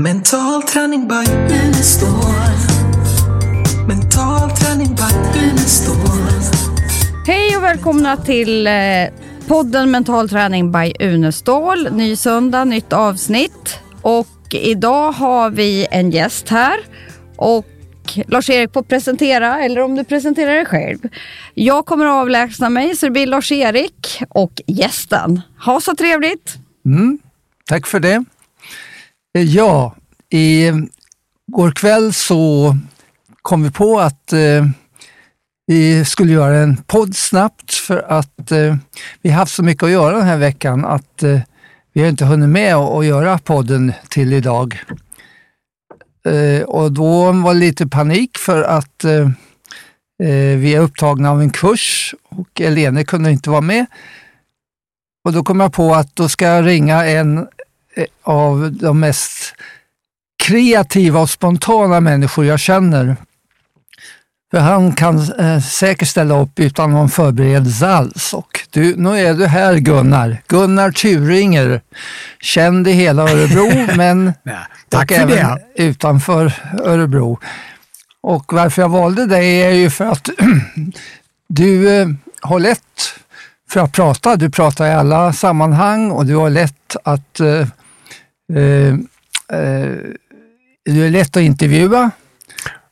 Mental 0.00 0.62
träning 0.62 1.08
by 1.08 1.32
Unestål. 1.64 2.08
Mental 3.88 4.50
träning 4.50 4.94
by 4.94 5.40
Unestål. 5.40 5.96
Hej 7.26 7.56
och 7.56 7.62
välkomna 7.62 8.16
till 8.16 8.66
eh, 8.66 8.72
podden 9.46 9.90
Mental 9.90 10.28
träning 10.28 10.72
by 10.72 10.92
Unestål. 11.00 11.92
Ny 11.92 12.16
söndag, 12.16 12.64
nytt 12.64 12.92
avsnitt. 12.92 13.78
Och 14.02 14.26
idag 14.52 15.12
har 15.12 15.50
vi 15.50 15.86
en 15.90 16.10
gäst 16.10 16.48
här. 16.48 16.78
Och 17.36 17.66
Lars-Erik 18.26 18.72
får 18.72 18.82
presentera, 18.82 19.64
eller 19.64 19.80
om 19.80 19.96
du 19.96 20.04
presenterar 20.04 20.54
dig 20.54 20.66
själv. 20.66 20.98
Jag 21.54 21.86
kommer 21.86 22.06
att 22.06 22.22
avlägsna 22.22 22.70
mig, 22.70 22.96
så 22.96 23.06
det 23.06 23.12
blir 23.12 23.26
Lars-Erik 23.26 24.22
och 24.28 24.62
gästen. 24.66 25.40
Ha 25.64 25.80
så 25.80 25.94
trevligt! 25.94 26.56
Mm, 26.86 27.18
tack 27.66 27.86
för 27.86 28.00
det. 28.00 28.24
Eh, 29.34 29.42
ja, 29.42 29.94
i 30.30 30.66
eh, 30.66 30.76
går 31.52 31.70
kväll 31.70 32.12
så 32.12 32.76
kom 33.42 33.62
vi 33.62 33.70
på 33.70 34.00
att 34.00 34.32
eh, 34.32 34.66
vi 35.66 36.04
skulle 36.04 36.32
göra 36.32 36.56
en 36.56 36.76
podd 36.76 37.16
snabbt 37.16 37.74
för 37.74 37.98
att 38.12 38.50
eh, 38.50 38.76
vi 39.22 39.30
har 39.30 39.38
haft 39.38 39.54
så 39.54 39.62
mycket 39.62 39.82
att 39.82 39.90
göra 39.90 40.16
den 40.16 40.26
här 40.26 40.36
veckan 40.36 40.84
att 40.84 41.22
eh, 41.22 41.40
vi 41.92 42.00
har 42.00 42.08
inte 42.08 42.24
hunnit 42.24 42.48
med 42.48 42.74
att, 42.74 43.06
göra 43.06 43.38
podden 43.38 43.92
till 44.10 44.32
idag. 44.32 44.80
Eh, 46.26 46.62
och 46.62 46.92
då 46.92 47.32
var 47.32 47.54
det 47.54 47.60
lite 47.60 47.86
panik 47.86 48.38
för 48.38 48.62
att 48.62 49.04
eh, 49.04 49.30
eh, 50.22 50.58
vi 50.58 50.74
är 50.74 50.80
upptagna 50.80 51.30
av 51.30 51.40
en 51.40 51.50
kurs 51.50 52.14
och 52.28 52.60
Elene 52.60 53.04
kunde 53.04 53.30
inte 53.30 53.50
vara 53.50 53.60
med. 53.60 53.86
Och 55.24 55.32
då 55.32 55.44
kom 55.44 55.60
jag 55.60 55.72
på 55.72 55.94
att 55.94 56.16
då 56.16 56.28
ska 56.28 56.46
jag 56.46 56.66
ringa 56.66 57.04
en 57.04 57.48
av 58.22 58.72
de 58.72 59.00
mest 59.00 59.54
kreativa 60.42 61.20
och 61.20 61.30
spontana 61.30 62.00
människor 62.00 62.44
jag 62.44 62.60
känner. 62.60 63.16
För 64.50 64.58
han 64.58 64.92
kan 64.92 65.32
eh, 65.32 65.60
säkert 65.60 66.08
ställa 66.08 66.40
upp 66.40 66.60
utan 66.60 66.90
någon 66.90 67.08
förberedelse 67.08 67.88
alls. 67.88 68.34
Och 68.34 68.60
du, 68.70 68.96
nu 68.96 69.18
är 69.18 69.34
du 69.34 69.46
här 69.46 69.74
Gunnar. 69.76 70.42
Gunnar 70.46 70.90
Turinger. 70.90 71.80
Känd 72.40 72.88
i 72.88 72.92
hela 72.92 73.22
Örebro 73.22 73.86
men 73.96 74.32
tack 74.88 75.08
för 75.08 75.14
även 75.14 75.28
det. 75.36 75.82
utanför 75.82 76.52
Örebro. 76.84 77.38
Och 78.20 78.52
varför 78.52 78.82
jag 78.82 78.88
valde 78.88 79.26
dig 79.26 79.62
är 79.62 79.70
ju 79.70 79.90
för 79.90 80.04
att 80.04 80.28
du 81.48 82.00
eh, 82.00 82.08
har 82.40 82.60
lätt 82.60 83.14
för 83.70 83.80
att 83.80 83.92
prata. 83.92 84.36
Du 84.36 84.50
pratar 84.50 84.86
i 84.86 84.92
alla 84.92 85.32
sammanhang 85.32 86.10
och 86.10 86.26
du 86.26 86.36
har 86.36 86.50
lätt 86.50 86.96
att 87.04 87.40
eh, 87.40 87.48
eh, 87.48 87.60
eh, 87.60 87.66
du 90.84 91.06
är 91.06 91.10
lätt 91.10 91.36
att 91.36 91.42
intervjua 91.42 92.10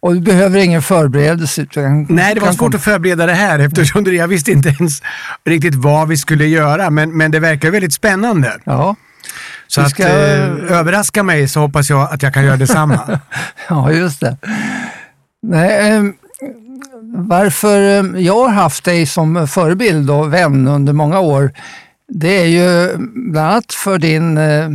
och 0.00 0.14
du 0.14 0.20
behöver 0.20 0.58
ingen 0.58 0.82
förberedelse. 0.82 1.66
Nej, 2.08 2.34
det 2.34 2.40
var 2.40 2.52
svårt 2.52 2.74
att 2.74 2.84
förbereda 2.84 3.26
det 3.26 3.32
här 3.34 3.58
eftersom 3.58 4.04
det- 4.04 4.14
jag 4.14 4.28
visste 4.28 4.52
inte 4.52 4.68
ens 4.68 5.02
riktigt 5.44 5.74
vad 5.74 6.08
vi 6.08 6.16
skulle 6.16 6.46
göra. 6.46 6.90
Men, 6.90 7.16
men 7.16 7.30
det 7.30 7.40
verkar 7.40 7.70
väldigt 7.70 7.92
spännande. 7.92 8.56
Ja, 8.64 8.96
Så 9.66 9.80
Vi 9.80 9.84
att 9.84 9.90
ska- 9.90 10.02
eh, 10.08 10.72
överraska 10.78 11.22
mig 11.22 11.48
så 11.48 11.60
hoppas 11.60 11.90
jag 11.90 12.12
att 12.12 12.22
jag 12.22 12.34
kan 12.34 12.44
göra 12.44 12.56
detsamma. 12.56 13.20
ja, 13.68 13.92
just 13.92 14.20
det. 14.20 14.36
Nej, 15.42 15.92
eh, 15.96 16.02
varför 17.16 17.80
eh, 17.80 18.20
jag 18.22 18.34
har 18.44 18.48
haft 18.48 18.84
dig 18.84 19.06
som 19.06 19.48
förebild 19.48 20.10
och 20.10 20.32
vän 20.34 20.68
under 20.68 20.92
många 20.92 21.20
år, 21.20 21.52
det 22.12 22.28
är 22.40 22.46
ju 22.46 22.96
bland 23.32 23.48
annat 23.50 23.72
för 23.72 23.98
din 23.98 24.38
eh, 24.38 24.68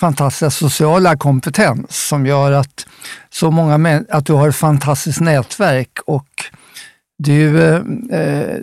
fantastiska 0.00 0.50
sociala 0.50 1.16
kompetens 1.16 2.06
som 2.08 2.26
gör 2.26 2.52
att, 2.52 2.86
så 3.30 3.50
många 3.50 4.02
att 4.08 4.26
du 4.26 4.32
har 4.32 4.48
ett 4.48 4.56
fantastiskt 4.56 5.20
nätverk 5.20 5.98
och 6.06 6.28
du 7.18 7.62
eh, 7.62 8.56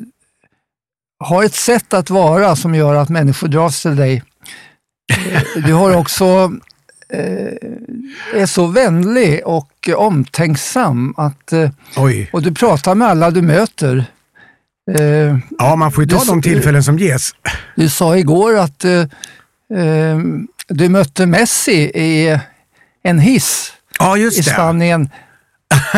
har 1.19 1.43
ett 1.43 1.55
sätt 1.55 1.93
att 1.93 2.09
vara 2.09 2.55
som 2.55 2.75
gör 2.75 2.95
att 2.95 3.09
människor 3.09 3.47
dras 3.47 3.81
till 3.81 3.95
dig. 3.95 4.23
Eh, 5.31 5.41
Du 5.65 5.73
har 5.73 5.95
också 5.97 6.51
eh, 7.09 8.41
är 8.41 8.45
så 8.45 8.67
vänlig 8.67 9.41
och 9.45 9.89
omtänksam 9.95 11.13
att, 11.17 11.53
eh, 11.53 11.69
Oj. 11.97 12.29
och 12.33 12.41
du 12.41 12.53
pratar 12.53 12.95
med 12.95 13.07
alla 13.07 13.31
du 13.31 13.41
möter. 13.41 14.05
Ja, 15.57 15.75
man 15.75 15.91
får 15.91 16.03
ju 16.03 16.09
ta 16.09 16.23
de 16.23 16.41
tillfällen 16.41 16.83
som 16.83 16.97
ges. 16.99 17.31
Du 17.75 17.89
sa 17.89 18.17
igår 18.17 18.57
att 18.57 18.85
eh, 18.85 19.05
du 20.69 20.89
mötte 20.89 21.25
Messi 21.25 21.91
i 21.95 22.39
en 23.03 23.19
hiss 23.19 23.73
Ja, 23.99 24.17
i. 24.17 24.31
Spanien. 24.31 25.09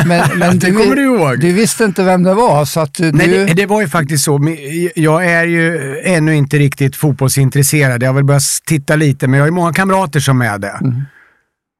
Men, 0.05 0.23
men 0.39 0.59
Det 0.59 0.71
kommer 0.71 0.95
du 0.95 1.03
ihåg. 1.03 1.39
Du 1.39 1.53
visste 1.53 1.83
inte 1.83 2.03
vem 2.03 2.23
det 2.23 2.33
var. 2.33 2.65
Så 2.65 2.79
att 2.79 2.93
du, 2.93 3.11
Nej, 3.11 3.27
du, 3.27 3.45
det, 3.45 3.53
det 3.53 3.65
var 3.65 3.81
ju 3.81 3.87
faktiskt 3.87 4.23
så. 4.23 4.55
Jag 4.95 5.25
är 5.25 5.45
ju 5.45 5.97
ännu 6.03 6.35
inte 6.35 6.57
riktigt 6.57 6.95
fotbollsintresserad. 6.95 8.03
Jag 8.03 8.09
har 8.09 8.13
väl 8.13 8.23
börjat 8.23 8.43
titta 8.65 8.95
lite, 8.95 9.27
men 9.27 9.37
jag 9.37 9.43
har 9.43 9.47
ju 9.47 9.55
många 9.55 9.73
kamrater 9.73 10.19
som 10.19 10.41
är 10.41 10.57
det. 10.57 10.77
Mm. 10.81 11.01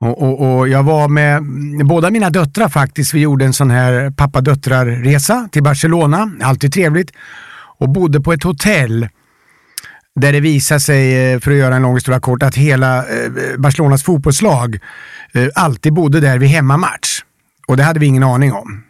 Och, 0.02 0.22
och, 0.22 0.58
och 0.58 0.70
jag 0.70 0.84
var 0.84 1.08
med 1.08 1.44
båda 1.86 2.12
mina 2.12 2.30
döttrar 2.30 2.70
faktiskt. 2.70 3.14
Vi 3.14 3.20
gjorde 3.20 3.46
en 3.46 3.54
sån 3.54 3.72
här 3.72 4.12
pappa-döttrar-resa 4.12 5.50
till 5.52 5.64
Barcelona. 5.64 6.32
Alltid 6.42 6.74
trevligt. 6.74 7.12
Och 7.78 7.90
bodde 7.90 8.22
på 8.22 8.34
ett 8.34 8.44
hotell 8.44 9.08
där 10.16 10.34
det 10.34 10.40
visar 10.40 10.80
sig, 10.80 11.34
eh, 11.34 11.40
för 11.40 11.52
att 11.52 11.58
göra 11.58 11.76
en 11.76 11.82
lång 11.82 11.96
historia 11.96 12.20
kort, 12.20 12.44
att 12.44 12.56
hela 12.56 12.98
eh, 12.98 13.32
Barcelonas 13.58 14.04
fotbollslag 14.04 14.80
eh, 15.34 15.48
alltid 15.56 15.94
bodde 15.94 16.20
där 16.20 16.38
vid 16.38 16.50
hemmamatch. 16.50 17.22
Och 17.68 17.78
det 17.78 17.84
hade 17.84 18.00
vi 18.00 18.06
ingen 18.06 18.24
aning 18.24 18.54
om. 18.54 18.84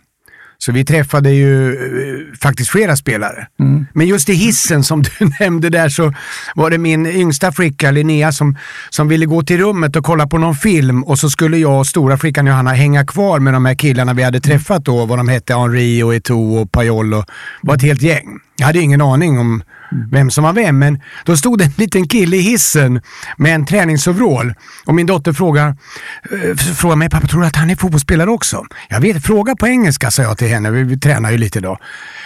Så 0.62 0.72
vi 0.72 0.86
träffade 0.86 1.32
ju 1.32 1.74
eh, 1.74 2.38
faktiskt 2.42 2.70
flera 2.70 2.96
spelare. 2.96 3.48
Men 3.94 4.08
just 4.08 4.30
i 4.30 4.34
hissen 4.34 4.84
som 4.84 5.02
du 5.20 5.30
nämnde 5.40 5.70
där 5.70 5.90
så 5.90 6.14
var 6.56 6.70
det 6.70 6.78
min 6.78 7.06
yngsta 7.06 7.52
flicka 7.52 7.92
Linnea 7.92 8.32
som, 8.32 8.58
som 8.90 9.08
ville 9.08 9.26
gå 9.26 9.44
till 9.44 9.58
rummet 9.58 9.96
och 9.96 10.06
kolla 10.06 10.28
på 10.28 10.38
någon 10.38 10.56
film 10.56 11.04
och 11.04 11.20
så 11.20 11.30
skulle 11.30 11.58
jag 11.58 11.80
och 11.80 11.88
stora 11.88 12.18
flickan 12.18 12.48
Johanna 12.48 12.74
hänga 12.74 13.06
kvar 13.06 13.40
med 13.40 13.54
de 13.54 13.66
här 13.66 13.76
killarna 13.76 14.14
vi 14.14 14.24
hade 14.24 14.40
träffat 14.40 14.86
då, 14.86 15.06
vad 15.06 15.20
de 15.20 15.30
hette, 15.30 15.56
Henri 15.56 16.04
och 16.04 16.14
Eto'o 16.14 16.62
och 16.62 16.72
Pajol 16.72 17.14
och 17.14 17.26
var 17.62 17.76
ett 17.76 17.82
helt 17.82 18.02
gäng. 18.02 18.40
Jag 18.58 18.66
hade 18.66 18.80
ingen 18.80 19.02
aning 19.02 19.40
om 19.40 19.64
vem 20.12 20.30
som 20.30 20.44
var 20.44 20.54
vem, 20.54 20.80
men 20.80 21.02
då 21.26 21.38
stod 21.38 21.60
det 21.60 21.66
en 21.66 21.72
liten 21.76 22.08
kille 22.08 22.38
i 22.38 22.42
hissen 22.42 23.02
med 23.38 23.56
en 23.56 23.66
träningsoverall 23.66 24.54
och 24.86 24.96
min 24.96 25.06
dotter 25.06 25.34
frågar, 25.34 25.68
eh, 25.68 26.56
frågar 26.56 26.96
mig, 26.96 27.10
pappa 27.10 27.28
tror 27.28 27.42
du 27.42 27.48
att 27.48 27.56
han 27.56 27.70
är 27.70 27.76
fotbollsspelare 27.76 28.30
också? 28.30 28.66
Jag 28.90 29.02
vet, 29.02 29.26
fråga 29.26 29.56
på 29.56 29.68
engelska 29.68 30.12
sa 30.12 30.22
jag 30.22 30.38
till 30.38 30.48
henne, 30.50 30.72
vi, 30.72 30.84
vi 30.84 31.00
tränar 31.00 31.32
ju 31.32 31.38
lite 31.38 31.60
då. 31.60 31.78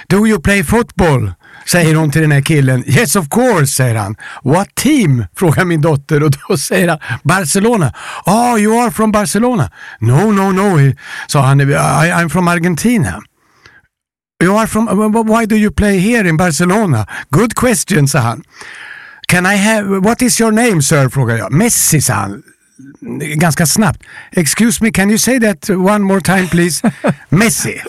Do 0.07 0.27
you 0.27 0.41
play 0.41 0.63
football? 0.63 1.31
Säger 1.65 1.95
hon 1.95 2.11
till 2.11 2.21
den 2.21 2.31
här 2.31 2.41
killen. 2.41 2.83
Yes 2.87 3.15
of 3.15 3.29
course, 3.29 3.67
säger 3.67 3.95
han. 3.95 4.15
What 4.43 4.75
team? 4.75 5.25
Frågar 5.35 5.65
min 5.65 5.81
dotter 5.81 6.23
och 6.23 6.31
då 6.31 6.57
säger 6.57 6.87
han 6.87 6.99
Barcelona. 7.23 7.93
Oh, 8.25 8.59
you 8.59 8.83
are 8.83 8.91
from 8.91 9.11
Barcelona? 9.11 9.71
No, 9.99 10.31
no, 10.31 10.51
no, 10.51 10.93
sa 11.27 11.41
han. 11.41 11.61
I, 11.61 11.65
I'm 11.65 12.29
from 12.29 12.47
Argentina. 12.47 13.21
You 14.43 14.57
are 14.57 14.67
from, 14.67 14.87
why 15.27 15.45
do 15.45 15.55
you 15.55 15.71
play 15.71 15.99
here 15.99 16.29
in 16.29 16.37
Barcelona? 16.37 17.07
Good 17.29 17.55
question, 17.55 18.07
sa 18.07 18.19
han. 18.19 18.43
Can 19.27 19.45
I 19.45 19.55
have, 19.55 19.99
what 19.99 20.21
is 20.21 20.41
your 20.41 20.51
name 20.51 20.81
sir? 20.81 21.09
frågar 21.09 21.37
jag. 21.37 21.51
Messi, 21.51 22.01
sa 22.01 22.13
han. 22.13 22.43
Ganska 23.35 23.65
snabbt. 23.65 24.03
Excuse 24.31 24.83
me, 24.83 24.91
can 24.91 25.09
you 25.09 25.17
say 25.17 25.39
that 25.39 25.69
one 25.69 25.99
more 25.99 26.21
time 26.21 26.47
please? 26.47 26.91
Messi. 27.29 27.81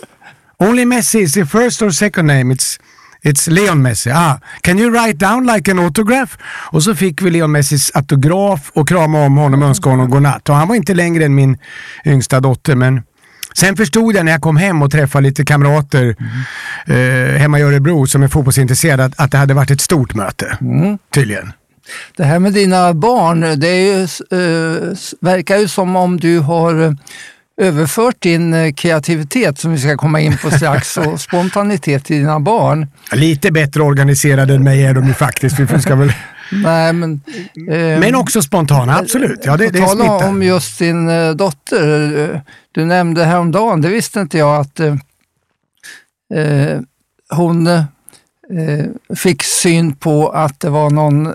Only 0.57 0.85
Messi 0.85 1.19
is 1.19 1.33
the 1.33 1.45
first 1.45 1.81
or 1.81 1.91
second 1.91 2.27
name. 2.27 2.53
It's, 2.53 2.79
it's 3.23 3.47
Leon 3.47 3.81
Messi. 3.81 4.11
Ah, 4.13 4.39
can 4.61 4.79
you 4.79 4.89
write 4.89 5.17
down 5.17 5.45
like 5.45 5.71
an 5.71 5.79
autograph? 5.79 6.37
Och 6.71 6.83
så 6.83 6.95
fick 6.95 7.21
vi 7.21 7.29
Leon 7.29 7.51
Messis 7.51 7.91
autograf 7.93 8.71
och 8.73 8.87
krama 8.87 9.25
om 9.25 9.37
honom 9.37 9.61
och 9.61 9.67
önska 9.67 9.89
honom 9.89 10.09
godnatt. 10.09 10.49
Och 10.49 10.55
han 10.55 10.67
var 10.67 10.75
inte 10.75 10.93
längre 10.93 11.25
än 11.25 11.35
min 11.35 11.57
yngsta 12.05 12.39
dotter, 12.39 12.75
men 12.75 13.01
Sen 13.57 13.75
förstod 13.75 14.15
jag 14.15 14.25
när 14.25 14.31
jag 14.31 14.41
kom 14.41 14.57
hem 14.57 14.81
och 14.81 14.91
träffade 14.91 15.27
lite 15.27 15.45
kamrater 15.45 16.15
eh, 16.87 17.39
hemma 17.39 17.59
i 17.59 17.61
Örebro 17.61 18.07
som 18.07 18.23
är 18.23 18.27
fotbollsintresserade 18.27 19.05
att, 19.05 19.13
att 19.19 19.31
det 19.31 19.37
hade 19.37 19.53
varit 19.53 19.71
ett 19.71 19.81
stort 19.81 20.15
möte. 20.15 20.57
Tydligen. 21.13 21.51
Det 22.17 22.23
här 22.23 22.39
med 22.39 22.53
dina 22.53 22.93
barn, 22.93 23.59
det 23.59 23.67
är 23.67 23.97
ju, 23.97 24.01
eh, 24.01 24.97
verkar 25.21 25.57
ju 25.57 25.67
som 25.67 25.95
om 25.95 26.19
du 26.19 26.39
har 26.39 26.97
överfört 27.61 28.21
din 28.21 28.53
eh, 28.53 28.73
kreativitet, 28.73 29.59
som 29.59 29.71
vi 29.71 29.77
ska 29.79 29.97
komma 29.97 30.19
in 30.19 30.37
på 30.37 30.51
strax, 30.51 30.97
och 30.97 31.21
spontanitet 31.29 32.05
till 32.05 32.15
dina 32.15 32.39
barn. 32.39 32.87
Lite 33.11 33.51
bättre 33.51 33.81
organiserade 33.83 34.53
än 34.55 34.63
mig 34.63 34.83
är 34.85 34.93
de 34.93 35.07
ju 35.07 35.13
faktiskt. 35.13 35.59
Vi 35.59 35.81
ska 35.81 35.95
väl... 35.95 36.13
Nej, 36.51 36.93
men, 36.93 37.21
eh, 37.69 37.99
Men 37.99 38.15
också 38.15 38.41
spontana, 38.41 38.97
absolut. 38.97 39.39
Ja, 39.43 39.57
det, 39.57 39.69
det 39.69 39.79
tala 39.79 40.27
om 40.27 40.43
just 40.43 40.79
din 40.79 41.09
eh, 41.09 41.31
dotter. 41.31 42.19
eh, 42.33 42.39
Du 42.71 42.85
nämnde 42.85 43.25
häromdagen, 43.25 43.81
det 43.81 43.89
visste 43.89 44.19
inte 44.19 44.37
jag, 44.37 44.55
att 44.61 44.79
eh, 44.79 44.95
eh, 46.33 46.79
hon 47.29 47.67
eh, 47.67 47.83
fick 49.15 49.43
syn 49.43 49.95
på 49.95 50.29
att 50.29 50.59
det 50.59 50.69
var 50.69 50.89
någon 50.89 51.33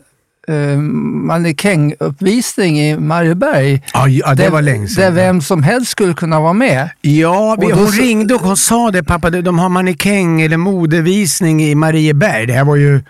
eh, 0.48 0.78
mannekänguppvisning 1.26 2.80
i 2.80 2.96
Marieberg. 2.98 3.82
Ja, 3.94 4.08
ja 4.08 4.34
det 4.34 4.42
där, 4.42 4.50
var 4.50 4.62
länge 4.62 4.80
Där 4.80 4.86
sedan. 4.88 5.14
vem 5.14 5.40
som 5.40 5.62
helst 5.62 5.90
skulle 5.90 6.14
kunna 6.14 6.40
vara 6.40 6.52
med. 6.52 6.88
Ja, 7.00 7.56
vi, 7.60 7.66
Och 7.66 7.70
då 7.70 7.76
hon 7.76 7.88
så- 7.92 8.02
ringde 8.02 8.34
och 8.34 8.40
hon 8.40 8.56
sa 8.56 8.90
det, 8.90 9.02
pappa, 9.04 9.30
de 9.30 9.40
de 9.42 9.58
har 9.58 9.68
mannekäng 9.68 10.40
eller 10.42 10.56
modevisning 10.56 11.62
i 11.62 11.74
Marieberg. 11.74 12.46
Det 12.46 12.52
här 12.52 12.64
var 12.64 12.76
ju 12.76 13.02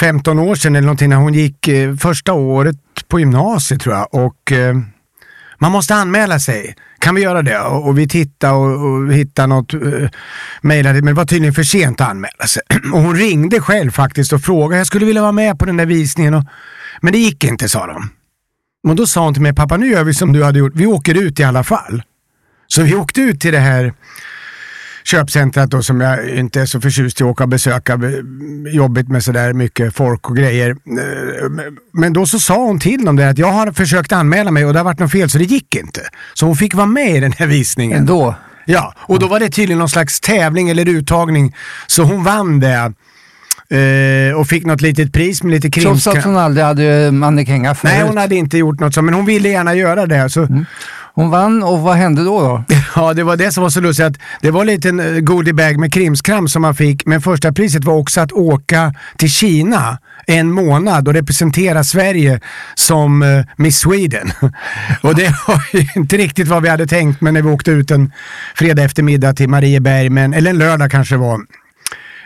15 0.00 0.38
år 0.38 0.54
sedan 0.54 0.76
eller 0.76 0.86
någonting 0.86 1.08
när 1.08 1.16
hon 1.16 1.34
gick 1.34 1.68
eh, 1.68 1.96
första 1.96 2.32
året 2.32 2.76
på 3.08 3.20
gymnasiet 3.20 3.80
tror 3.80 3.94
jag. 3.94 4.14
Och 4.14 4.52
eh, 4.52 4.74
man 5.62 5.72
måste 5.72 5.94
anmäla 5.94 6.38
sig. 6.38 6.74
Kan 6.98 7.14
vi 7.14 7.22
göra 7.22 7.42
det? 7.42 7.58
Och, 7.58 7.88
och 7.88 7.98
vi 7.98 8.08
tittade 8.08 8.54
och, 8.54 8.84
och 8.84 9.12
hittade 9.12 9.46
något, 9.46 9.74
eh, 9.74 9.80
uh, 9.80 10.08
mejlade, 10.62 10.94
men 10.94 11.06
det 11.06 11.12
var 11.12 11.24
tydligen 11.24 11.54
för 11.54 11.62
sent 11.62 12.00
att 12.00 12.08
anmäla 12.08 12.46
sig. 12.46 12.62
Och 12.92 13.00
hon 13.00 13.16
ringde 13.16 13.60
själv 13.60 13.90
faktiskt 13.90 14.32
och 14.32 14.40
frågade, 14.40 14.80
jag 14.80 14.86
skulle 14.86 15.06
vilja 15.06 15.22
vara 15.22 15.32
med 15.32 15.58
på 15.58 15.64
den 15.64 15.76
där 15.76 15.86
visningen. 15.86 16.34
Och, 16.34 16.44
men 17.00 17.12
det 17.12 17.18
gick 17.18 17.44
inte, 17.44 17.68
sa 17.68 17.86
de. 17.86 18.10
Men 18.82 18.96
då 18.96 19.06
sa 19.06 19.24
hon 19.24 19.34
till 19.34 19.42
mig, 19.42 19.54
pappa 19.54 19.76
nu 19.76 19.90
gör 19.90 20.04
vi 20.04 20.14
som 20.14 20.32
du 20.32 20.44
hade 20.44 20.58
gjort, 20.58 20.72
vi 20.74 20.86
åker 20.86 21.22
ut 21.22 21.40
i 21.40 21.44
alla 21.44 21.64
fall. 21.64 22.02
Så 22.66 22.82
vi 22.82 22.94
åkte 22.94 23.20
ut 23.20 23.40
till 23.40 23.52
det 23.52 23.58
här 23.58 23.92
köpcentret 25.04 25.70
då 25.70 25.82
som 25.82 26.00
jag 26.00 26.28
inte 26.28 26.60
är 26.60 26.66
så 26.66 26.80
förtjust 26.80 27.20
i 27.20 27.24
att 27.24 27.30
åka 27.30 27.42
och 27.44 27.48
besöka. 27.48 28.00
Jobbigt 28.72 29.08
med 29.08 29.24
sådär 29.24 29.52
mycket 29.52 29.94
folk 29.94 30.30
och 30.30 30.36
grejer. 30.36 30.70
Eh, 30.70 30.76
Men 31.92 32.12
då 32.12 32.26
så 32.26 32.38
sa 32.38 32.56
hon 32.56 32.78
till 32.80 33.04
dem 33.04 33.16
där 33.16 33.30
att 33.30 33.38
jag 33.38 33.52
har 33.52 33.72
försökt 33.72 34.12
anmäla 34.12 34.50
mig 34.50 34.66
och 34.66 34.72
det 34.72 34.78
har 34.78 34.84
varit 34.84 34.98
något 34.98 35.12
fel 35.12 35.30
så 35.30 35.38
det 35.38 35.44
gick 35.44 35.76
inte. 35.76 36.00
Så 36.34 36.46
hon 36.46 36.56
fick 36.56 36.74
vara 36.74 36.86
med 36.86 37.16
i 37.16 37.20
den 37.20 37.32
här 37.32 37.46
visningen. 37.46 37.98
Ändå. 37.98 38.34
Ja, 38.64 38.94
och 38.98 39.18
då 39.18 39.26
var 39.28 39.40
det 39.40 39.48
tydligen 39.50 39.78
någon 39.78 39.88
slags 39.88 40.20
tävling 40.20 40.68
eller 40.70 40.88
uttagning. 40.88 41.54
Så 41.86 42.02
hon 42.02 42.24
vann 42.24 42.60
det. 42.60 42.92
Eh, 43.72 44.34
Och 44.36 44.48
fick 44.48 44.66
något 44.66 44.80
litet 44.80 45.12
pris 45.12 45.42
med 45.42 45.50
lite 45.52 45.70
Trots 45.70 45.84
krimskram. 45.84 46.18
att 46.18 46.24
hon 46.24 46.36
aldrig 46.36 46.66
hade 46.66 47.10
mannekänga 47.12 47.74
förut. 47.74 47.94
Nej, 47.94 48.06
hon 48.06 48.16
hade 48.16 48.34
inte 48.36 48.58
gjort 48.58 48.80
något 48.80 48.94
så, 48.94 49.02
men 49.02 49.14
hon 49.14 49.24
ville 49.24 49.48
gärna 49.48 49.74
göra 49.74 50.06
det. 50.06 50.30
Så, 50.30 50.48
Hon 51.14 51.30
vann 51.30 51.62
och 51.62 51.80
vad 51.80 51.96
hände 51.96 52.24
då? 52.24 52.40
då? 52.40 52.64
Ja, 52.96 53.14
det 53.14 53.22
var 53.24 53.36
det 53.36 53.52
som 53.52 53.62
var 53.62 53.70
så 53.70 53.80
lustigt. 53.80 54.06
Att 54.06 54.16
det 54.40 54.50
var 54.50 54.60
en 54.60 54.66
liten 54.66 55.00
eh, 55.00 55.20
goodiebag 55.20 55.78
med 55.78 55.92
krimskram 55.92 56.48
som 56.48 56.62
man 56.62 56.74
fick, 56.74 57.06
men 57.06 57.20
första 57.20 57.52
priset 57.52 57.84
var 57.84 57.94
också 57.94 58.20
att 58.20 58.32
åka 58.32 58.94
till 59.16 59.30
Kina 59.30 59.98
en 60.26 60.52
månad 60.52 61.08
och 61.08 61.14
representera 61.14 61.84
Sverige 61.84 62.40
som 62.74 63.22
eh, 63.22 63.44
Miss 63.56 63.78
Sweden. 63.78 64.32
och 65.02 65.14
det 65.14 65.34
var 65.46 65.62
inte 65.96 66.16
riktigt 66.16 66.48
vad 66.48 66.62
vi 66.62 66.68
hade 66.68 66.86
tänkt, 66.86 67.20
men 67.20 67.34
när 67.34 67.42
vi 67.42 67.48
åkte 67.50 67.70
ut 67.70 67.90
en 67.90 68.12
fredag 68.54 68.82
eftermiddag 68.82 69.32
till 69.32 69.48
Marieberg, 69.48 70.10
men, 70.10 70.34
eller 70.34 70.50
en 70.50 70.58
lördag 70.58 70.90
kanske 70.90 71.14
det 71.14 71.18
var. 71.18 71.40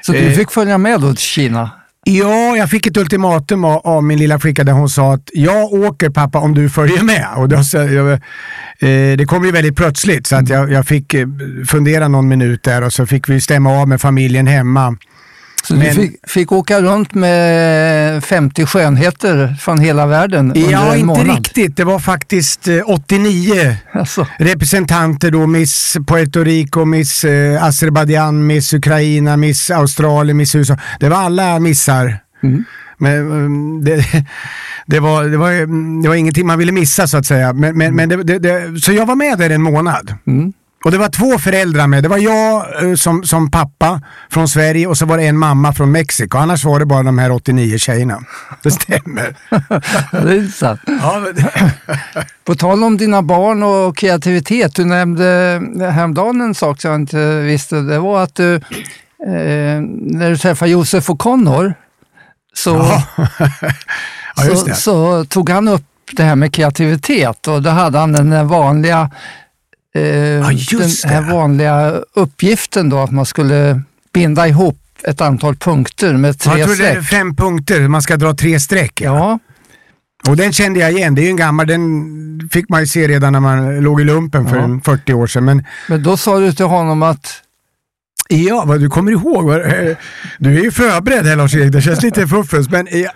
Så 0.06 0.12
du 0.12 0.18
Eh. 0.18 0.32
fick 0.32 0.50
följa 0.50 0.78
med 0.78 1.00
då 1.00 1.08
till 1.10 1.18
Kina? 1.18 1.70
Ja, 2.08 2.56
jag 2.56 2.70
fick 2.70 2.86
ett 2.86 2.96
ultimatum 2.96 3.64
av, 3.64 4.04
min 4.04 4.18
lilla 4.18 4.38
flicka 4.38 4.64
där 4.64 4.72
hon 4.72 4.88
sa 4.88 5.14
att 5.14 5.30
jag 5.32 5.72
åker 5.72 6.10
pappa 6.10 6.38
om 6.38 6.54
du 6.54 6.70
följer 6.70 7.02
med. 7.02 7.26
Och 7.36 7.48
då, 7.48 7.62
så, 7.64 7.76
jag, 7.76 8.12
eh, 8.12 8.18
det 9.16 9.26
kom 9.28 9.44
ju 9.44 9.50
väldigt 9.52 9.76
plötsligt 9.76 10.26
så 10.26 10.36
att 10.36 10.48
jag, 10.48 10.72
jag 10.72 10.86
fick 10.86 11.14
eh, 11.14 11.26
fundera 11.68 12.08
någon 12.08 12.28
minut 12.28 12.62
där 12.62 12.82
och 12.82 12.92
så 12.92 13.06
fick 13.06 13.28
vi 13.28 13.40
stämma 13.40 13.80
av 13.80 13.88
med 13.88 14.00
familjen 14.00 14.46
hemma. 14.46 14.96
Så 15.68 15.74
Men- 15.74 15.86
du 15.86 15.92
fick, 15.92 16.30
fick 16.30 16.52
åka 16.52 16.80
runt 16.80 17.14
med 17.14 18.24
50 18.24 18.66
skönheter 18.66 19.56
från 19.60 19.78
hela 19.78 20.06
världen 20.06 20.52
under 20.52 20.70
Ja, 20.72 20.86
en 20.92 20.94
inte 20.94 21.06
månad? 21.06 21.36
riktigt. 21.36 21.76
Det 21.76 21.84
var 21.84 21.98
faktiskt 21.98 22.68
eh, 22.68 22.80
89 22.86 23.76
Alltså, 23.92 24.26
representanter 24.38 25.30
då. 25.30 25.46
Miss 25.46 25.96
Puerto 26.06 26.40
Rico, 26.44 26.84
Miss 26.84 27.24
eh, 27.24 27.64
Azerbaijan, 27.64 28.46
Miss 28.46 28.74
Ukraina, 28.74 29.36
Miss 29.36 29.70
Australien, 29.70 30.36
Miss 30.36 30.54
USA. 30.54 30.76
Det 31.00 31.08
var 31.08 31.16
alla 31.16 31.58
missar. 31.58 32.18
Mm. 32.42 32.64
Men 32.98 33.14
um, 33.32 33.84
det, 33.84 34.04
det, 34.86 35.00
var, 35.00 35.24
det, 35.24 35.36
var, 35.36 35.52
mm, 35.52 36.02
det 36.02 36.08
var 36.08 36.16
ingenting 36.16 36.46
man 36.46 36.58
ville 36.58 36.72
missa 36.72 37.06
så 37.06 37.16
att 37.16 37.26
säga. 37.26 37.52
Men, 37.52 37.78
men, 37.78 37.94
men 37.96 38.08
det, 38.08 38.38
det, 38.38 38.80
så 38.82 38.92
jag 38.92 39.06
var 39.06 39.14
med 39.16 39.38
där 39.38 39.50
en 39.50 39.62
månad. 39.62 40.14
Mm. 40.26 40.52
Och 40.86 40.92
det 40.92 40.98
var 40.98 41.08
två 41.08 41.38
föräldrar 41.38 41.86
med. 41.86 42.02
Det 42.02 42.08
var 42.08 42.18
jag 42.18 42.84
eh, 42.84 42.94
som, 42.94 43.24
som 43.24 43.50
pappa 43.50 44.00
från 44.30 44.48
Sverige 44.48 44.86
och 44.86 44.98
så 44.98 45.06
var 45.06 45.18
det 45.18 45.24
en 45.26 45.38
mamma 45.38 45.72
från 45.72 45.92
Mexiko. 45.92 46.38
Annars 46.38 46.64
var 46.64 46.78
det 46.78 46.86
bara 46.86 47.02
de 47.02 47.18
här 47.18 47.32
89 47.32 47.78
tjejerna. 47.78 48.20
Det 48.62 48.70
stämmer. 48.70 49.36
det 50.10 50.32
är 50.32 50.34
intressant. 50.34 50.80
ja, 50.86 51.20
det, 51.34 51.72
På 52.44 52.54
tal 52.54 52.84
om 52.84 52.96
dina 52.96 53.22
barn 53.22 53.62
och 53.62 53.96
kreativitet, 53.96 54.74
du 54.74 54.84
nämnde 54.84 55.60
häromdagen 55.80 56.40
en 56.40 56.54
sak 56.54 56.80
som 56.80 56.90
jag 56.90 57.00
inte 57.00 57.40
visste. 57.40 57.76
Det 57.76 57.98
var 57.98 58.22
att 58.22 58.34
du, 58.34 58.54
eh, 58.54 58.60
när 60.00 60.30
du 60.30 60.36
träffade 60.36 60.70
Josef 60.70 61.10
och 61.10 61.18
Connor, 61.18 61.74
så, 62.54 62.70
ja, 64.36 64.44
just 64.44 64.66
så, 64.66 64.74
så 64.74 65.24
tog 65.24 65.50
han 65.50 65.68
upp 65.68 65.82
det 66.12 66.22
här 66.22 66.36
med 66.36 66.54
kreativitet 66.54 67.48
och 67.48 67.62
då 67.62 67.70
hade 67.70 67.98
han 67.98 68.12
den 68.12 68.48
vanliga, 68.48 69.10
eh, 69.96 70.50
just 70.52 71.02
den 71.02 71.10
här 71.12 71.22
det. 71.22 71.32
vanliga 71.32 72.00
uppgiften 72.14 72.88
då 72.88 72.98
att 72.98 73.10
man 73.10 73.26
skulle 73.26 73.82
binda 74.12 74.48
ihop 74.48 74.78
ett 75.04 75.20
antal 75.20 75.56
punkter 75.56 76.12
med 76.12 76.38
tre 76.38 76.58
Jag 76.58 76.66
tror 76.68 76.76
det 76.78 76.86
är 76.88 76.90
streck. 76.90 77.04
fem 77.08 77.36
punkter, 77.36 77.88
man 77.88 78.02
ska 78.02 78.16
dra 78.16 78.34
tre 78.34 78.60
streck. 78.60 79.00
Ja, 79.00 79.38
Och 80.28 80.36
den 80.36 80.52
kände 80.52 80.80
jag 80.80 80.92
igen, 80.92 81.14
det 81.14 81.20
är 81.20 81.24
ju 81.24 81.28
en 81.30 81.36
gammal, 81.36 81.66
den 81.66 82.48
fick 82.52 82.68
man 82.68 82.80
ju 82.80 82.86
se 82.86 83.08
redan 83.08 83.32
när 83.32 83.40
man 83.40 83.80
låg 83.80 84.00
i 84.00 84.04
lumpen 84.04 84.48
för 84.48 84.56
Ja. 84.56 84.62
en 84.64 84.80
40 84.80 85.12
år 85.12 85.26
sedan. 85.26 85.44
Men 85.44 85.64
men 85.88 86.02
då 86.02 86.16
sa 86.16 86.38
du 86.38 86.52
till 86.52 86.64
honom 86.66 87.02
att 87.02 87.42
ja, 88.28 88.64
vad 88.66 88.80
du 88.80 88.88
kommer 88.88 89.12
ihåg, 89.12 89.50
eh, 89.50 89.96
du 90.38 90.58
är 90.58 90.62
ju 90.62 90.70
förberedd 90.70 91.26
här 91.26 91.36
Lars-Erik, 91.36 91.72
det 91.72 91.82
känns 91.82 92.02
lite 92.02 92.26
fuffens. 92.26 92.70
Men 92.70 92.86
eh, 92.86 93.00
eh, 93.00 93.08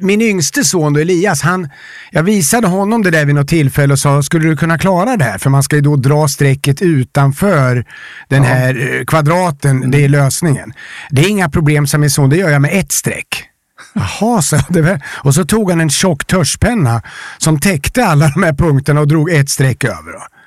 min 0.00 0.20
yngste 0.20 0.64
son 0.64 0.96
Elias, 0.96 1.42
han, 1.42 1.68
jag 2.10 2.22
visade 2.22 2.66
honom 2.66 3.02
det 3.02 3.10
där 3.10 3.24
vid 3.24 3.34
något 3.34 3.48
tillfälle 3.48 3.92
och 3.92 3.98
sa, 3.98 4.22
skulle 4.22 4.48
du 4.48 4.56
kunna 4.56 4.78
klara 4.78 5.16
det 5.16 5.24
här? 5.24 5.38
För 5.38 5.50
man 5.50 5.62
ska 5.62 5.76
ju 5.76 5.82
då 5.82 5.96
dra 5.96 6.28
strecket 6.28 6.82
utanför 6.82 7.84
den 8.28 8.42
här 8.42 8.98
eh, 8.98 9.04
kvadraten, 9.04 9.90
det 9.90 10.04
är 10.04 10.08
lösningen. 10.08 10.72
Det 11.10 11.22
är 11.22 11.28
inga 11.28 11.48
problem, 11.48 11.86
sa 11.86 11.98
min 11.98 12.10
son, 12.10 12.30
det 12.30 12.36
gör 12.36 12.50
jag 12.50 12.62
med 12.62 12.78
ett 12.78 12.92
streck. 12.92 13.46
Jaha, 13.92 14.42
så 14.42 14.58
det 14.68 15.00
och 15.06 15.34
så 15.34 15.44
tog 15.44 15.70
han 15.70 15.80
en 15.80 15.90
tjock 15.90 16.24
tuschpenna 16.24 17.02
som 17.38 17.60
täckte 17.60 18.06
alla 18.06 18.28
de 18.28 18.42
här 18.42 18.52
punkterna 18.52 19.00
och 19.00 19.08
drog 19.08 19.30
ett 19.30 19.50
streck 19.50 19.84
över. 19.84 20.12
Då. 20.12 20.39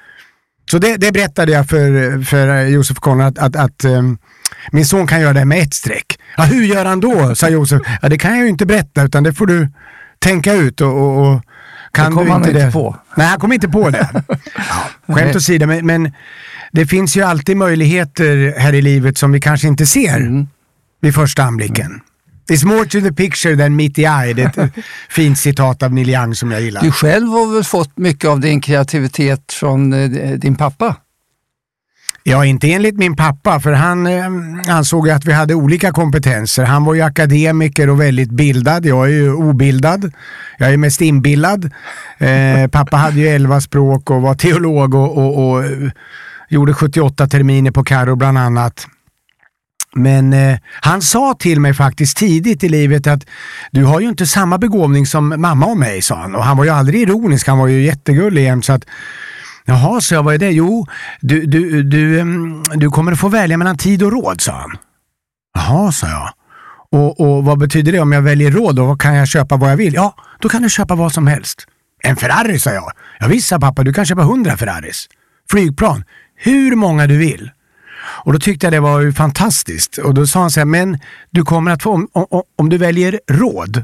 Så 0.72 0.78
det, 0.80 0.98
det 0.98 1.12
berättade 1.12 1.52
jag 1.52 1.70
för, 1.70 2.22
för 2.24 2.66
Josef 2.66 2.98
Conrad 3.00 3.40
att, 3.40 3.56
att, 3.56 3.66
att 3.66 3.84
ehm, 3.84 4.18
min 4.72 4.86
son 4.86 5.08
kan 5.08 5.22
göra 5.22 5.34
det 5.34 5.46
med 5.46 5.60
ett 5.62 5.74
streck. 5.74 6.20
Ja, 6.38 6.44
hur 6.44 6.64
gör 6.64 6.86
han 6.86 7.00
då? 7.00 7.36
sa 7.36 7.50
Josef. 7.50 7.82
Ja, 8.02 8.10
det 8.10 8.18
kan 8.18 8.32
jag 8.32 8.44
ju 8.44 8.50
inte 8.50 8.66
berätta 8.66 9.04
utan 9.04 9.24
det 9.24 9.34
får 9.34 9.48
du 9.48 9.68
tänka 10.20 10.54
ut 10.54 10.82
och, 10.82 10.88
och, 11.02 11.28
och 11.34 11.42
kan 11.92 12.06
Det 12.12 12.16
kom 12.16 12.26
du 12.26 12.32
han 12.32 12.42
inte 12.42 12.50
inte 12.52 12.66
det? 12.66 12.72
på. 12.72 12.98
Nej, 13.16 13.28
han 13.28 13.40
kom 13.40 13.54
inte 13.54 13.68
på 13.70 13.90
det. 13.90 14.10
ja, 15.08 15.14
skämt 15.16 15.36
åsido, 15.36 15.66
men, 15.68 15.86
men 15.86 16.12
det 16.72 16.86
finns 16.88 17.18
ju 17.18 17.22
alltid 17.22 17.58
möjligheter 17.58 18.54
här 18.60 18.74
i 18.74 18.82
livet 18.82 19.18
som 19.18 19.32
vi 19.32 19.40
kanske 19.42 19.68
inte 19.68 19.86
ser 19.86 20.18
Mm. 20.18 20.48
vid 21.02 21.16
första 21.16 21.44
anblicken. 21.44 22.02
It's 22.50 22.66
more 22.66 22.86
to 22.86 23.02
the 23.02 23.14
picture 23.14 23.56
than 23.56 23.76
meet 23.76 23.96
the 23.96 24.02
eye. 24.02 24.34
Det 24.34 24.42
är 24.42 24.64
ett 24.64 24.72
fint 25.10 25.38
citat 25.38 25.84
av 25.84 25.94
Neil 25.94 26.10
Young 26.10 26.36
som 26.36 26.52
jag 26.52 26.62
gillar. 26.62 26.82
Du 26.82 26.92
själv 26.92 27.28
har 27.28 27.54
väl 27.54 27.64
fått 27.64 27.98
mycket 27.98 28.30
av 28.30 28.40
din 28.40 28.62
kreativitet 28.62 29.54
från 29.54 29.94
eh, 29.94 30.32
din 30.32 30.56
pappa? 30.56 30.96
Ja, 32.26 32.46
inte 32.46 32.74
enligt 32.74 32.98
min 32.98 33.16
pappa, 33.16 33.60
för 33.60 33.72
han 33.72 34.08
eh, 34.08 34.76
ansåg 34.76 35.10
att 35.10 35.26
vi 35.26 35.34
hade 35.34 35.56
olika 35.56 35.92
kompetenser. 35.92 36.64
Han 36.64 36.86
var 36.86 36.94
ju 36.94 37.02
akademiker 37.02 37.90
och 37.90 38.02
väldigt 38.02 38.32
bildad. 38.32 38.86
Jag 38.86 39.06
är 39.06 39.12
ju 39.12 39.34
obildad. 39.34 40.12
Jag 40.58 40.74
är 40.74 40.78
mest 40.78 41.02
inbillad. 41.02 41.72
Eh, 42.18 42.68
pappa 42.72 42.98
hade 42.98 43.20
ju 43.20 43.28
elva 43.28 43.62
språk 43.62 44.12
och 44.12 44.22
var 44.22 44.36
teolog 44.36 44.96
och, 44.96 45.18
och, 45.18 45.50
och 45.50 45.66
eh, 45.66 45.90
gjorde 46.50 46.74
78 46.74 47.28
terminer 47.28 47.72
på 47.72 47.84
Karo 47.84 48.16
bland 48.16 48.38
annat. 48.38 48.88
Men 49.96 50.34
eh, 50.34 50.58
han 50.82 51.02
sa 51.02 51.36
till 51.40 51.60
mig 51.60 51.74
faktiskt 51.74 52.18
tidigt 52.18 52.64
i 52.64 52.70
livet 52.70 53.08
att 53.08 53.26
du 53.72 53.84
har 53.84 54.00
ju 54.00 54.10
inte 54.10 54.28
samma 54.28 54.58
begåvning 54.58 55.06
som 55.06 55.42
mamma 55.42 55.66
och 55.66 55.78
mig, 55.78 56.02
sa 56.02 56.16
han. 56.16 56.36
Och 56.36 56.44
han 56.44 56.58
var 56.58 56.64
ju 56.64 56.70
aldrig 56.70 57.02
ironisk, 57.02 57.48
han 57.48 57.58
var 57.58 57.68
ju 57.68 57.82
jättegullig 57.82 58.44
jämt. 58.44 58.66
Så 58.66 58.74
att, 58.74 58.86
Jaha, 59.66 60.02
så 60.02 60.14
jag, 60.14 60.24
vad 60.24 60.34
är 60.34 60.38
det? 60.38 60.52
Jo, 60.52 60.88
du, 61.22 61.46
du, 61.46 61.84
du, 61.84 62.20
mm, 62.20 62.64
du 62.76 62.90
kommer 62.90 63.12
att 63.12 63.20
få 63.20 63.28
välja 63.30 63.58
mellan 63.58 63.78
tid 63.78 64.04
och 64.04 64.12
råd, 64.12 64.42
sa 64.42 64.52
han. 64.52 64.78
Jaha, 65.54 65.92
sa 65.92 66.08
jag. 66.08 66.30
Och, 66.92 67.20
och 67.20 67.46
vad 67.46 67.60
betyder 67.60 67.92
det 67.92 68.00
om 68.00 68.12
jag 68.12 68.22
väljer 68.22 68.52
råd? 68.52 68.76
Då 68.76 68.96
kan 68.96 69.16
jag 69.16 69.28
köpa 69.28 69.58
vad 69.58 69.72
jag 69.72 69.78
vill? 69.78 69.94
Ja, 69.94 70.16
då 70.40 70.50
kan 70.50 70.62
du 70.62 70.70
köpa 70.70 70.96
vad 70.96 71.14
som 71.14 71.28
helst. 71.28 71.68
En 72.04 72.16
Ferrari, 72.16 72.60
sa 72.60 72.72
jag. 72.72 72.92
Ja, 73.20 73.28
visst, 73.28 73.48
sa 73.48 73.60
pappa, 73.60 73.84
du 73.84 73.94
kan 73.94 74.06
köpa 74.06 74.22
hundra 74.22 74.58
Ferraris. 74.58 75.08
Flygplan, 75.52 76.04
hur 76.36 76.76
många 76.76 77.08
du 77.08 77.18
vill. 77.18 77.52
Och 78.06 78.34
då 78.34 78.40
tyckte 78.40 78.66
jag 78.66 78.74
det 78.74 78.80
var 78.80 79.02
ju 79.02 79.14
fantastiskt. 79.14 79.98
Och 79.98 80.14
då 80.14 80.28
sa 80.28 80.40
han 80.40 80.52
så 80.52 80.60
här, 80.60 80.66
men 80.66 81.00
du 81.32 81.44
kommer 81.44 81.72
att 81.72 81.84
få, 81.84 81.92
om, 81.92 82.08
om, 82.14 82.44
om 82.56 82.70
du 82.70 82.78
väljer 82.78 83.20
råd, 83.28 83.84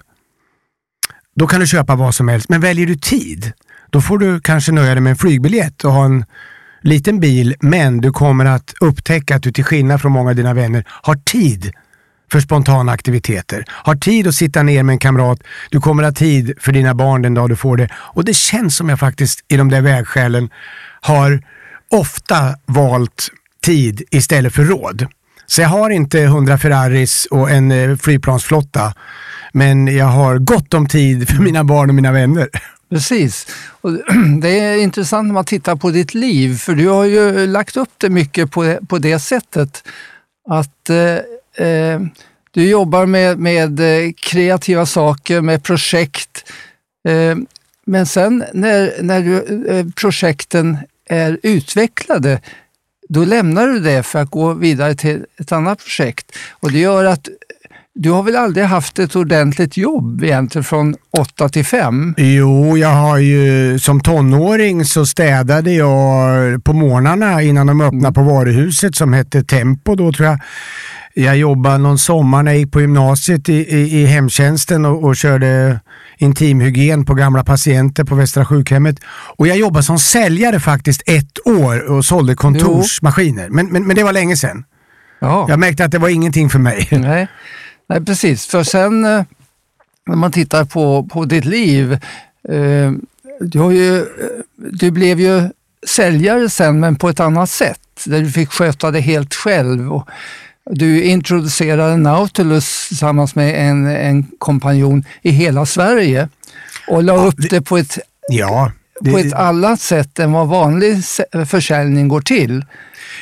då 1.36 1.48
kan 1.48 1.60
du 1.60 1.68
köpa 1.68 1.96
vad 1.96 2.16
som 2.16 2.28
helst. 2.28 2.50
Men 2.50 2.62
väljer 2.62 2.86
du 2.86 2.96
tid, 2.96 3.52
då 3.90 4.02
får 4.02 4.18
du 4.18 4.42
kanske 4.42 4.72
nöja 4.72 4.94
dig 4.94 5.02
med 5.02 5.12
en 5.12 5.18
flygbiljett 5.18 5.86
och 5.86 5.92
ha 5.92 6.06
en 6.06 6.26
liten 6.82 7.20
bil, 7.20 7.56
men 7.60 8.02
du 8.02 8.12
kommer 8.12 8.46
att 8.46 8.74
upptäcka 8.80 9.36
att 9.36 9.44
du 9.44 9.52
till 9.52 9.64
skillnad 9.64 10.02
från 10.02 10.12
många 10.12 10.30
av 10.30 10.36
dina 10.36 10.54
vänner 10.54 10.84
har 10.88 11.16
tid 11.16 11.72
för 12.32 12.40
spontana 12.40 12.92
aktiviteter. 12.92 13.66
Har 13.70 13.96
tid 13.96 14.28
att 14.28 14.36
sitta 14.36 14.64
ner 14.64 14.84
med 14.84 14.94
en 14.94 15.00
kamrat. 15.00 15.40
Du 15.70 15.80
kommer 15.80 16.04
ha 16.04 16.12
tid 16.12 16.54
för 16.60 16.72
dina 16.72 16.94
barn 16.94 17.22
den 17.22 17.34
dag 17.34 17.50
du 17.50 17.56
får 17.56 17.78
det. 17.78 17.90
Och 17.94 18.26
det 18.26 18.34
känns 18.34 18.76
som 18.76 18.90
jag 18.90 19.00
faktiskt 19.00 19.46
i 19.48 19.58
de 19.58 19.70
där 19.70 19.82
vägskälen 19.82 20.50
har 21.02 21.42
ofta 21.92 22.56
valt 22.66 23.30
tid 23.62 24.02
istället 24.12 24.54
för 24.54 24.64
råd. 24.64 25.08
Så 25.46 25.62
jag 25.62 25.70
har 25.70 25.90
inte 25.90 26.20
100 26.20 26.58
Ferraris 26.58 27.26
och 27.26 27.50
en 27.50 27.72
eh, 27.72 27.98
flygplansflotta. 27.98 28.94
Men 29.54 29.88
jag 29.88 30.06
har 30.06 30.38
gott 30.38 30.74
om 30.74 30.88
tid 30.88 31.30
för 31.30 31.44
mina 31.44 31.64
barn 31.64 31.90
och 31.90 31.96
mina 31.96 32.12
vänner. 32.12 32.50
Precis. 32.90 33.48
Och 33.82 33.92
det 34.42 34.60
är 34.60 34.78
intressant 34.78 35.28
när 35.28 35.34
man 35.34 35.46
tittar 35.46 35.76
på 35.76 35.90
ditt 35.90 36.14
liv, 36.14 36.58
för 36.58 36.76
du 36.76 36.88
har 36.88 37.06
ju 37.06 37.48
lagt 37.48 37.78
upp 37.78 37.92
det 37.98 38.10
mycket 38.10 38.52
på, 38.52 38.78
på 38.88 38.98
det 38.98 39.20
sättet 39.20 39.84
att 40.50 40.90
eh, 40.90 41.68
eh 41.68 42.00
du 42.52 42.70
jobbar 42.70 43.06
med, 43.06 43.40
med 43.40 43.80
eh, 43.80 44.12
kreativa 44.16 44.86
saker, 44.86 45.42
med 45.42 45.64
projekt. 45.64 46.52
Eh, 47.08 47.38
men 47.86 48.06
sen 48.06 48.44
när, 48.54 48.94
när 49.02 49.22
du, 49.22 49.68
eh, 49.68 49.86
projekten 49.96 50.78
är 51.10 51.40
utvecklade, 51.44 52.42
då 53.10 53.26
lämnar 53.26 53.68
du 53.68 53.80
det 53.80 54.04
för 54.04 54.20
att 54.20 54.30
gå 54.30 54.54
vidare 54.54 54.96
till 54.96 55.26
ett 55.38 55.52
annat 55.52 55.80
projekt. 55.80 56.32
Och 56.52 56.72
det 56.72 56.80
gör 56.80 57.06
att 57.06 57.30
du 57.96 58.12
har 58.12 58.24
väl 58.24 58.36
aldrig 58.36 58.66
haft 58.66 59.00
ett 59.00 59.16
ordentligt 59.16 59.78
jobb 59.78 60.24
egentligen 60.24 60.64
från 60.64 60.96
8 61.18 61.50
till 61.50 61.66
5? 61.66 62.14
Jo, 62.18 62.78
jag 62.78 62.94
har 62.94 63.18
ju 63.18 63.80
som 63.80 64.02
tonåring 64.02 64.86
så 64.86 65.06
städade 65.06 65.72
jag 65.72 66.64
på 66.64 66.74
morgnarna 66.74 67.42
innan 67.42 67.68
de 67.68 67.82
öppnade 67.82 68.14
på 68.14 68.22
varuhuset 68.22 68.96
som 68.96 69.14
hette 69.14 69.44
Tempo 69.44 69.96
då 69.96 70.12
tror 70.12 70.28
jag. 70.28 70.40
Jag 71.14 71.38
jobbade 71.38 71.78
någon 71.78 71.98
sommar 71.98 72.44
när 72.44 72.52
jag 72.52 72.60
gick 72.60 72.72
på 72.72 72.82
gymnasiet 72.82 73.50
i, 73.50 73.54
i, 73.54 74.02
i 74.02 74.06
hemtjänsten 74.06 74.86
och, 74.86 75.04
och 75.04 75.16
körde 75.16 75.80
intimhygien 76.18 77.06
på 77.06 77.14
gamla 77.14 77.44
patienter 77.44 78.04
på 78.04 78.16
Västra 78.16 78.46
sjukhemmet. 78.46 79.00
Och 79.38 79.48
jag 79.48 79.58
jobbade 79.58 79.84
som 79.84 80.00
säljare 80.00 80.60
faktiskt 80.60 81.02
ett 81.06 81.48
år 81.48 81.92
och 81.92 82.06
sålde 82.06 82.36
kontorsmaskiner. 82.36 83.50
Men, 83.50 83.68
men, 83.68 83.88
men 83.88 83.96
det 83.96 84.04
var 84.04 84.14
länge 84.14 84.36
sedan. 84.36 84.64
Ja. 85.22 85.46
Jag 85.50 85.60
märkte 85.60 85.86
att 85.86 85.92
det 85.92 85.98
var 85.98 86.10
ingenting 86.10 86.50
för 86.50 86.60
mig. 86.60 86.88
Nej. 86.92 87.28
Nej, 87.90 88.06
precis. 88.06 88.46
För 88.46 88.64
sen 88.64 89.06
eh, 89.06 89.24
när 90.06 90.16
man 90.16 90.32
tittar 90.32 90.66
på, 90.66 91.04
på 91.12 91.26
ditt 91.26 91.46
liv, 91.46 91.94
eh, 92.50 92.92
du, 93.40 93.74
ju, 93.74 93.98
eh, 93.98 94.06
du 94.56 94.92
blev 94.92 95.20
ju 95.20 95.50
säljare 95.88 96.50
sen 96.50 96.80
men 96.80 96.96
på 96.96 97.10
ett 97.10 97.20
annat 97.20 97.50
sätt, 97.50 97.80
där 98.06 98.20
du 98.20 98.32
fick 98.32 98.50
sköta 98.50 98.92
det 98.92 99.00
helt 99.00 99.34
själv. 99.34 99.94
Och 99.94 100.10
du 100.66 101.04
introducerade 101.04 101.98
Nautilus 101.98 102.88
tillsammans 102.88 103.36
med 103.36 103.70
en, 103.70 103.88
en 103.88 104.24
kompanjon 104.38 105.04
i 105.22 105.30
hela 105.30 105.66
Sverige 105.66 106.30
och 106.88 107.04
la 107.04 107.26
upp 107.26 107.50
det 107.50 107.62
på 107.62 107.78
ett, 107.78 108.00
Ja. 108.30 108.72
Det, 109.02 109.12
på 109.12 109.18
ett 109.18 109.34
annat 109.34 109.82
sätt 109.82 110.20
än 110.20 110.32
vad 110.32 110.48
vanlig 110.48 110.98
försäljning 111.46 112.08
går 112.08 112.22
till. 112.22 112.66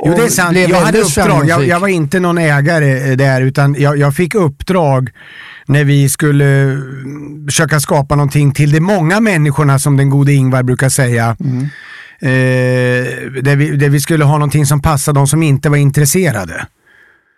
Jo 0.06 0.13
det 0.16 0.24
är 0.24 0.30
sant. 0.30 0.58
Jag 0.58 0.80
hade 0.80 1.00
uppdrag. 1.00 1.48
Jag, 1.48 1.68
jag 1.68 1.80
var 1.80 1.88
inte 1.88 2.20
någon 2.20 2.38
ägare 2.38 3.12
eh, 3.12 3.18
där 3.18 3.42
utan 3.42 3.75
jag, 3.80 3.98
jag 3.98 4.16
fick 4.16 4.36
uppdrag 4.36 5.10
när 5.66 5.84
vi 5.84 6.10
skulle 6.10 6.46
mm, 6.46 7.46
försöka 7.48 7.80
skapa 7.80 8.16
någonting 8.16 8.54
till 8.54 8.72
de 8.72 8.80
många 8.80 9.20
människorna 9.20 9.80
som 9.80 9.98
den 9.98 10.10
gode 10.10 10.34
Ingvar 10.34 10.63
brukar 10.63 10.89
säga. 10.89 11.38
Mm. 11.39 11.62
Eh, 12.20 13.42
där, 13.42 13.56
vi, 13.56 13.75
där 13.75 13.89
vi 13.89 14.00
skulle 14.00 14.25
ha 14.25 14.34
någonting 14.34 14.66
som 14.66 14.82
passade 14.82 15.20
de 15.20 15.27
som 15.27 15.44
inte 15.44 15.70
var 15.70 15.77
intresserade. 15.77 16.68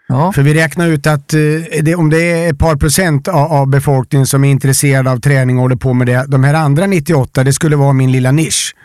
Ja. 0.09 0.31
För 0.33 0.41
vi 0.41 0.53
räknar 0.53 0.87
ut 0.87 1.07
att 1.07 1.33
eh, 1.33 1.39
det, 1.81 1.95
om 1.95 2.09
det 2.09 2.21
är 2.21 2.49
ett 2.49 2.59
par 2.59 2.75
procent 2.75 3.27
av, 3.27 3.51
av 3.51 3.67
befolkningen 3.67 4.27
som 4.27 4.43
är 4.43 4.51
intresserade 4.51 5.11
av 5.11 5.19
träning 5.19 5.57
och 5.57 5.61
håller 5.61 5.75
på 5.75 5.93
med 5.93 6.07
det, 6.07 6.25
de 6.27 6.43
här 6.43 6.53
andra 6.53 6.87
98, 6.87 7.43
det 7.43 7.53
skulle 7.53 7.75
vara 7.75 7.93
min 7.93 8.11
lilla 8.11 8.31
nisch. 8.31 8.75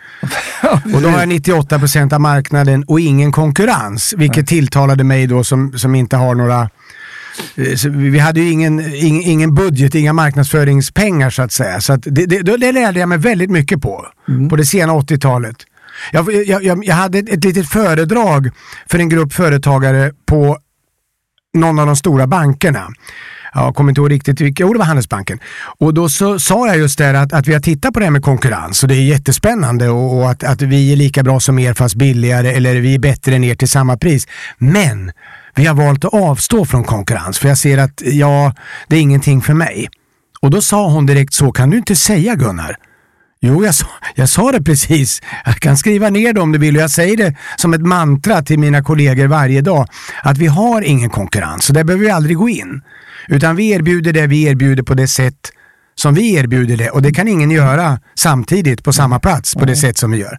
Och 0.94 1.02
då 1.02 1.08
har 1.08 1.18
jag 1.18 1.28
98 1.28 1.78
procent 1.78 2.12
av 2.12 2.20
marknaden 2.20 2.84
och 2.84 3.00
ingen 3.00 3.32
konkurrens, 3.32 4.14
vilket 4.16 4.46
tilltalade 4.46 5.04
mig 5.04 5.26
då 5.26 5.44
som, 5.44 5.78
som 5.78 5.94
inte 5.94 6.16
har 6.16 6.34
några 6.34 6.70
eh, 7.56 7.74
så 7.76 7.88
vi 7.88 8.18
hade 8.18 8.40
ju 8.40 8.50
ingen, 8.50 8.94
ingen, 8.94 9.22
ingen 9.22 9.54
budget, 9.54 9.94
inga 9.94 10.12
marknadsföringspengar 10.12 11.30
så 11.30 11.42
att 11.42 11.52
säga. 11.52 11.80
Så 11.80 11.92
att 11.92 12.02
det, 12.02 12.26
det, 12.26 12.42
det 12.42 12.72
lärde 12.72 13.00
jag 13.00 13.08
mig 13.08 13.18
väldigt 13.18 13.50
mycket 13.50 13.82
på, 13.82 14.06
på 14.50 14.56
det 14.56 14.64
sena 14.64 14.92
80-talet. 14.92 15.56
Jag, 16.12 16.34
jag, 16.46 16.64
jag, 16.64 16.84
jag 16.84 16.94
hade 16.94 17.18
ett, 17.18 17.28
ett 17.28 17.44
litet 17.44 17.68
föredrag 17.68 18.50
för 18.90 18.98
en 18.98 19.08
grupp 19.08 19.32
företagare 19.32 20.12
på 20.26 20.58
någon 21.54 21.78
av 21.78 21.86
de 21.86 21.96
stora 21.96 22.26
bankerna. 22.26 22.88
Jag 23.54 23.74
kommer 23.74 23.90
inte 23.90 24.00
ihåg 24.00 24.10
riktigt 24.10 24.40
vilka, 24.40 24.62
jo 24.62 24.72
det 24.72 24.78
var 24.78 24.86
Handelsbanken. 24.86 25.38
Och 25.78 25.94
då 25.94 26.08
så 26.08 26.38
sa 26.38 26.66
jag 26.66 26.76
just 26.76 26.98
det 26.98 27.20
att, 27.20 27.32
att 27.32 27.48
vi 27.48 27.52
har 27.52 27.60
tittat 27.60 27.94
på 27.94 28.00
det 28.00 28.06
här 28.06 28.10
med 28.10 28.22
konkurrens 28.22 28.82
och 28.82 28.88
det 28.88 28.94
är 28.94 29.02
jättespännande 29.02 29.88
och, 29.88 30.18
och 30.18 30.30
att, 30.30 30.44
att 30.44 30.62
vi 30.62 30.92
är 30.92 30.96
lika 30.96 31.22
bra 31.22 31.40
som 31.40 31.58
er 31.58 31.74
fast 31.74 31.94
billigare 31.94 32.52
eller 32.52 32.74
vi 32.74 32.94
är 32.94 32.98
bättre 32.98 33.34
än 33.36 33.44
er 33.44 33.54
till 33.54 33.68
samma 33.68 33.96
pris. 33.96 34.26
Men 34.58 35.12
vi 35.54 35.66
har 35.66 35.74
valt 35.74 36.04
att 36.04 36.14
avstå 36.14 36.64
från 36.64 36.84
konkurrens 36.84 37.38
för 37.38 37.48
jag 37.48 37.58
ser 37.58 37.78
att 37.78 38.02
ja, 38.04 38.54
det 38.88 38.96
är 38.96 39.00
ingenting 39.00 39.42
för 39.42 39.54
mig. 39.54 39.88
Och 40.40 40.50
då 40.50 40.60
sa 40.60 40.88
hon 40.88 41.06
direkt 41.06 41.34
så 41.34 41.52
kan 41.52 41.70
du 41.70 41.76
inte 41.76 41.96
säga 41.96 42.34
Gunnar. 42.34 42.76
Jo, 43.46 43.64
jag 43.64 43.74
sa, 43.74 43.86
jag 44.14 44.28
sa 44.28 44.52
det 44.52 44.62
precis. 44.62 45.22
Jag 45.44 45.54
kan 45.54 45.76
skriva 45.76 46.10
ner 46.10 46.32
det 46.32 46.40
om 46.40 46.52
du 46.52 46.58
vill 46.58 46.76
jag 46.76 46.90
säger 46.90 47.16
det 47.16 47.36
som 47.56 47.74
ett 47.74 47.80
mantra 47.80 48.42
till 48.42 48.58
mina 48.58 48.82
kollegor 48.82 49.26
varje 49.26 49.60
dag. 49.60 49.88
Att 50.22 50.38
vi 50.38 50.46
har 50.46 50.82
ingen 50.82 51.10
konkurrens, 51.10 51.64
så 51.64 51.72
där 51.72 51.84
behöver 51.84 52.04
vi 52.04 52.10
aldrig 52.10 52.36
gå 52.36 52.48
in. 52.48 52.82
Utan 53.28 53.56
vi 53.56 53.70
erbjuder 53.70 54.12
det 54.12 54.26
vi 54.26 54.42
erbjuder 54.42 54.82
på 54.82 54.94
det 54.94 55.08
sätt 55.08 55.52
som 55.94 56.14
vi 56.14 56.34
erbjuder 56.34 56.76
det 56.76 56.90
och 56.90 57.02
det 57.02 57.12
kan 57.12 57.28
ingen 57.28 57.50
göra 57.50 58.00
samtidigt 58.14 58.84
på 58.84 58.92
samma 58.92 59.18
plats 59.18 59.54
på 59.54 59.64
det 59.64 59.76
sätt 59.76 59.98
som 59.98 60.10
vi 60.10 60.18
gör. 60.18 60.38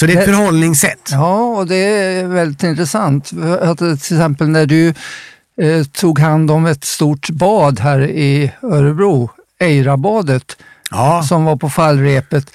Så 0.00 0.06
det 0.06 0.12
är 0.12 0.18
ett 0.18 0.24
förhållningssätt. 0.24 1.08
Ja, 1.10 1.44
och 1.44 1.66
det 1.66 1.76
är 1.76 2.26
väldigt 2.26 2.62
intressant. 2.62 3.30
Att 3.60 3.78
till 3.78 3.92
exempel 3.92 4.48
när 4.48 4.66
du 4.66 4.88
eh, 5.62 5.84
tog 5.92 6.18
hand 6.18 6.50
om 6.50 6.66
ett 6.66 6.84
stort 6.84 7.30
bad 7.30 7.80
här 7.80 8.00
i 8.00 8.52
Örebro, 8.62 9.30
Eirabadet, 9.60 10.56
Ja, 10.96 11.22
som 11.22 11.44
var 11.44 11.56
på 11.56 11.70
fallrepet, 11.70 12.50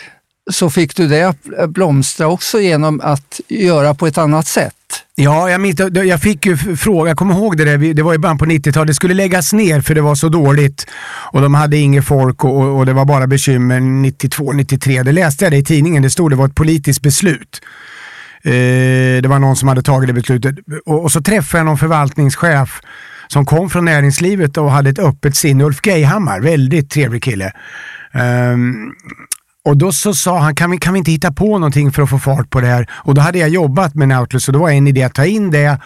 så 0.52 0.70
fick 0.70 0.96
du 0.96 1.08
det 1.08 1.24
att 1.24 1.70
blomstra 1.70 2.28
också 2.28 2.60
genom 2.60 3.02
att 3.04 3.40
göra 3.48 3.94
på 3.96 4.08
ett 4.08 4.18
annat 4.18 4.48
sätt. 4.48 4.74
ja 5.16 5.50
jag, 5.50 5.62
minns, 5.62 5.80
jag 5.94 6.22
fick 6.22 6.46
ju 6.46 6.58
fråga, 6.58 7.10
jag 7.10 7.18
kommer 7.18 7.36
ihåg 7.36 7.58
det 7.58 7.66
där, 7.66 7.94
det 7.94 8.04
var 8.04 8.14
i 8.14 8.18
början 8.18 8.38
på 8.38 8.46
90-talet, 8.46 8.88
det 8.88 8.94
skulle 8.94 9.14
läggas 9.14 9.54
ner 9.54 9.82
för 9.82 9.96
det 9.96 10.02
var 10.02 10.16
så 10.16 10.30
dåligt 10.30 10.88
och 11.32 11.42
de 11.42 11.54
hade 11.54 11.78
inget 11.78 12.06
folk 12.06 12.44
och, 12.44 12.58
och, 12.58 12.78
och 12.78 12.86
det 12.86 12.94
var 12.94 13.06
bara 13.06 13.28
bekymmer 13.28 13.80
92, 13.80 14.52
93. 14.52 15.04
Det 15.04 15.12
läste 15.12 15.46
jag 15.46 15.52
det 15.52 15.58
i 15.58 15.64
tidningen, 15.64 16.04
det 16.04 16.10
stod 16.10 16.32
det 16.32 16.36
var 16.36 16.46
ett 16.46 16.56
politiskt 16.56 17.02
beslut. 17.02 17.62
Eh, 18.44 19.22
det 19.22 19.28
var 19.28 19.40
någon 19.40 19.56
som 19.56 19.68
hade 19.68 19.82
tagit 19.82 20.08
det 20.08 20.14
beslutet 20.14 20.56
och, 20.86 21.04
och 21.04 21.12
så 21.12 21.22
träffade 21.22 21.60
jag 21.60 21.66
någon 21.66 21.78
förvaltningschef 21.78 22.82
som 23.28 23.46
kom 23.46 23.70
från 23.70 23.86
näringslivet 23.86 24.58
och 24.58 24.72
hade 24.72 24.90
ett 24.90 25.00
öppet 25.00 25.36
sinne. 25.36 25.64
Ulf 25.64 25.80
Geihammar, 25.86 26.40
väldigt 26.40 26.90
trevlig 26.90 27.24
kille. 27.24 27.52
Um, 28.14 28.94
och 29.66 29.78
då 29.78 29.92
så 29.92 30.14
sa 30.14 30.40
han, 30.40 30.56
kan 30.56 30.72
vi, 30.72 30.78
kan 30.78 30.94
vi 30.94 31.00
inte 31.00 31.12
hitta 31.12 31.32
på 31.32 31.46
någonting 31.46 31.92
för 31.92 32.04
att 32.04 32.10
få 32.10 32.20
fart 32.20 32.50
på 32.50 32.62
det 32.62 32.68
här? 32.68 32.90
Och 32.92 33.14
då 33.14 33.22
hade 33.22 33.40
jag 33.40 33.50
jobbat 33.50 33.96
med 33.96 34.08
Nautilus 34.08 34.48
och 34.48 34.54
då 34.54 34.60
var 34.60 34.70
en 34.70 34.88
idé 34.88 35.04
att 35.04 35.14
ta 35.14 35.26
in 35.26 35.52
det 35.52 35.78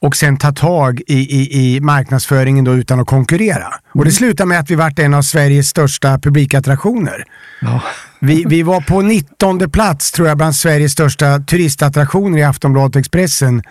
och 0.00 0.16
sen 0.16 0.36
ta 0.36 0.52
tag 0.52 1.00
i, 1.06 1.14
i, 1.14 1.76
i 1.76 1.80
marknadsföringen 1.80 2.64
då 2.64 2.74
utan 2.74 3.00
att 3.00 3.06
konkurrera. 3.06 3.74
Och 3.94 4.04
det 4.04 4.12
slutade 4.12 4.48
med 4.48 4.60
att 4.60 4.70
vi 4.70 4.74
vart 4.74 4.98
en 4.98 5.14
av 5.14 5.22
Sveriges 5.22 5.68
största 5.68 6.18
publikattraktioner. 6.18 7.24
Ja. 7.60 7.82
Vi, 8.20 8.44
vi 8.48 8.62
var 8.62 8.80
på 8.80 9.02
19 9.02 9.70
plats 9.70 10.12
tror 10.12 10.28
jag 10.28 10.36
bland 10.36 10.56
Sveriges 10.56 10.92
största 10.92 11.38
turistattraktioner 11.38 12.38
i 12.38 12.42
Aftonbladet 12.42 12.96
Expressen. 12.96 13.62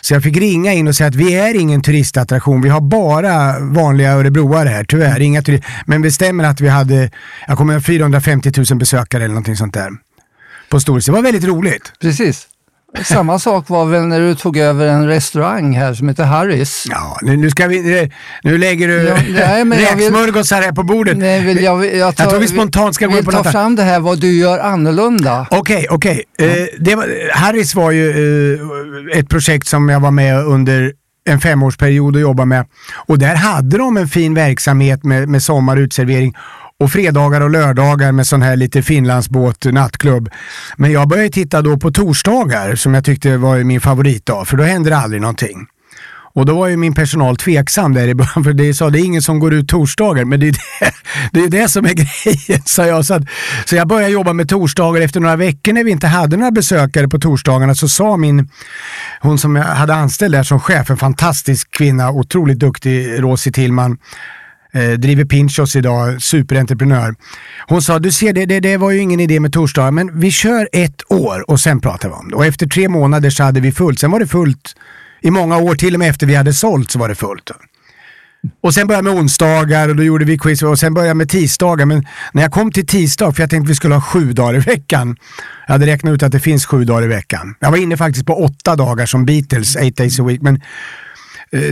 Så 0.00 0.14
jag 0.14 0.22
fick 0.22 0.36
ringa 0.36 0.72
in 0.72 0.88
och 0.88 0.96
säga 0.96 1.08
att 1.08 1.14
vi 1.14 1.34
är 1.34 1.60
ingen 1.60 1.82
turistattraktion. 1.82 2.62
Vi 2.62 2.68
har 2.68 2.80
bara 2.80 3.58
vanliga 3.60 4.12
örebroare 4.12 4.68
här, 4.68 4.84
tyvärr. 4.84 5.20
Inga 5.20 5.42
Men 5.86 6.02
det 6.02 6.10
stämmer 6.10 6.44
att 6.44 6.60
vi 6.60 6.68
hade, 6.68 7.10
jag 7.46 7.58
kommer 7.58 7.74
ihåg 7.74 7.84
450 7.84 8.52
000 8.70 8.78
besökare 8.78 9.24
eller 9.24 9.34
någonting 9.34 9.56
sånt 9.56 9.74
där. 9.74 9.90
På 10.68 10.80
Storis. 10.80 11.06
Det 11.06 11.12
var 11.12 11.22
väldigt 11.22 11.44
roligt. 11.44 11.92
Precis. 12.00 12.46
Samma 13.04 13.38
sak 13.38 13.68
var 13.68 13.84
väl 13.84 14.02
när 14.06 14.20
du 14.20 14.34
tog 14.34 14.56
över 14.56 14.86
en 14.86 15.06
restaurang 15.06 15.72
här 15.76 15.94
som 15.94 16.08
heter 16.08 16.24
Harris. 16.24 16.86
Ja, 16.90 17.18
nu, 17.22 17.36
nu 17.36 17.50
ska 17.50 17.66
vi, 17.66 18.00
eh, 18.02 18.08
nu 18.42 18.58
lägger 18.58 18.88
du 18.88 18.94
Ja, 19.02 19.16
nej, 19.28 19.64
men 19.64 19.82
jag 19.82 19.96
vill- 19.96 20.04
räksmörgåsar 20.04 20.62
här 20.62 20.72
på 20.72 20.82
bordet. 20.82 21.18
Nej, 21.18 21.40
vill 21.44 21.62
jag, 21.62 21.96
jag, 21.96 22.16
tar, 22.16 22.24
Jag 22.24 22.30
tror 22.30 22.40
vi 22.40 22.48
spontant 22.48 22.94
ska 22.94 23.06
gå 23.06 23.18
in 23.18 23.24
på 23.24 23.30
ta 23.30 23.36
något 23.36 23.46
annat. 23.46 23.52
fram 23.52 23.76
det 23.76 23.82
här 23.82 24.00
vad 24.00 24.20
du 24.20 24.32
gör 24.38 24.58
annorlunda. 24.58 25.46
Okej, 25.50 25.86
okej. 25.90 26.22
Eh, 26.38 26.46
det 26.78 26.94
var- 26.94 27.32
Harris 27.34 27.74
var 27.74 27.90
ju 27.90 28.10
eh, 29.12 29.18
ett 29.18 29.28
projekt 29.28 29.66
som 29.66 29.88
jag 29.88 30.00
var 30.00 30.10
med 30.10 30.44
under 30.44 30.92
en 31.28 31.40
femårsperiod 31.40 32.16
och 32.16 32.22
jobbade 32.22 32.46
med. 32.46 32.66
Och 33.06 33.18
där 33.18 33.34
hade 33.34 33.78
de 33.78 33.96
en 33.96 34.08
fin 34.08 34.34
verksamhet 34.34 35.04
med, 35.04 35.28
med 35.28 35.42
sommar 35.42 35.76
och 36.80 36.92
fredagar 36.92 37.40
och 37.40 37.50
lördagar 37.50 38.12
med 38.12 38.26
sån 38.26 38.42
här 38.42 38.56
lite 38.56 38.82
Finlandsbåt 38.82 39.64
nattklubb. 39.64 40.28
Men 40.76 40.92
jag 40.92 41.08
började 41.08 41.30
titta 41.30 41.62
då 41.62 41.76
på 41.76 41.90
torsdagar 41.90 42.74
som 42.74 42.94
jag 42.94 43.04
tyckte 43.04 43.36
var 43.36 43.58
min 43.58 43.80
favoritdag 43.80 44.48
för 44.48 44.56
då 44.56 44.64
hände 44.64 44.90
det 44.90 44.96
aldrig 44.96 45.20
någonting. 45.20 45.66
Och 46.34 46.46
då 46.46 46.54
var 46.54 46.68
ju 46.68 46.76
min 46.76 46.94
personal 46.94 47.36
tveksam 47.36 47.94
där 47.94 48.08
i 48.08 48.14
början, 48.14 48.44
för 48.44 48.52
det 48.52 48.74
sa 48.74 48.90
det 48.90 49.00
är 49.00 49.04
ingen 49.04 49.22
som 49.22 49.38
går 49.38 49.54
ut 49.54 49.68
torsdagar, 49.68 50.24
men 50.24 50.40
det 50.40 50.48
är 50.48 50.52
det, 50.52 50.92
det, 51.32 51.40
är 51.40 51.48
det 51.48 51.68
som 51.68 51.84
är 51.84 51.94
grejen, 51.94 52.62
sa 52.64 52.86
jag. 52.86 53.04
Så, 53.04 53.14
att, 53.14 53.22
så 53.64 53.76
jag 53.76 53.88
började 53.88 54.12
jobba 54.12 54.32
med 54.32 54.48
torsdagar 54.48 55.00
efter 55.00 55.20
några 55.20 55.36
veckor 55.36 55.72
när 55.72 55.84
vi 55.84 55.90
inte 55.90 56.06
hade 56.06 56.36
några 56.36 56.50
besökare 56.50 57.08
på 57.08 57.18
torsdagarna 57.18 57.74
så 57.74 57.88
sa 57.88 58.16
min, 58.16 58.48
hon 59.20 59.38
som 59.38 59.56
jag 59.56 59.64
hade 59.64 59.94
anställd 59.94 60.34
där 60.34 60.42
som 60.42 60.60
chef, 60.60 60.90
en 60.90 60.96
fantastisk 60.96 61.70
kvinna, 61.70 62.10
otroligt 62.10 62.58
duktig, 62.58 63.22
Rosie 63.22 63.52
Tillman, 63.52 63.98
eh, 64.72 64.90
driver 64.90 65.24
Pinchos 65.24 65.76
idag, 65.76 66.22
superentreprenör. 66.22 67.14
Hon 67.66 67.82
sa, 67.82 67.98
du 67.98 68.12
ser 68.12 68.32
det, 68.32 68.46
det, 68.46 68.60
det 68.60 68.76
var 68.76 68.90
ju 68.90 68.98
ingen 68.98 69.20
idé 69.20 69.40
med 69.40 69.52
torsdagar, 69.52 69.90
men 69.90 70.20
vi 70.20 70.30
kör 70.30 70.68
ett 70.72 71.02
år 71.12 71.50
och 71.50 71.60
sen 71.60 71.80
pratar 71.80 72.08
vi 72.08 72.14
om 72.14 72.28
det. 72.28 72.36
Och 72.36 72.46
efter 72.46 72.66
tre 72.66 72.88
månader 72.88 73.30
så 73.30 73.42
hade 73.42 73.60
vi 73.60 73.72
fullt, 73.72 73.98
sen 73.98 74.10
var 74.10 74.20
det 74.20 74.26
fullt 74.26 74.76
i 75.20 75.30
många 75.30 75.56
år, 75.56 75.74
till 75.74 75.94
och 75.94 75.98
med 75.98 76.10
efter 76.10 76.26
vi 76.26 76.34
hade 76.34 76.52
sålt 76.52 76.90
så 76.90 76.98
var 76.98 77.08
det 77.08 77.14
fullt. 77.14 77.50
Och 78.62 78.74
sen 78.74 78.86
började 78.86 79.08
jag 79.08 79.14
med 79.14 79.22
onsdagar 79.22 79.88
och 79.88 79.96
då 79.96 80.02
gjorde 80.02 80.24
vi 80.24 80.38
quiz 80.38 80.62
och 80.62 80.78
sen 80.78 80.94
började 80.94 81.08
jag 81.08 81.16
med 81.16 81.28
tisdagar. 81.28 81.86
Men 81.86 82.06
när 82.32 82.42
jag 82.42 82.52
kom 82.52 82.72
till 82.72 82.86
tisdag, 82.86 83.32
för 83.32 83.42
jag 83.42 83.50
tänkte 83.50 83.66
att 83.66 83.70
vi 83.70 83.74
skulle 83.74 83.94
ha 83.94 84.02
sju 84.02 84.32
dagar 84.32 84.54
i 84.54 84.58
veckan. 84.58 85.16
Jag 85.66 85.74
hade 85.74 85.86
räknat 85.86 86.14
ut 86.14 86.22
att 86.22 86.32
det 86.32 86.40
finns 86.40 86.66
sju 86.66 86.84
dagar 86.84 87.02
i 87.02 87.06
veckan. 87.06 87.54
Jag 87.60 87.70
var 87.70 87.78
inne 87.78 87.96
faktiskt 87.96 88.26
på 88.26 88.34
åtta 88.44 88.76
dagar 88.76 89.06
som 89.06 89.24
Beatles, 89.24 89.76
eight 89.76 89.96
days 89.96 90.20
a 90.20 90.24
week. 90.24 90.42
Men 90.42 90.60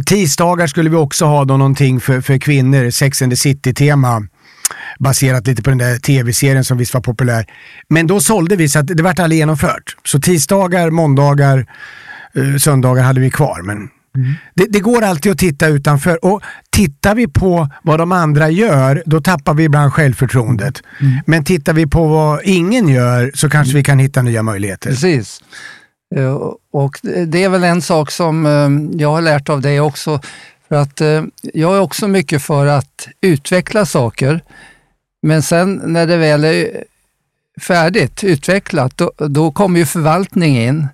tisdagar 0.07 0.67
skulle 0.67 0.91
vi 0.91 0.97
också 0.97 1.25
ha 1.25 1.45
då 1.45 1.57
någonting 1.57 2.01
för, 2.01 2.21
för 2.21 2.39
kvinnor, 2.39 2.91
Sex 2.91 3.23
and 3.23 3.33
the 3.33 3.37
City-tema. 3.37 4.23
Baserat 4.99 5.47
lite 5.47 5.63
på 5.63 5.71
den 5.71 5.79
där 5.79 5.99
tv-serien 5.99 6.65
som 6.65 6.79
visst 6.79 6.95
var 6.95 7.01
populär. 7.01 7.47
Men 7.89 8.07
då 8.07 8.21
sålde 8.21 8.57
vi 8.57 8.69
så 8.69 8.79
att 8.79 8.87
det 8.87 9.03
vart 9.03 9.19
aldrig 9.19 9.39
genomfört. 9.39 9.97
Så 10.05 10.21
tisdagar, 10.21 10.91
måndagar, 10.91 11.67
eh, 12.35 12.57
söndagar 12.57 13.03
hade 13.03 13.21
vi 13.21 13.31
kvar. 13.31 13.63
Men 13.63 13.89
det, 14.55 14.67
det 14.69 14.81
går 14.81 15.03
alltid 15.03 15.33
att 15.33 15.39
titta 15.39 15.67
utanför 15.67 16.25
och 16.25 16.43
tittar 16.71 17.15
vi 17.15 17.29
på 17.29 17.69
vad 17.83 17.99
de 17.99 18.13
andra 18.13 18.51
gör, 18.51 19.03
då 19.07 19.21
tappar 19.21 19.55
vi 19.55 19.65
ibland 19.65 19.93
självförtroendet. 19.93 20.83
Men 21.27 21.45
tittar 21.45 21.73
vi 21.73 21.87
på 21.87 22.07
vad 22.07 22.41
ingen 22.45 22.89
gör 22.89 23.31
så 23.35 23.51
kanske 23.51 23.75
vi 23.75 23.85
kan 23.85 23.99
hitta 23.99 24.23
nya 24.23 24.43
möjligheter. 24.43 24.91
Precis. 24.91 25.43
Eh, 26.17 26.37
Och 26.73 26.99
det 27.27 27.45
är 27.45 27.49
väl 27.49 27.65
en 27.65 27.83
sak 27.83 28.11
som 28.11 28.47
eh, 28.47 28.99
jag 29.01 29.11
har 29.11 29.23
lärt 29.23 29.49
av 29.49 29.61
dig 29.61 29.81
också. 29.81 30.21
För 30.69 30.77
att 30.77 31.01
eh, 31.01 31.23
jag 31.43 31.77
är 31.77 31.81
också 31.81 32.09
mycket 32.09 32.43
för 32.43 32.67
att 32.67 33.09
utveckla 33.21 33.87
saker. 33.87 34.41
Men 35.23 35.43
sen 35.43 35.83
när 35.85 36.07
det 36.07 36.17
väl 36.17 36.45
är 36.45 36.85
färdigt, 37.61 38.25
utvecklat, 38.25 38.97
då, 38.97 39.13
då 39.17 39.51
kommer 39.53 39.79
ju 39.81 39.87
förvaltning 39.87 40.59
in. 40.59 40.89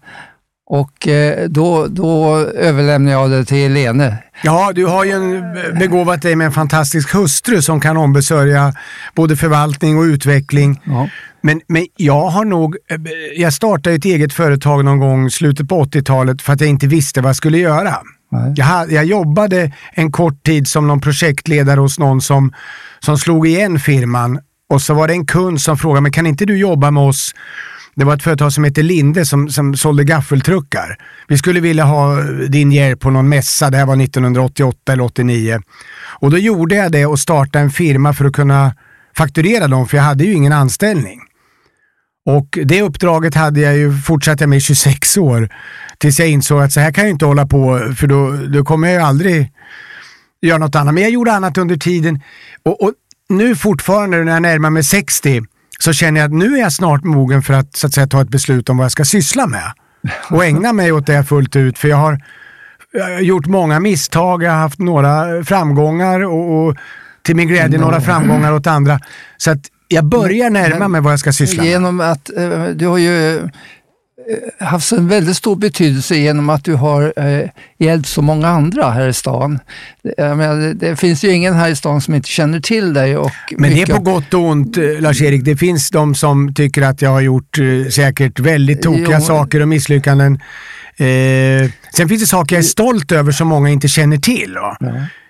Och 0.67 1.09
då, 1.49 1.87
då 1.87 2.37
överlämnar 2.39 3.13
jag 3.13 3.31
det 3.31 3.45
till 3.45 3.73
Lene. 3.73 4.17
Ja, 4.43 4.73
du 4.75 4.87
har 4.87 5.05
ju 5.05 5.11
en, 5.11 5.55
begåvat 5.79 6.23
dig 6.23 6.37
med 6.37 6.45
en 6.45 6.53
fantastisk 6.53 7.15
hustru 7.15 7.63
som 7.63 7.81
kan 7.81 7.97
ombesörja 7.97 8.75
både 9.15 9.37
förvaltning 9.37 9.99
och 9.99 10.03
utveckling. 10.03 10.81
Ja. 10.85 11.09
Men, 11.47 11.61
men 11.67 11.87
jag 11.97 12.29
har 12.29 12.45
nog, 12.45 12.77
eh, 12.91 12.99
jag 13.37 13.53
startade 13.53 13.97
ett 13.97 14.05
eget 14.05 14.33
företag 14.33 14.85
någon 14.85 14.99
gång 14.99 15.31
slutet 15.31 15.69
på 15.69 15.85
80-talet 15.85 16.43
för 16.43 16.53
att 16.53 16.61
jag 16.61 16.71
inte 16.71 16.87
visste 16.87 17.21
vad 17.21 17.29
jag 17.29 17.37
skulle 17.37 17.59
göra. 17.59 17.95
Jag, 18.57 18.93
jag 18.93 19.05
jobbade 19.05 19.73
en 19.93 20.13
kort 20.13 20.43
tid 20.43 20.69
som 20.69 20.87
någon 20.87 21.01
projektledare 21.01 21.81
hos 21.81 21.99
någon 21.99 22.21
som, 22.21 22.53
som 23.01 23.19
slog 23.19 23.47
igen 23.47 23.79
firman 23.79 24.39
och 24.71 24.83
så 24.83 24.95
var 24.95 25.09
det 25.09 25.15
en 25.15 25.27
kund 25.27 25.61
som 25.61 25.79
frågade, 25.79 26.01
men 26.01 26.13
kan 26.13 26.27
inte 26.27 26.45
du 26.45 26.57
jobba 26.57 26.91
med 26.91 27.03
oss? 27.03 27.35
Det 27.95 28.05
var 28.05 28.15
ett 28.15 28.23
företag 28.23 28.53
som 28.53 28.65
hette 28.65 28.83
Linde 28.83 29.25
som, 29.25 29.49
som 29.49 29.77
sålde 29.77 30.05
gaffeltruckar. 30.05 30.99
Vi 31.29 31.39
skulle 31.39 31.61
vilja 31.61 31.85
ha 31.85 32.23
din 32.49 32.73
hjälp 32.73 33.01
på 33.01 33.11
någon 33.11 33.29
mässa, 33.29 33.71
det 33.71 33.77
här 33.77 33.87
var 33.87 34.03
1988 34.03 34.93
eller 34.93 35.05
89. 35.05 35.61
Och 36.21 36.31
då 36.31 36.39
gjorde 36.39 36.75
jag 36.75 36.93
det 36.93 37.07
och 37.07 37.19
startade 37.19 37.65
en 37.65 37.71
firma 37.71 38.13
för 38.13 38.25
att 38.25 38.33
kunna 38.33 38.75
fakturera 39.17 39.69
dem, 39.69 39.87
för 39.87 39.97
jag 39.97 40.05
hade 40.05 40.25
ju 40.25 40.33
ingen 40.33 40.53
anställning. 40.53 41.21
Och 42.27 42.59
det 42.65 42.83
uppdraget 42.83 43.35
hade 43.35 43.61
jag 43.61 43.77
ju 43.77 43.99
fortsatt 43.99 44.41
jag 44.41 44.49
med 44.49 44.57
i 44.57 44.61
26 44.61 45.17
år. 45.19 45.49
Tills 45.99 46.19
jag 46.19 46.29
insåg 46.29 46.63
att 46.63 46.73
så 46.73 46.81
här 46.81 46.93
kan 46.93 47.05
jag 47.05 47.11
inte 47.11 47.27
hålla 47.27 47.47
på, 47.47 47.93
för 47.97 48.07
då, 48.07 48.33
då 48.33 48.65
kommer 48.65 48.89
jag 48.89 49.01
ju 49.01 49.07
aldrig 49.07 49.53
göra 50.43 50.59
något 50.59 50.75
annat. 50.75 50.95
Men 50.95 51.03
jag 51.03 51.13
gjorde 51.13 51.33
annat 51.33 51.59
under 51.59 51.77
tiden. 51.77 52.21
Och, 52.63 52.83
och 52.83 52.93
nu 53.29 53.57
fortfarande 53.57 54.25
när 54.25 54.33
jag 54.33 54.43
närmar 54.43 54.71
mig 54.71 54.85
60 54.85 55.43
så 55.79 55.93
känner 55.93 56.21
jag 56.21 56.27
att 56.27 56.39
nu 56.39 56.55
är 56.55 56.61
jag 56.61 56.73
snart 56.73 57.05
mogen 57.05 57.43
för 57.43 57.55
att, 57.55 57.77
så 57.77 57.87
att 57.87 57.95
säga, 57.95 58.07
ta 58.07 58.23
ett 58.23 58.29
beslut 58.29 58.69
om 58.69 58.77
vad 58.77 58.85
jag 58.85 58.93
ska 58.93 59.05
syssla 59.05 59.47
med. 59.47 59.73
Och 60.31 60.45
ägna 60.45 60.73
mig 60.73 60.93
åt 60.93 61.07
det 61.07 61.25
fullt 61.25 61.57
ut. 61.57 61.79
För 61.79 61.89
jag 61.89 61.97
har, 61.97 62.21
jag 62.93 63.05
har 63.05 63.21
gjort 63.21 63.47
många 63.47 63.81
misstag, 63.81 64.43
jag 64.43 64.51
har 64.51 64.59
haft 64.59 64.79
några 64.79 65.45
framgångar 65.45 66.25
och, 66.25 66.67
och 66.67 66.77
till 67.23 67.37
min 67.37 67.49
glädje 67.49 67.79
några 67.79 68.01
framgångar 68.01 68.53
åt 68.53 68.67
andra. 68.67 69.01
Så 69.37 69.51
att 69.51 69.61
jag 69.89 70.05
börjar 70.05 70.51
närma 70.51 70.89
mig 70.89 71.01
vad 71.01 71.13
jag 71.13 71.21
ska 71.21 71.33
syssla 71.33 71.63
med. 71.63 71.71
Genom 71.71 72.01
att 72.01 72.37
eh, 72.37 72.67
du 72.67 72.87
har 72.87 72.99
ju 72.99 73.37
eh, 73.37 73.45
haft 74.67 74.93
en 74.93 75.09
väldigt 75.09 75.37
stor 75.37 75.57
betydelse 75.57 76.17
genom 76.17 76.51
att 76.51 76.65
du 76.65 76.75
har 76.75 77.13
eh, 77.17 77.49
hjälpt 77.79 78.09
så 78.09 78.23
många 78.23 78.49
andra 78.49 78.91
här 78.91 79.09
i 79.09 79.13
stan. 79.13 79.59
Menar, 80.19 80.75
det, 80.75 80.97
finns 80.97 81.25
ju 81.25 81.31
ingen 81.31 81.55
här 81.55 81.69
i 81.69 81.77
stan 81.77 82.01
som 82.01 82.15
inte 82.15 82.29
känner 82.29 82.61
till 82.61 82.95
dig. 82.95 83.17
Och 83.17 83.33
Men 83.59 83.75
det 83.75 83.83
är 83.83 83.87
på 83.87 84.03
gott 84.03 84.35
och 84.35 84.41
ont, 84.41 84.77
Lars-Erik. 84.77 85.45
Det 85.45 85.57
finns 85.57 85.91
de 85.91 86.15
som 86.15 86.55
tycker 86.55 86.83
att 86.83 87.03
jag 87.03 87.11
har 87.11 87.21
gjort 87.21 87.59
eh, 87.59 87.91
säkert 87.91 88.41
väldigt 88.41 88.83
tokiga 88.83 89.19
Jo. 89.19 89.27
saker 89.27 89.61
och 89.61 89.69
misslyckanden. 89.69 90.39
Eh, 90.97 91.71
sen 91.97 92.09
finns 92.09 92.21
det 92.21 92.27
saker 92.27 92.57
jag 92.57 92.61
är 92.61 92.69
stolt 92.69 93.13
över 93.13 93.33
som 93.33 93.49
många 93.49 93.71
inte 93.71 93.89
känner 93.89 94.17
till. 94.17 94.57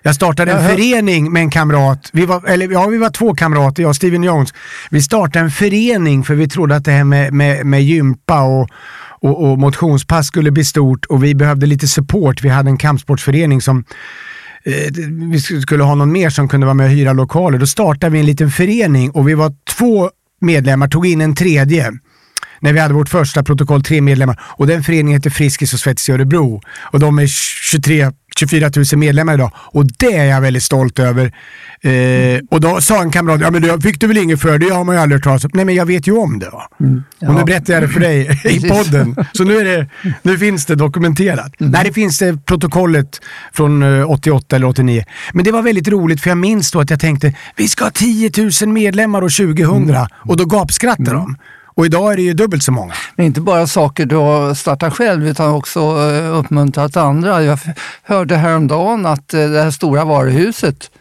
Jag 0.03 0.15
startade 0.15 0.51
en 0.51 0.69
förening 0.69 1.33
med 1.33 1.39
en 1.39 1.49
kamrat. 1.49 2.09
Vi 2.13 2.25
var, 2.25 2.47
eller, 2.47 2.71
ja, 2.71 2.87
vi 2.87 2.97
var 2.97 3.09
två 3.09 3.35
kamrater, 3.35 3.83
jag 3.83 3.89
och 3.89 3.95
Steven 3.95 4.23
Jones. 4.23 4.53
Vi 4.89 5.01
startade 5.01 5.45
en 5.45 5.51
förening 5.51 6.23
för 6.23 6.35
vi 6.35 6.47
trodde 6.47 6.75
att 6.75 6.85
det 6.85 6.91
här 6.91 7.03
med, 7.03 7.33
med, 7.33 7.65
med 7.65 7.83
gympa 7.83 8.41
och, 8.41 8.69
och, 9.21 9.43
och 9.43 9.59
motionspass 9.59 10.27
skulle 10.27 10.51
bli 10.51 10.65
stort 10.65 11.05
och 11.05 11.23
vi 11.23 11.35
behövde 11.35 11.65
lite 11.65 11.87
support. 11.87 12.43
Vi 12.43 12.49
hade 12.49 12.69
en 12.69 12.77
kampsportsförening 12.77 13.61
som 13.61 13.83
eh, 14.63 14.93
vi 15.31 15.39
skulle 15.39 15.83
ha 15.83 15.95
någon 15.95 16.11
mer 16.11 16.29
som 16.29 16.47
kunde 16.47 16.65
vara 16.65 16.73
med 16.73 16.85
och 16.85 16.91
hyra 16.91 17.13
lokaler. 17.13 17.57
Då 17.57 17.67
startade 17.67 18.11
vi 18.13 18.19
en 18.19 18.25
liten 18.25 18.51
förening 18.51 19.11
och 19.11 19.27
vi 19.29 19.33
var 19.33 19.53
två 19.77 20.09
medlemmar, 20.41 20.87
tog 20.87 21.07
in 21.07 21.21
en 21.21 21.35
tredje 21.35 21.91
när 22.59 22.73
vi 22.73 22.79
hade 22.79 22.93
vårt 22.93 23.09
första 23.09 23.43
protokoll, 23.43 23.83
tre 23.83 24.01
medlemmar. 24.01 24.39
Och 24.43 24.67
den 24.67 24.83
föreningen 24.83 25.19
heter 25.19 25.29
Friskis 25.29 25.73
och 25.73 25.79
Svettis 25.79 26.09
i 26.09 26.11
Örebro. 26.11 26.61
Och 26.91 26.99
de 26.99 27.19
är 27.19 27.27
23 27.27 28.11
24 28.35 28.69
000 28.75 28.85
medlemmar 28.99 29.33
idag 29.33 29.51
och 29.55 29.85
det 29.97 30.13
är 30.13 30.25
jag 30.25 30.41
väldigt 30.41 30.63
stolt 30.63 30.99
över. 30.99 31.31
Eh, 31.81 32.39
och 32.49 32.61
då 32.61 32.81
sa 32.81 33.01
en 33.01 33.11
kamrat, 33.11 33.41
ja 33.41 33.51
men 33.51 33.61
det 33.61 33.81
fick 33.81 33.99
du 33.99 34.07
väl 34.07 34.17
inget 34.17 34.41
för, 34.41 34.57
det 34.57 34.69
har 34.69 34.83
man 34.83 34.95
ju 34.95 35.01
aldrig 35.01 35.19
hört 35.19 35.23
talas 35.23 35.45
om. 35.45 35.51
Nej 35.53 35.65
men 35.65 35.75
jag 35.75 35.85
vet 35.85 36.07
ju 36.07 36.17
om 36.17 36.39
det. 36.39 36.49
Va? 36.49 36.67
Och 37.27 37.35
nu 37.35 37.43
berättar 37.43 37.73
jag 37.73 37.83
det 37.83 37.87
för 37.87 37.99
dig 37.99 38.41
i 38.43 38.69
podden. 38.69 39.15
Så 39.33 39.43
nu, 39.43 39.57
är 39.57 39.65
det, 39.65 39.87
nu 40.21 40.37
finns 40.37 40.65
det 40.65 40.75
dokumenterat. 40.75 41.53
Nej, 41.57 41.83
det 41.85 41.93
finns 41.93 42.17
det 42.17 42.45
protokollet 42.45 43.21
från 43.53 43.99
eh, 43.99 44.11
88 44.11 44.55
eller 44.55 44.67
89. 44.67 45.03
Men 45.33 45.45
det 45.45 45.51
var 45.51 45.61
väldigt 45.61 45.87
roligt 45.87 46.21
för 46.21 46.29
jag 46.29 46.37
minns 46.37 46.71
då 46.71 46.79
att 46.79 46.89
jag 46.89 46.99
tänkte, 46.99 47.33
vi 47.55 47.67
ska 47.67 47.83
ha 47.83 47.91
10 47.91 48.31
000 48.61 48.69
medlemmar 48.69 49.23
år 49.23 49.55
2000. 49.55 49.95
Och 50.11 50.37
då 50.37 50.45
gapskrattade 50.45 51.11
de. 51.11 51.37
Och 51.75 51.85
idag 51.85 52.13
är 52.13 52.15
det 52.15 52.21
ju 52.21 52.33
dubbelt 52.33 52.63
så 52.63 52.71
många. 52.71 52.93
Men 53.15 53.25
inte 53.25 53.41
bara 53.41 53.67
saker 53.67 54.05
du 54.05 54.15
har 54.15 54.53
startat 54.53 54.93
själv 54.93 55.27
utan 55.27 55.51
också 55.51 55.79
eh, 55.79 56.37
uppmuntrat 56.39 56.97
andra. 56.97 57.43
Jag 57.43 57.59
hörde 58.03 58.35
häromdagen 58.35 59.05
att 59.05 59.33
eh, 59.33 59.49
det 59.49 59.61
här 59.61 59.71
stora 59.71 60.05
varuhuset, 60.05 60.91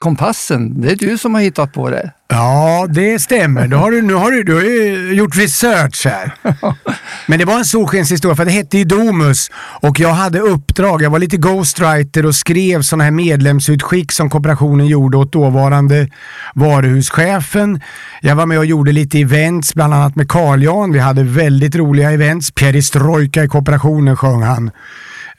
Kompassen, 0.00 0.80
det 0.80 0.90
är 0.90 0.96
du 0.96 1.18
som 1.18 1.34
har 1.34 1.40
hittat 1.40 1.72
på 1.72 1.90
det. 1.90 2.12
Ja, 2.28 2.86
det 2.90 3.18
stämmer. 3.18 3.66
Då 3.66 3.76
har 3.76 3.90
du, 3.90 4.02
nu 4.02 4.14
har 4.14 4.30
du, 4.30 4.42
du 4.42 4.54
har 4.54 4.62
ju 4.62 5.14
gjort 5.14 5.36
research 5.36 6.06
här. 6.06 6.32
Men 7.26 7.38
det 7.38 7.44
var 7.44 7.58
en 7.58 7.64
solskenshistoria 7.64 8.36
för 8.36 8.44
det 8.44 8.50
hette 8.50 8.78
ju 8.78 8.84
Domus 8.84 9.50
och 9.80 10.00
jag 10.00 10.12
hade 10.12 10.40
uppdrag. 10.40 11.02
Jag 11.02 11.10
var 11.10 11.18
lite 11.18 11.36
ghostwriter 11.36 12.26
och 12.26 12.34
skrev 12.34 12.82
sådana 12.82 13.04
här 13.04 13.10
medlemsutskick 13.10 14.12
som 14.12 14.30
kooperationen 14.30 14.86
gjorde 14.86 15.16
åt 15.16 15.32
dåvarande 15.32 16.08
varuhuschefen. 16.54 17.80
Jag 18.20 18.36
var 18.36 18.46
med 18.46 18.58
och 18.58 18.66
gjorde 18.66 18.92
lite 18.92 19.20
events, 19.20 19.74
bland 19.74 19.94
annat 19.94 20.16
med 20.16 20.28
Carl 20.28 20.62
Jan. 20.62 20.92
Vi 20.92 20.98
hade 20.98 21.22
väldigt 21.22 21.76
roliga 21.76 22.10
events. 22.10 22.50
Perestrojka 22.50 23.44
i 23.44 23.48
kooperationen 23.48 24.16
sjöng 24.16 24.42
han. 24.42 24.70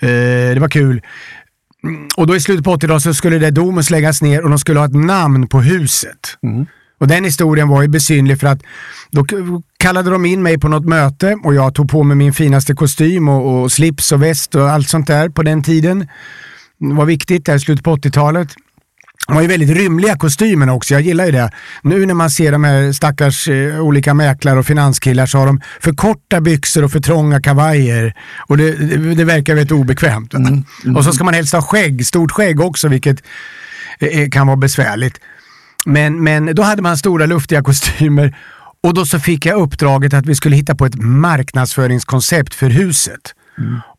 Eh, 0.01 0.53
det 0.53 0.59
var 0.59 0.69
kul. 0.69 1.01
Och 2.17 2.27
då 2.27 2.35
i 2.35 2.39
slutet 2.39 2.65
på 2.65 2.75
80-talet 2.75 3.03
så 3.03 3.13
skulle 3.13 3.39
det 3.39 3.51
Domus 3.51 3.89
läggas 3.89 4.21
ner 4.21 4.43
och 4.43 4.49
de 4.49 4.59
skulle 4.59 4.79
ha 4.79 4.85
ett 4.85 4.95
namn 4.95 5.47
på 5.47 5.61
huset. 5.61 6.37
Och 6.99 7.07
den 7.07 7.23
historien 7.23 7.67
var 7.67 7.81
ju 7.81 7.87
besynlig 7.87 8.39
för 8.39 8.47
att 8.47 8.61
då 9.11 9.25
kallade 9.77 10.09
de 10.09 10.25
in 10.25 10.43
mig 10.43 10.57
på 10.59 10.67
något 10.67 10.85
möte 10.85 11.37
och 11.43 11.53
jag 11.55 11.75
tog 11.75 11.89
på 11.89 12.03
mig 12.03 12.17
min 12.17 12.33
finaste 12.33 12.75
kostym 12.75 13.29
och, 13.29 13.61
och 13.61 13.71
slips 13.71 14.11
och 14.11 14.23
väst 14.23 14.55
och 14.55 14.69
allt 14.69 14.89
sånt 14.89 15.07
där 15.07 15.29
på 15.29 15.43
den 15.43 15.63
tiden. 15.63 16.07
Det 16.79 16.93
var 16.93 17.05
viktigt, 17.05 17.45
där 17.45 17.55
i 17.55 17.59
slutet 17.59 17.85
på 17.85 17.95
80-talet. 17.95 18.55
De 19.27 19.33
har 19.35 19.41
ju 19.41 19.47
väldigt 19.47 19.69
rymliga 19.77 20.17
kostymerna 20.17 20.73
också, 20.73 20.93
jag 20.93 21.01
gillar 21.01 21.25
ju 21.25 21.31
det. 21.31 21.51
Nu 21.81 22.05
när 22.05 22.13
man 22.13 22.29
ser 22.29 22.51
de 22.51 22.63
här 22.63 22.91
stackars 22.91 23.47
eh, 23.47 23.79
olika 23.79 24.13
mäklare 24.13 24.59
och 24.59 24.65
finanskillar 24.65 25.25
så 25.25 25.37
har 25.37 25.45
de 25.45 25.61
för 25.79 25.93
korta 25.93 26.41
byxor 26.41 26.83
och 26.83 26.91
för 26.91 26.99
trånga 26.99 27.41
kavajer. 27.41 28.13
Och 28.47 28.57
det, 28.57 28.71
det, 28.71 29.15
det 29.15 29.23
verkar 29.25 29.55
väldigt 29.55 29.71
obekvämt. 29.71 30.33
Mm, 30.33 30.63
Och 30.95 31.03
så 31.03 31.11
ska 31.13 31.23
man 31.23 31.33
helst 31.33 31.53
ha 31.53 31.61
skägg, 31.61 32.05
stort 32.05 32.31
skägg 32.31 32.61
också, 32.61 32.87
vilket 32.87 33.23
eh, 33.99 34.29
kan 34.29 34.47
vara 34.47 34.57
besvärligt. 34.57 35.19
Men, 35.85 36.23
men 36.23 36.55
då 36.55 36.61
hade 36.63 36.81
man 36.81 36.97
stora 36.97 37.25
luftiga 37.25 37.63
kostymer 37.63 38.37
och 38.83 38.93
då 38.93 39.05
så 39.05 39.19
fick 39.19 39.45
jag 39.45 39.61
uppdraget 39.61 40.13
att 40.13 40.25
vi 40.25 40.35
skulle 40.35 40.55
hitta 40.55 40.75
på 40.75 40.85
ett 40.85 40.95
marknadsföringskoncept 41.01 42.53
för 42.55 42.69
huset. 42.69 43.21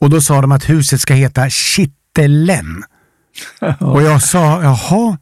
Och 0.01 0.11
då 0.11 0.21
sa 0.21 0.41
de 0.41 0.53
att 0.53 0.69
huset 0.69 1.01
ska 1.01 1.15
heta 1.15 1.51
Kittelen. 1.51 2.83
Och 3.81 4.03
jag 4.03 4.23
sa, 4.23 4.63
jaha, 4.63 5.19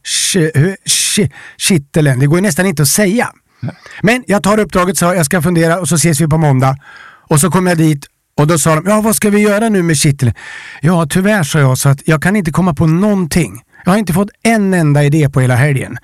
Kittelen, 1.57 2.19
det 2.19 2.27
går 2.27 2.37
ju 2.37 2.41
nästan 2.41 2.65
inte 2.65 2.81
att 2.81 2.87
säga. 2.87 3.29
Men 4.01 4.23
jag 4.27 4.43
tar 4.43 4.59
uppdraget, 4.59 4.97
sa 4.97 5.15
jag 5.15 5.25
ska 5.25 5.41
fundera 5.41 5.79
och 5.79 5.87
så 5.87 5.95
ses 5.95 6.21
vi 6.21 6.27
på 6.27 6.37
måndag. 6.37 6.77
Och 7.29 7.39
så 7.39 7.51
kom 7.51 7.67
jag 7.67 7.77
dit 7.77 8.05
och 8.37 8.47
då 8.47 8.57
sa 8.57 8.75
de, 8.75 8.85
ja 8.85 9.01
vad 9.01 9.15
ska 9.15 9.29
vi 9.29 9.39
göra 9.39 9.69
nu 9.69 9.83
med 9.83 9.97
Kittelen? 9.97 10.33
Ja 10.81 11.07
tyvärr 11.09 11.43
sa 11.43 11.59
jag 11.59 11.77
så 11.77 11.89
att 11.89 12.07
jag 12.07 12.23
kan 12.23 12.35
inte 12.35 12.51
komma 12.51 12.73
på 12.73 12.87
någonting. 12.87 13.61
Jag 13.85 13.91
har 13.91 13.97
inte 13.97 14.13
fått 14.13 14.29
en 14.43 14.73
enda 14.73 15.03
idé 15.03 15.29
på 15.29 15.41
hela 15.41 15.55
helgen. 15.55 15.97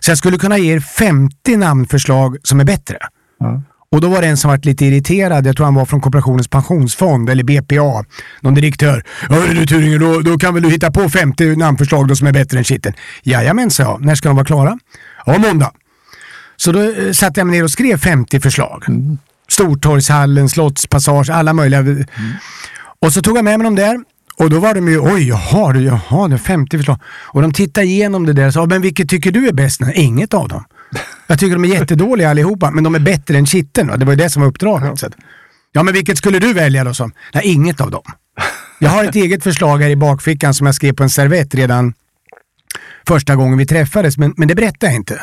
Så 0.00 0.10
jag 0.10 0.18
skulle 0.18 0.38
kunna 0.38 0.58
ge 0.58 0.74
er 0.74 0.80
50 0.80 1.56
namnförslag 1.56 2.36
som 2.42 2.60
är 2.60 2.64
bättre. 2.64 2.98
Ja. 3.38 3.62
Och 3.92 4.00
då 4.00 4.08
var 4.08 4.22
det 4.22 4.28
en 4.28 4.36
som 4.36 4.50
var 4.50 4.60
lite 4.62 4.86
irriterad, 4.86 5.46
jag 5.46 5.56
tror 5.56 5.64
han 5.64 5.74
var 5.74 5.84
från 5.84 6.00
Kooperationens 6.00 6.48
pensionsfond 6.48 7.30
eller 7.30 7.44
BPA, 7.44 8.04
någon 8.40 8.54
direktör. 8.54 9.04
Ja 9.30 9.36
du 9.54 9.66
Turingen, 9.66 10.00
då, 10.00 10.20
då 10.20 10.38
kan 10.38 10.54
väl 10.54 10.62
du 10.62 10.70
hitta 10.70 10.90
på 10.90 11.08
50 11.08 11.56
namnförslag 11.56 12.08
då 12.08 12.16
som 12.16 12.26
är 12.26 12.32
bättre 12.32 12.58
än 12.58 12.64
kitteln? 12.64 12.94
Jajamän, 13.22 13.70
sa 13.70 13.82
jag. 13.82 14.04
När 14.04 14.14
ska 14.14 14.28
de 14.28 14.36
vara 14.36 14.46
klara? 14.46 14.78
Ja, 15.26 15.38
måndag. 15.38 15.72
Så 16.56 16.72
då 16.72 16.80
eh, 16.80 17.12
satte 17.12 17.40
jag 17.40 17.46
mig 17.46 17.56
ner 17.56 17.64
och 17.64 17.70
skrev 17.70 17.98
50 17.98 18.40
förslag. 18.40 18.84
Stortorgshallen, 19.48 20.48
Slottspassage, 20.48 21.30
alla 21.30 21.52
möjliga. 21.52 21.84
Och 23.00 23.12
så 23.12 23.22
tog 23.22 23.36
jag 23.36 23.44
med 23.44 23.58
mig 23.58 23.64
dem 23.64 23.74
där. 23.74 23.98
Och 24.36 24.50
då 24.50 24.58
var 24.58 24.74
de 24.74 24.88
ju, 24.88 25.00
oj, 25.00 25.28
jaha, 25.28 25.76
jaha, 25.76 26.28
det 26.28 26.34
är 26.34 26.38
50 26.38 26.76
förslag. 26.76 26.98
Och 27.06 27.42
de 27.42 27.52
tittade 27.52 27.86
igenom 27.86 28.26
det 28.26 28.32
där 28.32 28.46
och 28.46 28.52
sa, 28.52 28.66
men 28.66 28.82
vilket 28.82 29.08
tycker 29.08 29.32
du 29.32 29.48
är 29.48 29.52
bäst? 29.52 29.80
Nej, 29.80 29.94
inget 29.96 30.34
av 30.34 30.48
dem. 30.48 30.64
Jag 31.26 31.38
tycker 31.38 31.52
de 31.52 31.64
är 31.64 31.68
jättedåliga 31.68 32.30
allihopa, 32.30 32.70
men 32.70 32.84
de 32.84 32.94
är 32.94 32.98
bättre 32.98 33.36
än 33.36 33.46
kitteln. 33.46 33.88
va? 33.88 33.96
Det 33.96 34.04
var 34.04 34.12
ju 34.12 34.16
det 34.16 34.30
som 34.30 34.42
var 34.42 34.48
uppdraget. 34.48 35.04
Att, 35.04 35.14
ja, 35.72 35.82
men 35.82 35.94
vilket 35.94 36.18
skulle 36.18 36.38
du 36.38 36.52
välja 36.52 36.84
då? 36.84 36.94
Som? 36.94 37.12
Nej, 37.34 37.46
inget 37.46 37.80
av 37.80 37.90
dem. 37.90 38.02
Jag 38.78 38.90
har 38.90 39.04
ett 39.04 39.14
eget 39.14 39.42
förslag 39.42 39.78
här 39.78 39.90
i 39.90 39.96
bakfickan 39.96 40.54
som 40.54 40.66
jag 40.66 40.74
skrev 40.74 40.92
på 40.92 41.02
en 41.02 41.10
servett 41.10 41.54
redan 41.54 41.94
första 43.06 43.36
gången 43.36 43.58
vi 43.58 43.66
träffades, 43.66 44.18
men, 44.18 44.34
men 44.36 44.48
det 44.48 44.54
berättar 44.54 44.86
jag 44.86 44.96
inte. 44.96 45.20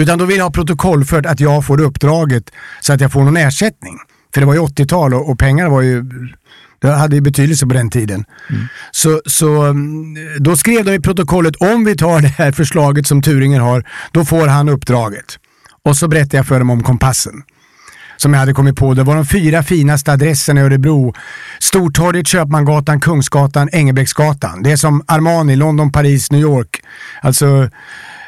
Utan 0.00 0.18
då 0.18 0.24
vill 0.24 0.36
jag 0.36 0.44
ha 0.44 0.50
protokollfört 0.50 1.26
att 1.26 1.40
jag 1.40 1.66
får 1.66 1.80
uppdraget 1.80 2.50
så 2.80 2.92
att 2.92 3.00
jag 3.00 3.12
får 3.12 3.22
någon 3.22 3.36
ersättning. 3.36 3.98
För 4.34 4.40
det 4.40 4.46
var 4.46 4.54
ju 4.54 4.60
80-tal 4.60 5.14
och, 5.14 5.30
och 5.30 5.38
pengar 5.38 5.68
var 5.68 5.82
ju, 5.82 6.04
det 6.82 6.92
hade 6.92 7.16
ju 7.16 7.20
betydelse 7.22 7.66
på 7.66 7.74
den 7.74 7.90
tiden. 7.90 8.24
Så, 8.90 9.22
så 9.26 9.62
mm, 9.62 10.14
då 10.38 10.56
skrev 10.56 10.84
de 10.84 10.94
i 10.94 11.00
protokollet, 11.00 11.56
om 11.56 11.84
vi 11.84 11.96
tar 11.96 12.20
det 12.20 12.28
här 12.28 12.52
förslaget 12.52 13.06
som 13.06 13.22
Turinger 13.22 13.60
har, 13.60 13.84
då 14.12 14.24
får 14.24 14.46
han 14.46 14.68
uppdraget. 14.68 15.38
Och 15.84 15.96
så 15.96 16.08
berättade 16.08 16.36
jag 16.36 16.46
för 16.46 16.58
dem 16.58 16.70
om 16.70 16.82
kompassen. 16.82 17.42
Som 18.16 18.32
jag 18.32 18.40
hade 18.40 18.52
kommit 18.52 18.76
på. 18.76 18.94
Det 18.94 19.02
var 19.02 19.14
de 19.14 19.26
fyra 19.26 19.62
finaste 19.62 20.12
adresserna 20.12 20.60
i 20.60 20.64
Örebro. 20.64 21.14
Stortorget, 21.58 22.26
Köpmangatan, 22.26 23.00
Kungsgatan, 23.00 23.68
Engelbrektsgatan. 23.72 24.62
Det 24.62 24.72
är 24.72 24.76
som 24.76 25.02
Armani, 25.06 25.56
London, 25.56 25.92
Paris, 25.92 26.30
New 26.30 26.40
York. 26.40 26.82
Alltså 27.22 27.68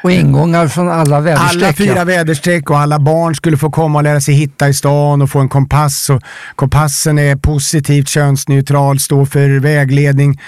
Och 0.05 0.11
ingångar 0.11 0.67
från 0.67 0.89
alla 0.89 1.19
väderstreck. 1.19 1.63
alla 1.63 1.73
fyra 1.73 1.95
ja. 1.95 2.03
väderstreck 2.03 2.69
och 2.69 2.79
alla 2.79 2.99
barn 2.99 3.35
skulle 3.35 3.57
få 3.57 3.71
komma 3.71 3.99
och 3.99 4.03
lära 4.03 4.21
sig 4.21 4.33
hitta 4.33 4.69
i 4.69 4.73
stan 4.73 5.21
och 5.21 5.29
få 5.29 5.39
en 5.39 5.49
kompass. 5.49 6.09
Och 6.09 6.21
kompassen 6.55 7.19
är 7.19 7.35
positivt 7.35 8.09
könsneutral, 8.09 8.99
står 8.99 9.25
för 9.25 9.59
vägledning. 9.59 10.41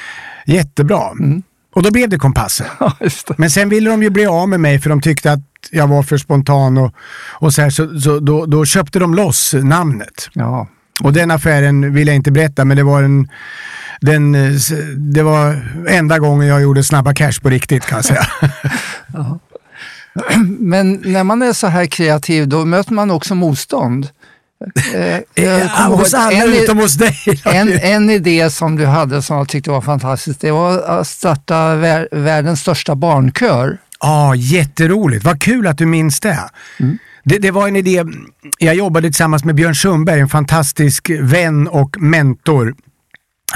Jättebra. 0.45 1.01
Och 1.75 1.83
då 1.83 1.91
blev 1.91 2.09
det 2.09 2.17
kompassen. 2.17 2.67
Ja, 2.79 2.93
det. 2.99 3.37
Men 3.37 3.49
sen 3.49 3.69
ville 3.69 3.89
de 3.89 4.03
ju 4.03 4.09
bli 4.09 4.25
av 4.25 4.49
med 4.49 4.59
mig 4.59 4.79
för 4.79 4.89
de 4.89 5.01
tyckte 5.01 5.31
att 5.31 5.43
jag 5.71 5.87
var 5.87 6.03
för 6.03 6.17
spontan 6.17 6.77
och, 6.77 6.93
och 7.39 7.53
så 7.53 7.61
här, 7.61 7.69
så, 7.69 7.99
så 7.99 8.19
då, 8.19 8.45
då 8.45 8.65
köpte 8.65 8.99
de 8.99 9.15
loss 9.15 9.53
namnet. 9.53 10.29
Ja. 10.33 10.67
Och 11.03 11.13
den 11.13 11.31
affären 11.31 11.93
vill 11.93 12.07
jag 12.07 12.15
inte 12.15 12.31
berätta, 12.31 12.65
men 12.65 12.77
det 12.77 12.83
var 12.83 13.03
en 13.03 13.27
den, 14.01 14.35
eh, 14.35 14.51
det 14.97 15.23
var 15.23 15.69
enda 15.89 16.19
gången 16.19 16.47
jag 16.47 16.61
gjorde 16.61 16.83
snabba 16.83 17.13
cash 17.13 17.41
på 17.41 17.49
riktigt 17.49 17.85
kan 17.85 17.95
jag 17.97 18.05
säga. 18.05 18.27
Men 20.59 21.01
när 21.05 21.23
man 21.23 21.41
är 21.41 21.53
så 21.53 21.67
här 21.67 21.85
kreativ, 21.85 22.47
då 22.47 22.65
möter 22.65 22.93
man 22.93 23.11
också 23.11 23.35
motstånd. 23.35 24.09
Eh, 25.35 25.87
hos 25.89 26.13
alla 26.13 26.31
en, 26.31 26.53
utom 26.53 26.77
hos 26.77 26.93
dig. 26.93 27.17
en, 27.45 27.79
en 27.79 28.09
idé 28.09 28.49
som 28.49 28.75
du 28.75 28.85
hade 28.85 29.21
som 29.21 29.37
jag 29.37 29.47
tyckte 29.47 29.69
var 29.69 29.81
fantastisk, 29.81 30.41
det 30.41 30.51
var 30.51 30.81
att 30.81 31.07
starta 31.07 31.75
vär, 31.75 32.07
världens 32.11 32.61
största 32.61 32.95
barnkör. 32.95 33.77
Ja, 33.99 34.35
jätteroligt. 34.35 35.23
Vad 35.25 35.41
kul 35.41 35.67
att 35.67 35.77
du 35.77 35.85
minns 35.85 36.19
det. 36.19 36.39
det. 37.23 37.37
Det 37.37 37.51
var 37.51 37.67
en 37.67 37.75
idé, 37.75 38.03
jag 38.57 38.75
jobbade 38.75 39.07
tillsammans 39.07 39.43
med 39.43 39.55
Björn 39.55 39.75
Sundberg, 39.75 40.19
en 40.19 40.29
fantastisk 40.29 41.09
vän 41.09 41.67
och 41.67 42.01
mentor. 42.01 42.75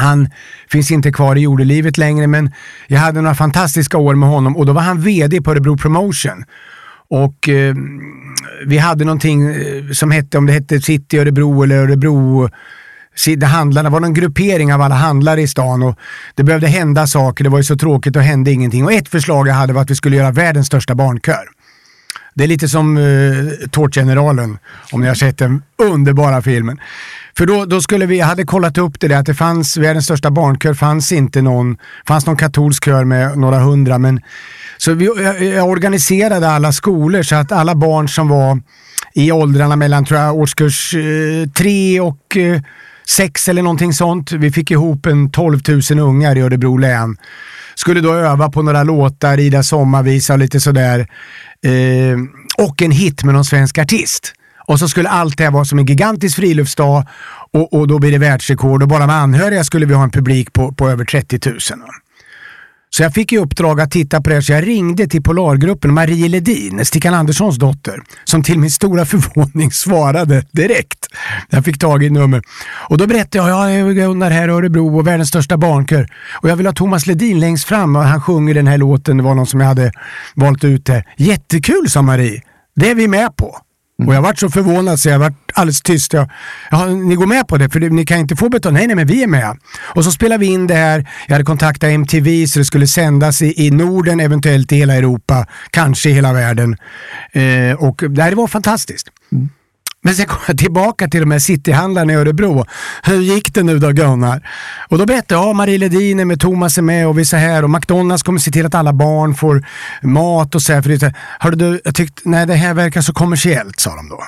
Han 0.02 0.30
finns 0.70 0.92
inte 0.92 1.12
kvar 1.12 1.36
i 1.36 1.42
jordelivet 1.42 1.98
längre 1.98 2.28
men 2.28 2.52
jag 2.88 3.00
hade 3.00 3.22
några 3.22 3.36
fantastiska 3.36 3.98
år 3.98 4.16
med 4.16 4.30
honom 4.30 4.58
och 4.58 4.66
då 4.66 4.74
var 4.74 4.82
han 4.82 5.02
VD 5.02 5.42
på 5.42 5.52
Örebro 5.52 5.78
Promotion. 5.78 6.44
Och 7.10 7.50
eh, 7.50 7.76
vi 8.66 8.78
hade 8.78 9.06
någonting 9.06 9.50
eh, 9.50 9.92
som 9.94 10.12
hette, 10.12 10.38
om 10.38 10.46
det 10.46 10.54
hette 10.54 10.82
City 10.82 11.20
Örebro 11.20 11.64
eller 11.64 11.76
Örebro 11.76 12.50
det 13.38 13.46
handlarna 13.46 13.90
var 13.90 14.00
någon 14.00 14.14
gruppering 14.14 14.74
av 14.74 14.82
alla 14.82 14.96
handlare 14.96 15.42
i 15.42 15.48
stan 15.48 15.84
och 15.84 15.98
det 16.36 16.44
behövde 16.44 16.68
hända 16.68 17.08
saker. 17.08 17.44
Det 17.44 17.50
var 17.50 17.58
ju 17.58 17.64
så 17.64 17.78
tråkigt 17.78 18.16
och 18.16 18.22
hände 18.22 18.52
ingenting. 18.52 18.86
Och 18.86 18.94
ett 18.94 19.10
förslag 19.10 19.48
jag 19.48 19.54
hade 19.54 19.74
var 19.74 19.82
att 19.82 19.90
vi 19.90 19.96
skulle 19.96 20.16
göra 20.16 20.32
världens 20.32 20.68
största 20.68 20.96
barnkör. 20.96 21.46
Det 22.34 22.44
är 22.44 22.48
lite 22.48 22.68
som 22.68 22.98
uh, 22.98 23.52
Tårtgeneralen, 23.72 24.58
om 24.92 25.02
ni 25.02 25.08
har 25.08 25.16
sett 25.16 25.38
den 25.38 25.64
underbara 25.78 26.42
filmen. 26.42 26.80
För 27.38 27.46
då, 27.46 27.66
då 27.66 27.82
skulle 27.82 28.06
vi, 28.06 28.20
jag 28.20 28.26
hade 28.26 28.44
kollat 28.44 28.78
upp 28.78 29.00
det 29.00 29.08
där 29.08 29.18
att 29.18 29.26
det 29.26 29.36
fanns, 29.36 29.78
världens 29.78 30.06
största 30.06 30.32
barnkör 30.32 30.74
fanns 30.74 31.12
inte 31.12 31.42
någon, 31.42 31.78
fanns 32.08 32.26
någon 32.26 32.38
katolsk 32.38 32.86
kör 32.86 33.04
med 33.04 33.38
några 33.38 33.60
hundra 33.60 33.98
men 33.98 34.22
så 34.78 34.94
vi, 34.94 35.06
jag, 35.06 35.44
jag 35.44 35.70
organiserade 35.70 36.50
alla 36.50 36.72
skolor 36.72 37.24
så 37.24 37.36
att 37.36 37.52
alla 37.52 37.76
barn 37.76 38.10
som 38.10 38.28
var 38.28 38.62
i 39.14 39.32
åldrarna 39.32 39.76
mellan 39.76 40.06
tror 40.06 40.20
jag, 40.20 40.36
årskurs 40.36 40.94
uh, 40.94 41.48
tre 41.48 42.00
och 42.00 42.36
uh, 42.36 42.62
sex 43.08 43.50
eller 43.50 43.62
någonting 43.62 43.94
sånt. 43.94 44.32
Vi 44.32 44.52
fick 44.52 44.72
ihop 44.72 45.06
en 45.06 45.30
12 45.30 45.60
000 45.92 46.00
ungar 46.00 46.38
i 46.38 46.42
Örebro 46.42 46.78
län. 46.78 47.18
Skulle 47.76 48.02
då 48.02 48.14
öva 48.14 48.50
på 48.50 48.62
några 48.62 48.84
låtar, 48.84 49.38
rida 49.38 49.64
sommarvisa 49.64 50.34
och 50.34 50.40
lite 50.40 50.60
sådär. 50.60 51.08
Eh, 51.66 52.18
och 52.66 52.82
en 52.82 52.92
hit 52.92 53.24
med 53.24 53.34
någon 53.34 53.46
svensk 53.46 53.78
artist. 53.78 54.34
Och 54.68 54.80
så 54.80 54.90
skulle 54.90 55.10
allt 55.10 55.38
det 55.38 55.44
här 55.44 55.52
vara 55.52 55.66
som 55.66 55.80
en 55.80 55.86
gigantisk 55.86 56.36
friluftsdag 56.36 57.08
och, 57.54 57.74
och 57.74 57.88
då 57.88 58.00
blir 58.00 58.12
det 58.12 58.18
världsrekord 58.18 58.84
och 58.84 58.90
bara 58.90 59.08
med 59.08 59.16
anhöriga 59.16 59.64
skulle 59.64 59.86
vi 59.86 59.94
ha 59.94 60.04
en 60.04 60.12
publik 60.12 60.54
på, 60.54 60.72
på 60.72 60.90
över 60.90 61.06
30 61.06 61.50
000. 61.50 61.60
Så 62.94 63.04
jag 63.04 63.14
fick 63.14 63.34
i 63.34 63.38
uppdrag 63.38 63.82
att 63.82 63.92
titta 63.92 64.22
på 64.22 64.30
det 64.30 64.36
här, 64.36 64.42
så 64.42 64.52
jag 64.52 64.68
ringde 64.68 65.08
till 65.08 65.24
Polargruppen, 65.24 65.94
Marie 65.94 66.30
Ledin, 66.30 66.86
Stickan 66.86 67.14
Anderssons 67.14 67.58
dotter, 67.58 68.02
som 68.24 68.44
till 68.44 68.60
min 68.60 68.72
stora 68.72 69.06
förvåning 69.12 69.72
svarade 69.72 70.46
direkt. 70.52 71.08
Jag 71.50 71.66
fick 71.66 71.80
tag 71.80 72.04
i 72.04 72.10
nummer. 72.10 72.42
Och 72.90 72.98
då 72.98 73.08
berättade 73.08 73.38
jag, 73.38 73.50
ja, 73.50 73.72
jag 73.72 73.90
är 73.90 73.94
Gunnar 73.94 74.32
här 74.32 74.48
i 74.48 74.52
Örebro 74.52 74.98
och 74.98 75.08
världens 75.08 75.30
största 75.30 75.58
barnkör. 75.58 76.08
Och 76.42 76.50
jag 76.50 76.56
vill 76.56 76.66
ha 76.66 76.74
Thomas 76.74 77.08
Ledin 77.08 77.40
längst 77.40 77.66
fram 77.66 77.96
och 77.96 78.04
han 78.04 78.22
sjunger 78.22 78.54
den 78.54 78.68
här 78.68 78.78
låten, 78.78 79.18
det 79.18 79.24
var 79.24 79.36
någon 79.36 79.48
som 79.48 79.60
jag 79.60 79.68
hade 79.68 79.92
valt 80.36 80.64
ut 80.64 80.86
där. 80.86 81.08
Jättekul, 81.18 81.90
sa 81.90 82.02
Marie. 82.02 82.42
Det 82.76 82.90
är 82.90 82.96
vi 82.96 83.08
med 83.08 83.36
på. 83.36 83.58
Och 84.08 84.16
jag 84.16 84.22
varit 84.22 84.40
så 84.40 84.50
förvånad 84.50 85.00
så 85.00 85.10
jag 85.10 85.20
varit 85.20 85.52
alldeles 85.54 85.82
tyst. 85.82 86.14
Jag, 86.14 86.30
ja, 86.72 86.86
ni 86.86 87.16
går 87.16 87.26
med 87.26 87.48
på 87.48 87.58
det? 87.58 87.70
För 87.70 87.80
det, 87.80 87.90
ni 87.90 88.06
kan 88.06 88.20
inte 88.20 88.36
få 88.36 88.50
betalt. 88.50 88.74
Nej, 88.74 88.88
nej, 88.88 88.96
men 88.96 89.08
vi 89.08 89.24
är 89.24 89.28
med. 89.28 89.58
Och 89.96 90.04
så 90.04 90.12
spelar 90.12 90.38
vi 90.38 90.46
in 90.46 90.68
det 90.68 90.76
här. 90.76 91.10
Jag 91.28 91.34
hade 91.34 91.46
kontaktat 91.46 91.90
MTV 91.90 92.48
så 92.48 92.60
det 92.60 92.66
skulle 92.66 92.88
sändas 92.88 93.42
i, 93.42 93.66
i 93.66 93.72
Norden, 93.72 94.20
eventuellt 94.20 94.72
i 94.72 94.76
hela 94.76 94.96
Europa, 94.96 95.46
kanske 95.72 96.10
i 96.10 96.14
hela 96.14 96.34
världen. 96.34 96.78
Eh, 97.32 97.74
och 97.78 98.04
det 98.10 98.24
här 98.24 98.32
var 98.32 98.48
fantastiskt. 98.48 99.08
Men 100.04 100.16
sen 100.16 100.26
kom 100.26 100.38
jag 100.48 100.58
tillbaka 100.58 101.08
till 101.08 101.20
de 101.20 101.32
här 101.32 101.40
cityhandlarna 101.40 102.14
i 102.14 102.16
Örebro. 102.16 102.66
Hur 103.04 103.22
gick 103.22 103.54
det 103.54 103.64
nu 103.64 103.80
då 103.80 103.92
Gunnar? 103.92 104.50
Och 104.90 104.98
då 104.98 105.06
berättade 105.06 105.42
jag, 105.42 105.50
ja, 105.50 105.54
Marie 105.54 105.78
Ledin 105.78 106.20
är 106.20 106.26
med, 106.26 106.40
Thomas 106.40 106.78
är 106.78 106.82
med 106.82 107.08
och 107.08 107.18
vi 107.18 107.22
är 107.22 107.26
så 107.26 107.38
här 107.38 107.64
och 107.64 107.70
McDonalds 107.70 108.24
kommer 108.24 108.40
se 108.40 108.52
till 108.52 108.66
att 108.66 108.76
alla 108.76 108.94
barn 108.94 109.36
får 109.36 109.66
mat 110.02 110.56
och 110.56 110.62
så 110.62 110.74
här. 110.74 110.82
För 110.82 110.90
det, 110.90 111.14
hörde 111.40 111.56
du, 111.56 111.82
jag 111.84 111.96
tyckte, 111.96 112.22
nej 112.26 112.46
det 112.46 112.56
här 112.56 112.74
verkar 112.74 113.02
så 113.02 113.14
kommersiellt 113.14 113.80
sa 113.80 113.96
de 113.96 114.10
då. 114.10 114.24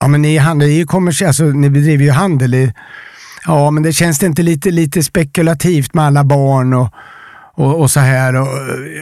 Ja 0.00 0.08
men 0.08 0.22
ni, 0.22 0.36
handlar, 0.36 0.66
är 0.66 0.70
ju 0.70 0.86
kommersiellt, 0.86 1.28
alltså, 1.28 1.44
ni 1.44 1.70
bedriver 1.70 2.04
ju 2.04 2.10
handel 2.10 2.54
i, 2.54 2.74
ja 3.46 3.70
men 3.70 3.82
det 3.82 3.92
känns 3.92 4.18
det 4.18 4.26
inte 4.26 4.42
lite, 4.42 4.70
lite 4.70 5.02
spekulativt 5.02 5.94
med 5.94 6.04
alla 6.04 6.24
barn 6.24 6.74
och 6.74 6.94
och, 7.56 7.80
och 7.80 7.90
så 7.90 8.00
här. 8.00 8.36
Och, 8.36 8.48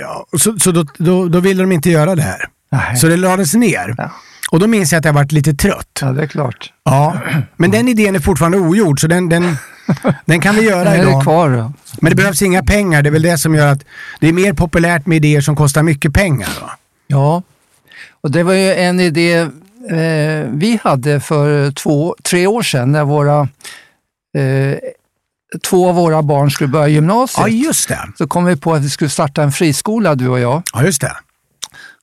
ja, 0.00 0.26
och 0.32 0.40
så 0.40 0.58
så 0.58 0.72
då, 0.72 0.84
då, 0.98 1.28
då 1.28 1.40
ville 1.40 1.62
de 1.62 1.72
inte 1.72 1.90
göra 1.90 2.14
det 2.14 2.22
här. 2.22 2.48
Nej. 2.72 2.96
Så 2.96 3.06
det 3.06 3.16
lades 3.16 3.54
ner. 3.54 3.94
Ja. 3.98 4.10
Och 4.50 4.58
då 4.60 4.66
minns 4.66 4.92
jag 4.92 4.98
att 4.98 5.04
jag 5.04 5.12
varit 5.12 5.32
lite 5.32 5.54
trött. 5.54 5.98
Ja, 6.00 6.12
det 6.12 6.22
är 6.22 6.26
klart. 6.26 6.72
Ja, 6.84 7.16
men 7.56 7.70
den 7.70 7.88
idén 7.88 8.14
är 8.14 8.20
fortfarande 8.20 8.58
ogjord 8.58 9.00
så 9.00 9.06
den, 9.06 9.28
den, 9.28 9.56
den 10.24 10.40
kan 10.40 10.54
vi 10.56 10.62
göra 10.62 10.84
Den 10.84 10.92
är 11.00 11.08
idag. 11.08 11.22
kvar 11.22 11.50
då. 11.50 11.72
Men 12.00 12.10
det 12.10 12.16
behövs 12.16 12.42
inga 12.42 12.62
pengar. 12.62 13.02
Det 13.02 13.08
är 13.08 13.12
väl 13.12 13.22
det 13.22 13.38
som 13.38 13.54
gör 13.54 13.66
att 13.72 13.84
det 14.20 14.28
är 14.28 14.32
mer 14.32 14.52
populärt 14.52 15.06
med 15.06 15.16
idéer 15.16 15.40
som 15.40 15.56
kostar 15.56 15.82
mycket 15.82 16.14
pengar. 16.14 16.48
Då. 16.60 16.70
Ja, 17.06 17.42
och 18.20 18.30
det 18.30 18.42
var 18.42 18.52
ju 18.52 18.74
en 18.74 19.00
idé 19.00 19.34
eh, 19.90 20.46
vi 20.50 20.80
hade 20.82 21.20
för 21.20 21.70
två, 21.70 22.16
tre 22.22 22.46
år 22.46 22.62
sedan 22.62 22.92
när 22.92 23.04
våra, 23.04 23.40
eh, 24.36 24.78
två 25.62 25.88
av 25.88 25.94
våra 25.94 26.22
barn 26.22 26.50
skulle 26.50 26.68
börja 26.68 26.88
gymnasiet. 26.88 27.38
Ja, 27.46 27.48
just 27.48 27.88
det. 27.88 28.00
Så 28.18 28.26
kom 28.26 28.44
vi 28.44 28.56
på 28.56 28.74
att 28.74 28.82
vi 28.82 28.90
skulle 28.90 29.10
starta 29.10 29.42
en 29.42 29.52
friskola, 29.52 30.14
du 30.14 30.28
och 30.28 30.40
jag. 30.40 30.62
Ja, 30.72 30.84
just 30.84 31.00
det. 31.00 31.16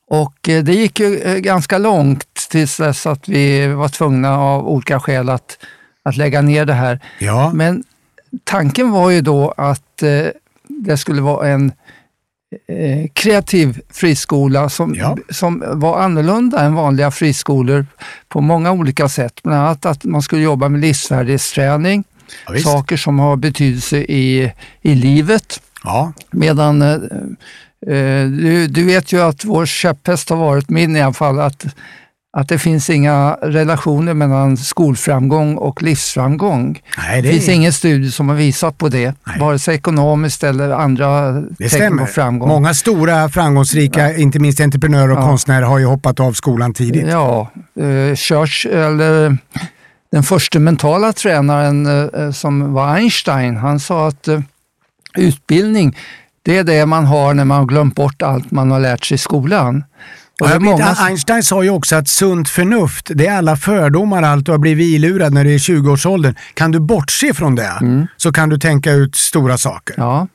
Och 0.09 0.49
eh, 0.49 0.63
det 0.63 0.73
gick 0.73 0.99
ju 0.99 1.17
eh, 1.19 1.37
ganska 1.37 1.77
långt 1.77 2.30
tills 2.51 2.77
dess 2.77 3.05
att 3.05 3.27
vi 3.29 3.67
var 3.67 3.87
tvungna 3.89 4.37
av 4.39 4.67
olika 4.67 4.99
skäl 4.99 5.29
att, 5.29 5.57
att 6.03 6.17
lägga 6.17 6.41
ner 6.41 6.65
det 6.65 6.73
här. 6.73 6.99
Ja, 7.19 7.51
Men 7.53 7.83
tanken 8.43 8.91
var 8.91 9.09
ju 9.09 9.21
då 9.21 9.53
att 9.57 10.03
eh, 10.03 10.27
det 10.67 10.97
skulle 10.97 11.21
vara 11.21 11.47
en 11.47 11.71
eh, 12.67 13.07
kreativ 13.13 13.79
friskola 13.89 14.69
som, 14.69 14.95
Ja. 14.95 15.17
som 15.29 15.63
var 15.67 15.99
annorlunda 15.99 16.59
än 16.65 16.73
vanliga 16.73 17.11
friskolor 17.11 17.85
på 18.29 18.41
många 18.41 18.71
olika 18.71 19.09
sätt. 19.09 19.43
Bland 19.43 19.59
annat 19.61 19.85
att 19.85 20.03
man 20.03 20.21
skulle 20.21 20.41
jobba 20.41 20.69
med 20.69 20.81
livsfärdighetsträning, 20.81 22.03
ja, 22.47 22.59
saker 22.59 22.97
som 22.97 23.19
har 23.19 23.35
betydelse 23.35 23.97
i, 23.97 24.51
i 24.81 24.95
livet. 24.95 25.61
ja. 25.83 26.13
Medan 26.31 26.81
eh, 26.81 26.93
eh, 27.95 28.27
du, 28.27 28.67
du 28.67 28.83
vet 28.85 29.11
ju 29.13 29.21
att 29.21 29.45
vår 29.45 29.65
käpphäst 29.65 30.29
har 30.29 30.37
varit, 30.37 30.69
min 30.69 30.95
i 30.95 31.01
alla 31.01 31.13
fall, 31.13 31.39
att, 31.39 31.65
att 32.33 32.47
det 32.47 32.59
finns 32.59 32.89
inga 32.89 33.37
relationer 33.41 34.13
mellan 34.13 34.57
skolframgång 34.57 35.55
och 35.55 35.81
livsframgång. 35.83 36.81
Nej, 36.97 37.21
Det 37.21 37.27
det, 37.27 37.33
finns 37.33 37.49
ingen 37.49 37.73
studie 37.73 38.11
som 38.11 38.29
har 38.29 38.35
visat 38.35 38.77
på 38.77 38.89
det, 38.89 39.13
Nej. 39.27 39.39
vare 39.39 39.59
sig 39.59 39.75
ekonomiskt 39.75 40.43
eller 40.43 40.69
andra 40.69 41.31
det 41.31 41.47
tecken 41.55 41.69
stämmer. 41.69 42.05
på 42.05 42.11
framgång. 42.11 42.47
Många 42.49 42.73
stora 42.73 43.29
framgångsrika, 43.29 44.15
inte 44.17 44.39
minst 44.39 44.59
entreprenörer 44.59 45.11
och 45.11 45.17
Ja. 45.17 45.21
konstnärer 45.27 45.65
har 45.65 45.77
ju 45.79 45.85
hoppat 45.85 46.19
av 46.19 46.33
skolan 46.33 46.73
tidigt. 46.73 47.07
Ja, 47.09 47.51
eh, 47.79 48.15
Church, 48.15 48.65
eller 48.65 49.37
den 50.11 50.23
första 50.23 50.59
mentala 50.59 51.13
tränaren 51.13 51.85
eh, 52.13 52.31
som 52.31 52.73
var 52.73 52.95
Einstein, 52.95 53.57
han 53.57 53.79
sa 53.79 54.07
att 54.07 54.27
eh, 54.27 54.39
utbildning, 55.17 55.97
det 56.43 56.57
är 56.57 56.63
det 56.63 56.85
man 56.85 57.05
har 57.05 57.33
när 57.33 57.45
man 57.45 57.57
har 57.57 57.65
glömt 57.65 57.95
bort 57.95 58.21
allt 58.21 58.51
man 58.51 58.71
har 58.71 58.79
lärt 58.79 59.05
sig 59.05 59.15
i 59.15 59.17
skolan. 59.17 59.83
Och 60.41 60.49
jag 60.49 60.61
många 60.61 60.95
Einstein 60.99 61.43
sa 61.43 61.63
ju 61.63 61.69
också 61.69 61.95
att 61.95 62.07
sunt 62.07 62.49
förnuft, 62.49 63.11
det 63.15 63.27
är 63.27 63.37
alla 63.37 63.55
fördomar, 63.55 64.23
allt 64.23 64.45
du 64.45 64.51
har 64.51 64.59
blivit 64.59 64.85
ilurad 64.85 65.33
när 65.33 65.43
du 65.43 65.49
är 65.49 65.55
i 65.55 65.57
20-årsåldern. 65.57 66.35
Kan 66.53 66.71
du 66.71 66.79
bortse 66.79 67.33
från 67.33 67.55
det 67.55 68.05
så 68.17 68.31
kan 68.31 68.49
du 68.49 68.57
tänka 68.57 68.91
ut 68.91 69.15
stora 69.15 69.57
saker. 69.57 69.97
Mm. 69.97 70.07
Ja, 70.07 70.27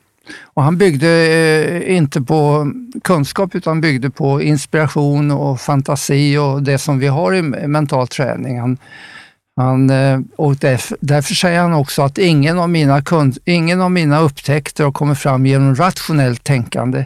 och 0.43 0.63
han 0.63 0.77
byggde 0.77 1.07
eh, 1.07 1.95
inte 1.95 2.21
på 2.21 2.71
kunskap 3.03 3.55
utan 3.55 3.81
byggde 3.81 4.09
på 4.09 4.41
inspiration 4.41 5.31
och 5.31 5.61
fantasi 5.61 6.37
och 6.37 6.63
det 6.63 6.77
som 6.77 6.99
vi 6.99 7.07
har 7.07 7.35
i 7.35 7.41
mental 7.41 8.07
träning. 8.07 8.59
Han, 8.59 8.77
han, 9.55 9.89
eh, 9.89 10.19
och 10.35 10.55
därför, 10.55 10.97
därför 11.01 11.33
säger 11.33 11.61
han 11.61 11.73
också 11.73 12.01
att 12.01 12.17
ingen 12.17 12.59
av, 12.59 12.69
mina 12.69 13.01
kun, 13.01 13.33
ingen 13.45 13.81
av 13.81 13.91
mina 13.91 14.19
upptäckter 14.19 14.83
har 14.83 14.91
kommit 14.91 15.19
fram 15.19 15.45
genom 15.45 15.75
rationellt 15.75 16.43
tänkande. 16.43 17.05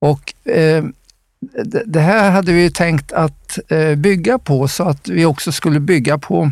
Och 0.00 0.50
eh, 0.52 0.84
det, 1.86 2.00
här 2.00 2.30
hade 2.30 2.52
vi 2.52 2.70
tänkt 2.70 3.12
att 3.12 3.58
eh, 3.68 3.94
bygga 3.94 4.38
på 4.38 4.68
så 4.68 4.82
att 4.84 5.08
vi 5.08 5.24
också 5.24 5.52
skulle 5.52 5.80
bygga 5.80 6.18
på 6.18 6.50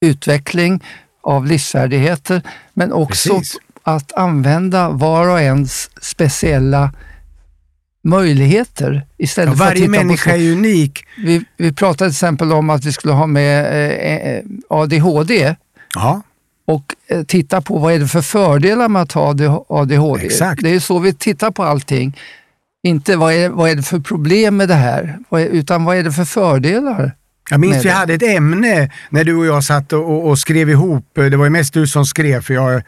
utveckling 0.00 0.84
av 1.22 1.46
livsfärdigheter 1.46 2.42
men 2.74 2.92
också 2.92 3.34
Precis. 3.38 3.56
att 3.82 4.12
använda 4.12 4.90
var 4.90 5.28
och 5.28 5.40
ens 5.40 5.90
speciella 6.04 6.92
möjligheter 8.04 8.92
Ja, 8.92 9.24
istället 9.24 9.48
för 9.58 9.64
att 9.64 9.68
varje 9.70 9.80
titta 9.80 9.90
människa 9.90 10.30
på 10.30 10.36
är 10.36 10.52
unik. 10.52 11.04
vi, 11.18 11.44
vi 11.56 11.72
pratade 11.72 12.10
till 12.10 12.14
exempel 12.14 12.52
om 12.52 12.70
att 12.70 12.84
vi 12.84 12.92
skulle 12.92 13.12
ha 13.14 13.26
med 13.26 13.64
eh, 13.66 14.32
eh, 14.32 14.44
ADHD 14.70 15.54
Ja, 15.94 16.22
och 16.66 16.94
titta 17.26 17.60
på 17.60 17.78
vad 17.78 17.92
är 17.92 17.98
det 17.98 18.08
för 18.08 18.22
fördelar 18.22 18.88
med 18.88 19.02
att 19.02 19.12
ha 19.12 19.30
AD- 19.34 19.64
ADHD. 19.68 20.24
Exakt. 20.26 20.62
Det 20.62 20.70
är 20.70 20.80
så 20.80 20.98
vi 20.98 21.12
tittar 21.14 21.50
på 21.50 21.62
allting. 21.62 22.16
Inte 22.88 23.16
vad 23.16 23.32
är, 23.32 23.48
vad 23.48 23.70
är 23.70 23.74
det 23.74 23.82
för 23.82 24.00
problem 24.00 24.56
med 24.56 24.68
det 24.68 24.74
här, 24.74 25.18
utan 25.30 25.84
vad 25.84 25.96
är 25.96 26.02
det 26.02 26.12
för 26.12 26.24
fördelar? 26.24 27.12
Jag 27.50 27.60
minns 27.60 27.84
vi 27.84 27.88
hade 27.88 28.14
ett 28.14 28.22
ämne 28.22 28.90
när 29.10 29.24
du 29.24 29.36
och 29.36 29.46
jag 29.46 29.64
satt 29.64 29.92
och, 29.92 30.28
och, 30.28 30.38
skrev 30.38 30.70
ihop. 30.70 31.04
Det 31.14 31.36
var 31.36 31.44
ju 31.44 31.50
mest 31.50 31.74
du 31.74 31.86
som 31.86 32.06
skrev 32.06 32.40
för 32.40 32.54
jag, 32.54 32.82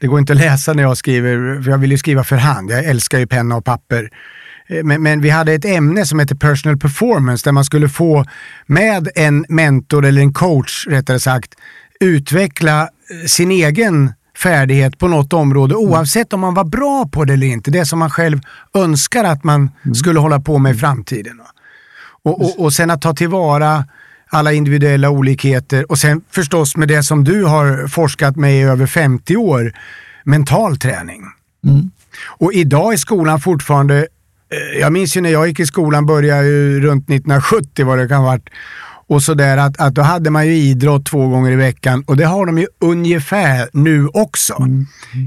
det 0.00 0.06
går 0.06 0.18
inte 0.18 0.32
att 0.32 0.38
läsa 0.38 0.72
när 0.72 0.82
jag 0.82 0.96
skriver, 0.96 1.62
för 1.62 1.70
jag 1.70 1.78
vill 1.78 1.90
ju 1.90 1.98
skriva 1.98 2.24
för 2.24 2.36
hand. 2.36 2.70
Jag 2.70 2.84
älskar 2.84 3.18
ju 3.18 3.26
penna 3.26 3.56
och 3.56 3.64
papper. 3.64 4.10
Eh, 4.68 4.84
Men, 4.84 5.02
men 5.02 5.20
vi 5.20 5.30
hade 5.30 5.52
ett 5.52 5.64
ämne 5.64 6.06
som 6.06 6.18
heter 6.18 6.34
personal 6.34 6.78
performance 6.78 7.44
där 7.44 7.52
man 7.52 7.64
skulle 7.64 7.88
få 7.88 8.24
med 8.66 9.08
en 9.14 9.44
mentor 9.48 10.06
eller 10.06 10.22
en 10.22 10.32
coach 10.32 10.86
rättare 10.86 11.20
sagt 11.20 11.54
utveckla 12.00 12.80
eh, 12.82 13.26
sin 13.26 13.50
egen 13.50 14.12
färdighet 14.42 14.98
på 14.98 15.08
något 15.08 15.32
område 15.32 15.74
oavsett 15.74 16.32
om 16.32 16.40
man 16.40 16.54
var 16.54 16.64
bra 16.64 17.08
på 17.12 17.24
det 17.24 17.32
eller 17.32 17.46
inte. 17.46 17.70
Det 17.70 17.86
som 17.86 17.98
man 17.98 18.10
själv 18.10 18.40
önskar 18.74 19.24
att 19.24 19.44
man 19.44 19.70
skulle 19.94 20.20
hålla 20.20 20.40
på 20.40 20.58
med 20.58 20.74
i 20.74 20.78
framtiden. 20.78 21.40
Och, 22.24 22.40
och, 22.40 22.60
och 22.60 22.72
sen 22.72 22.90
att 22.90 23.02
ta 23.02 23.14
tillvara 23.14 23.84
alla 24.28 24.52
individuella 24.52 25.10
olikheter 25.10 25.90
och 25.90 25.98
sen 25.98 26.22
förstås 26.30 26.76
med 26.76 26.88
det 26.88 27.02
som 27.02 27.24
du 27.24 27.44
har 27.44 27.88
forskat 27.88 28.36
med 28.36 28.54
i 28.54 28.62
över 28.62 28.86
50 28.86 29.36
år, 29.36 29.72
mental 30.24 30.76
träning. 30.76 31.22
Och 32.26 32.52
idag 32.52 32.92
är 32.92 32.96
skolan 32.96 33.40
fortfarande, 33.40 33.98
eh, 33.98 34.80
jag 34.80 34.92
minns 34.92 35.16
ju 35.16 35.20
när 35.20 35.30
jag 35.30 35.48
gick 35.48 35.60
i 35.60 35.66
skolan, 35.66 36.06
började 36.06 36.46
ju 36.46 36.80
runt 36.80 37.04
1970 37.04 37.86
vad 37.86 37.98
det 37.98 38.08
kan 38.08 38.18
ha 38.18 38.26
varit, 38.26 38.48
och 39.06 39.22
sådär 39.22 39.56
att, 39.56 39.80
att 39.80 39.94
då 39.94 40.02
hade 40.02 40.30
man 40.30 40.46
ju 40.46 40.52
idrott 40.52 41.06
två 41.06 41.28
gånger 41.28 41.52
i 41.52 41.56
veckan 41.56 42.04
och 42.06 42.16
det 42.16 42.24
har 42.24 42.46
de 42.46 42.58
ju 42.58 42.66
ungefär 42.80 43.68
nu 43.72 44.08
också. 44.08 44.66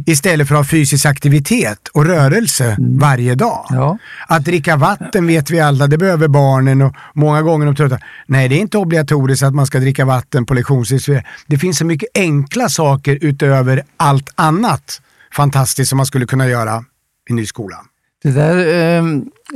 Istället 0.05 0.47
för 0.47 0.55
att 0.55 0.59
ha 0.59 0.65
fysisk 0.65 1.05
aktivitet 1.05 1.87
och 1.87 2.05
rörelse 2.05 2.77
varje 2.79 3.35
dag. 3.35 3.65
Ja. 3.69 3.97
Att 4.27 4.45
dricka 4.45 4.75
vatten 4.75 5.27
vet 5.27 5.49
vi 5.49 5.59
alla, 5.59 5.87
det 5.87 5.97
behöver 5.97 6.27
barnen 6.27 6.81
och 6.81 6.95
många 7.13 7.41
gånger 7.41 7.65
de 7.65 7.75
trötta. 7.75 7.99
Nej, 8.27 8.49
det 8.49 8.55
är 8.55 8.59
inte 8.59 8.77
obligatoriskt 8.77 9.43
att 9.43 9.55
man 9.55 9.67
ska 9.67 9.79
dricka 9.79 10.05
vatten 10.05 10.45
på 10.45 10.53
lektionstid. 10.53 11.23
Det 11.47 11.57
finns 11.57 11.77
så 11.77 11.85
mycket 11.85 12.09
enkla 12.15 12.69
saker 12.69 13.17
utöver 13.21 13.83
allt 13.97 14.29
annat 14.35 15.01
fantastiskt 15.35 15.89
som 15.89 15.97
man 15.97 16.05
skulle 16.05 16.25
kunna 16.25 16.47
göra 16.47 16.85
i 17.29 17.33
ny 17.33 17.45
skola. 17.45 17.77
Det 18.23 18.31
där 18.31 18.57
eh, 18.57 19.03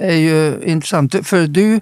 är 0.10 0.16
ju 0.16 0.64
intressant, 0.64 1.16
för 1.24 1.48
du 1.48 1.80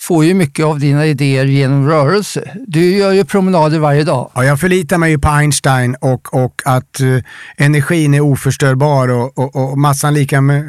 får 0.00 0.24
ju 0.24 0.34
mycket 0.34 0.64
av 0.64 0.78
dina 0.78 1.06
idéer 1.06 1.44
genom 1.44 1.88
rörelse. 1.88 2.50
Du 2.66 2.96
gör 2.96 3.12
ju 3.12 3.24
promenader 3.24 3.78
varje 3.78 4.04
dag. 4.04 4.30
Ja, 4.34 4.44
jag 4.44 4.60
förlitar 4.60 4.98
mig 4.98 5.10
ju 5.10 5.18
på 5.18 5.28
Einstein 5.28 5.94
och, 6.00 6.34
och 6.34 6.62
att 6.64 7.00
uh, 7.00 7.22
energin 7.56 8.14
är 8.14 8.20
oförstörbar 8.20 9.08
och, 9.08 9.38
och, 9.38 9.56
och 9.56 9.78
massan 9.78 10.14
lika 10.14 10.40
med 10.40 10.62
uh, 10.62 10.68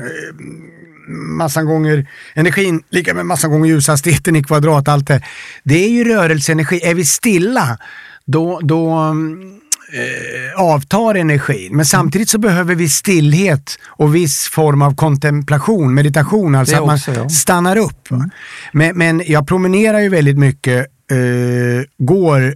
massan 1.37 1.65
gånger 1.65 2.07
energin 2.33 2.83
lika 2.89 3.13
med 3.13 3.25
massan 3.25 3.51
gånger 3.51 3.69
ljushastigheten 3.69 4.35
i 4.35 4.43
kvadrat. 4.43 4.87
Allt 4.87 5.07
det. 5.07 5.21
det 5.63 5.85
är 5.85 5.89
ju 5.89 6.03
rörelseenergi. 6.03 6.81
Är 6.83 6.93
vi 6.93 7.05
stilla 7.05 7.77
då, 8.25 8.59
då 8.63 8.89
mm, 8.89 9.59
eh, 9.93 10.61
avtar 10.61 11.15
energin. 11.15 11.75
Men 11.75 11.85
samtidigt 11.85 12.29
så 12.29 12.37
behöver 12.37 12.75
vi 12.75 12.89
stillhet 12.89 13.77
och 13.85 14.15
viss 14.15 14.47
form 14.47 14.81
av 14.81 14.95
kontemplation, 14.95 15.93
meditation, 15.93 16.55
alltså 16.55 16.75
att 16.75 16.85
man 16.85 16.95
också, 16.95 17.11
ja. 17.13 17.29
stannar 17.29 17.77
upp. 17.77 18.11
va. 18.11 18.29
Men, 18.73 18.97
men 18.97 19.23
jag 19.25 19.47
promenerar 19.47 19.99
ju 19.99 20.09
väldigt 20.09 20.37
mycket, 20.37 20.79
eh, 21.11 22.05
går 22.05 22.55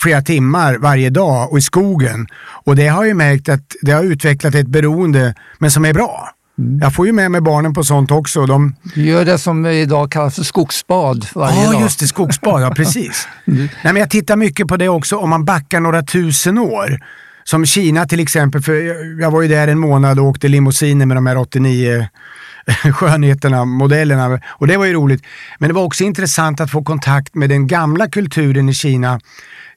flera 0.00 0.22
timmar 0.22 0.76
varje 0.76 1.10
dag 1.10 1.52
och 1.52 1.58
i 1.58 1.62
skogen. 1.62 2.26
Och 2.64 2.76
det 2.76 2.86
har 2.86 3.02
jag 3.02 3.08
ju 3.08 3.14
märkt 3.14 3.48
att 3.48 3.76
det 3.82 3.92
har 3.92 4.04
utvecklat 4.04 4.54
ett 4.54 4.66
beroende, 4.66 5.34
men 5.58 5.70
som 5.70 5.84
är 5.84 5.94
bra. 5.94 6.30
Jag 6.80 6.94
får 6.94 7.06
ju 7.06 7.12
med 7.12 7.30
mig 7.30 7.40
barnen 7.40 7.74
på 7.74 7.84
sånt 7.84 8.10
också. 8.10 8.46
De, 8.46 8.74
Du 8.94 9.02
gör 9.02 9.24
det 9.24 9.38
som 9.38 9.66
idag 9.66 10.12
kallas 10.12 10.34
för 10.34 10.42
skogsbad 10.42 11.26
varje 11.34 11.64
Ja, 11.64 11.72
dag. 11.72 11.80
just 11.82 12.00
det. 12.00 12.06
Skogsbad, 12.06 12.62
ja 12.62 12.70
precis. 12.76 13.28
Nej, 13.44 13.68
men 13.82 13.96
jag 13.96 14.10
tittar 14.10 14.36
mycket 14.36 14.66
på 14.68 14.76
det 14.76 14.88
också 14.88 15.16
om 15.16 15.30
man 15.30 15.44
backar 15.44 15.80
några 15.80 16.02
tusen 16.02 16.58
år. 16.58 16.98
Som 17.44 17.66
Kina 17.66 18.06
till 18.06 18.20
exempel, 18.20 18.62
för 18.62 18.72
jag- 18.74 19.20
jag 19.20 19.30
var 19.30 19.42
ju 19.42 19.48
där 19.48 19.68
en 19.68 19.78
månad 19.78 20.18
och 20.18 20.24
åkte 20.24 20.48
limousiner 20.48 21.06
med 21.06 21.16
de 21.16 21.26
här 21.26 21.36
89 21.38 22.08
skönheterna, 22.92 23.64
modellerna. 23.64 24.40
Och 24.48 24.66
det 24.66 24.76
var 24.76 24.84
ju 24.84 24.92
roligt. 24.92 25.22
Men 25.58 25.68
det 25.68 25.74
var 25.74 25.82
också 25.82 26.04
intressant 26.04 26.60
att 26.60 26.70
få 26.70 26.82
kontakt 26.84 27.34
med 27.34 27.48
den 27.48 27.66
gamla 27.66 28.08
kulturen 28.08 28.68
i 28.68 28.74
Kina. 28.74 29.20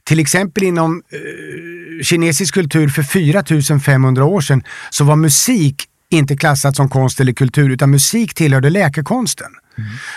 Till 0.04 0.20
exempel 0.20 0.64
inom 0.64 1.02
eh, 1.12 2.04
kinesisk 2.04 2.54
kultur 2.54 2.88
för 2.90 3.04
4500 3.04 4.26
år 4.26 4.42
sedan 4.42 4.64
så 4.90 5.04
var 5.04 5.16
musik 5.16 5.84
inte 6.12 6.38
klassat 6.38 6.76
som 6.76 6.90
konst 6.90 7.20
eller 7.20 7.34
kultur 7.34 7.70
utan 7.70 7.92
musik 7.92 8.34
tillhörde 8.34 8.70
läkekonsten. 8.70 9.52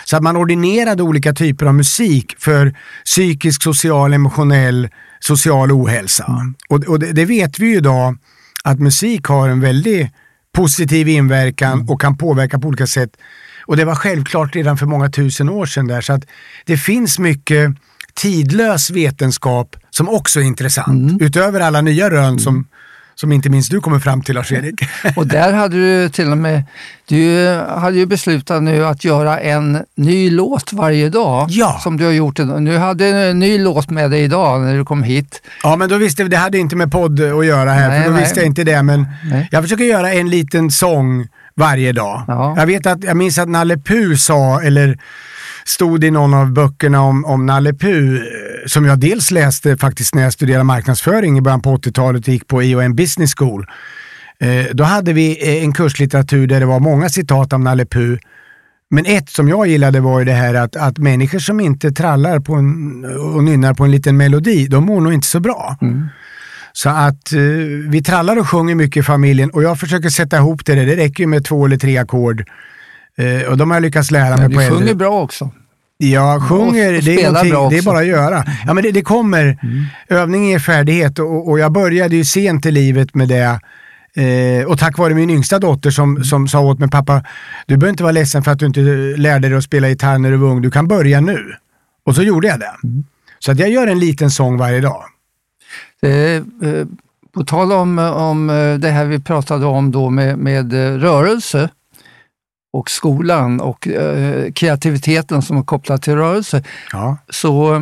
Så 0.04 0.16
att 0.16 0.22
man 0.22 0.36
ordinerade 0.36 1.02
olika 1.02 1.32
typer 1.32 1.66
av 1.66 1.74
musik 1.74 2.34
för 2.38 2.76
psykisk, 3.04 3.62
social, 3.62 4.12
emotionell, 4.12 4.88
social 5.20 5.72
ohälsa. 5.72 6.54
Och, 6.68 6.84
och 6.84 6.98
det, 6.98 7.12
det 7.12 7.24
vet 7.24 7.58
vi 7.58 7.66
ju 7.66 7.76
idag 7.76 8.18
att 8.64 8.78
musik 8.78 9.24
har 9.24 9.48
en 9.48 9.60
väldigt 9.60 10.10
positiv 10.52 11.08
inverkan 11.08 11.88
och 11.88 12.00
kan 12.00 12.16
påverka 12.16 12.58
på 12.58 12.68
olika 12.68 12.86
sätt. 12.86 13.10
Och 13.66 13.76
det 13.76 13.84
var 13.84 13.94
självklart 13.94 14.56
redan 14.56 14.78
för 14.78 14.86
många 14.86 15.10
tusen 15.10 15.48
år 15.48 15.66
sedan 15.66 15.86
där. 15.86 16.00
Så 16.00 16.12
att 16.12 16.24
det 16.64 16.76
finns 16.76 17.18
mycket 17.18 17.74
tidlös 18.14 18.90
vetenskap 18.90 19.76
som 19.90 20.08
också 20.08 20.40
är 20.40 20.44
intressant. 20.44 21.22
Utöver 21.22 21.60
alla 21.60 21.80
nya 21.80 22.10
rön 22.10 22.38
som, 22.38 22.66
som 23.14 23.32
inte 23.32 23.50
minst 23.50 23.70
du 23.70 23.80
kommer 23.80 23.98
fram 23.98 24.22
till 24.22 24.34
Lars-Erik. 24.34 24.74
Och 25.16 25.26
där 25.26 25.52
hade 25.52 25.76
du 25.76 26.08
till 26.08 26.30
och 26.30 26.38
med, 26.38 26.62
du 27.08 27.48
hade 27.68 27.98
ju 27.98 28.06
beslutat 28.06 28.62
nu 28.62 28.86
att 28.86 29.04
göra 29.04 29.40
en 29.40 29.78
ny 29.94 30.30
låt 30.30 30.72
varje 30.72 31.08
dag. 31.08 31.46
Ja. 31.50 31.80
Som 31.82 31.96
du 31.96 32.04
har 32.04 32.12
gjort. 32.12 32.38
idag. 32.38 32.62
Nu 32.62 32.76
hade 32.76 33.06
en 33.06 33.38
ny 33.38 33.58
låt 33.58 33.90
med 33.90 34.10
dig 34.10 34.22
idag 34.22 34.60
när 34.60 34.76
du 34.76 34.84
kom 34.84 35.02
hit. 35.02 35.42
Ja, 35.62 35.76
men 35.76 35.88
då 35.88 35.96
visste 35.96 36.22
vi, 36.22 36.28
det 36.28 36.36
hade 36.36 36.58
inte 36.58 36.76
med 36.76 36.92
podd 36.92 37.20
att 37.20 37.46
göra 37.46 37.70
här, 37.72 37.88
Nej, 37.88 38.02
för 38.02 38.08
då 38.08 38.14
nej. 38.14 38.24
visste 38.24 38.40
jag 38.40 38.46
inte 38.46 38.64
det. 38.64 38.82
Men 38.82 39.06
Nej. 39.24 39.48
jag 39.50 39.62
försöker 39.62 39.84
göra 39.84 40.12
en 40.12 40.30
liten 40.30 40.70
sång 40.70 41.28
varje 41.56 41.92
dag. 41.92 42.22
Ja. 42.28 42.54
Jag 42.56 42.66
vet 42.66 42.86
att, 42.86 43.04
jag 43.04 43.16
minns 43.16 43.38
att 43.38 43.48
Nalle 43.48 43.76
Puh 43.76 44.16
sa, 44.16 44.60
eller 44.62 44.98
stod 45.64 46.04
i 46.04 46.10
någon 46.10 46.34
av 46.34 46.52
böckerna 46.52 47.00
om, 47.00 47.24
om 47.24 47.46
Nalle 47.46 47.74
Puh, 47.74 48.14
eh, 48.14 48.20
som 48.66 48.84
jag 48.84 48.98
dels 48.98 49.30
läste 49.30 49.76
faktiskt 49.76 50.14
när 50.14 50.22
jag 50.22 50.32
studerade 50.32 50.64
marknadsföring 50.64 51.38
i 51.38 51.40
början 51.40 51.62
på 51.62 51.76
80-talet 51.76 52.22
och 52.22 52.32
gick 52.32 52.48
på 52.48 52.62
IOM 52.62 52.94
Business 52.94 53.34
School. 53.34 53.66
Eh, 54.40 54.66
då 54.72 54.84
hade 54.84 55.12
vi 55.12 55.48
eh, 55.48 55.64
en 55.64 55.72
kurslitteratur 55.72 56.46
där 56.46 56.60
det 56.60 56.66
var 56.66 56.80
många 56.80 57.08
citat 57.08 57.52
av 57.52 57.60
Nalle 57.60 57.86
Puh. 57.86 58.18
Men 58.90 59.06
ett 59.06 59.28
som 59.28 59.48
jag 59.48 59.66
gillade 59.66 60.00
var 60.00 60.18
ju 60.18 60.24
det 60.24 60.32
här 60.32 60.54
att, 60.54 60.76
att 60.76 60.98
människor 60.98 61.38
som 61.38 61.60
inte 61.60 61.92
trallar 61.92 62.40
på 62.40 62.54
en, 62.54 63.04
och 63.34 63.44
nynnar 63.44 63.74
på 63.74 63.84
en 63.84 63.90
liten 63.90 64.16
melodi, 64.16 64.66
de 64.66 64.84
mår 64.84 65.00
nog 65.00 65.12
inte 65.12 65.26
så 65.26 65.40
bra. 65.40 65.76
Så 66.76 66.88
att 66.88 67.32
eh, 67.32 67.40
vi 67.88 68.02
trallar 68.02 68.36
och 68.36 68.48
sjunger 68.48 68.74
mycket 68.74 69.00
i 69.00 69.02
familjen 69.02 69.50
och 69.50 69.62
jag 69.62 69.80
försöker 69.80 70.08
sätta 70.08 70.36
ihop 70.36 70.66
det. 70.66 70.74
där. 70.74 70.86
Det 70.86 70.96
räcker 70.96 71.22
ju 71.22 71.26
med 71.26 71.44
två 71.44 71.66
eller 71.66 71.76
tre 71.76 71.98
ackord. 71.98 72.44
Eh, 73.18 73.50
och 73.50 73.56
de 73.56 73.70
har 73.70 73.76
jag 73.76 73.82
lyckats 73.82 74.10
lära 74.10 74.36
mig 74.36 74.38
Men 74.38 74.52
på 74.52 74.58
du 74.58 74.64
äldre. 74.64 74.78
sjunger 74.78 74.94
bra 74.94 75.22
också. 75.22 75.50
Ja, 75.96 76.40
sjunger, 76.48 76.92
det, 76.92 77.22
är 77.24 77.70
det 77.70 77.78
är 77.78 77.82
bara 77.82 77.98
att 77.98 78.06
göra. 78.06 78.44
Ja, 78.66 78.74
men 78.74 78.84
det, 78.84 78.90
det 78.90 79.02
kommer. 79.02 79.58
Övning 80.08 80.52
är 80.52 80.58
färdighet 80.58 81.18
och, 81.18 81.48
och 81.48 81.58
jag 81.58 81.72
började 81.72 82.16
ju 82.16 82.24
sent 82.24 82.66
i 82.66 82.70
livet 82.70 83.14
med 83.14 83.28
det. 83.28 83.60
Eh, 84.16 84.66
och 84.66 84.78
tack 84.78 84.98
vare 84.98 85.14
min 85.14 85.30
yngsta 85.30 85.58
dotter 85.58 85.90
som, 85.90 86.24
som 86.24 86.48
sa 86.48 86.60
åt 86.60 86.78
mig, 86.78 86.90
pappa, 86.90 87.22
du 87.66 87.76
behöver 87.76 87.90
inte 87.90 88.02
vara 88.02 88.12
ledsen 88.12 88.42
för 88.42 88.50
att 88.50 88.58
du 88.58 88.66
inte 88.66 88.80
lärde 89.16 89.48
dig 89.48 89.58
att 89.58 89.64
spela 89.64 89.88
gitarr 89.88 90.18
när 90.18 90.30
du 90.30 90.36
var 90.36 90.48
ung. 90.48 90.62
Du 90.62 90.70
kan 90.70 90.88
börja 90.88 91.20
nu. 91.20 91.54
Och 92.06 92.14
så 92.14 92.22
gjorde 92.22 92.48
jag 92.48 92.60
det. 92.60 92.74
Så 93.38 93.52
att 93.52 93.58
jag 93.58 93.70
gör 93.70 93.86
en 93.86 93.98
liten 93.98 94.30
sång 94.30 94.58
varje 94.58 94.80
dag. 94.80 95.04
Eh, 96.02 96.10
eh, 96.10 96.42
på 97.34 97.44
tal 97.44 97.72
om, 97.72 97.98
om 97.98 98.50
eh, 98.50 98.74
det 98.74 98.90
här 98.90 99.04
vi 99.04 99.20
pratade 99.20 99.66
om 99.66 99.90
då 99.90 100.10
med, 100.10 100.38
med 100.38 100.72
eh, 100.72 100.98
rörelse 100.98 101.68
och 102.74 102.90
skolan 102.90 103.60
och 103.60 103.88
eh, 103.88 104.52
kreativiteten 104.52 105.42
som 105.42 105.56
är 105.58 105.62
kopplad 105.62 106.02
till 106.02 106.16
rörelse, 106.16 106.62
Ja. 106.92 107.16
så 107.28 107.74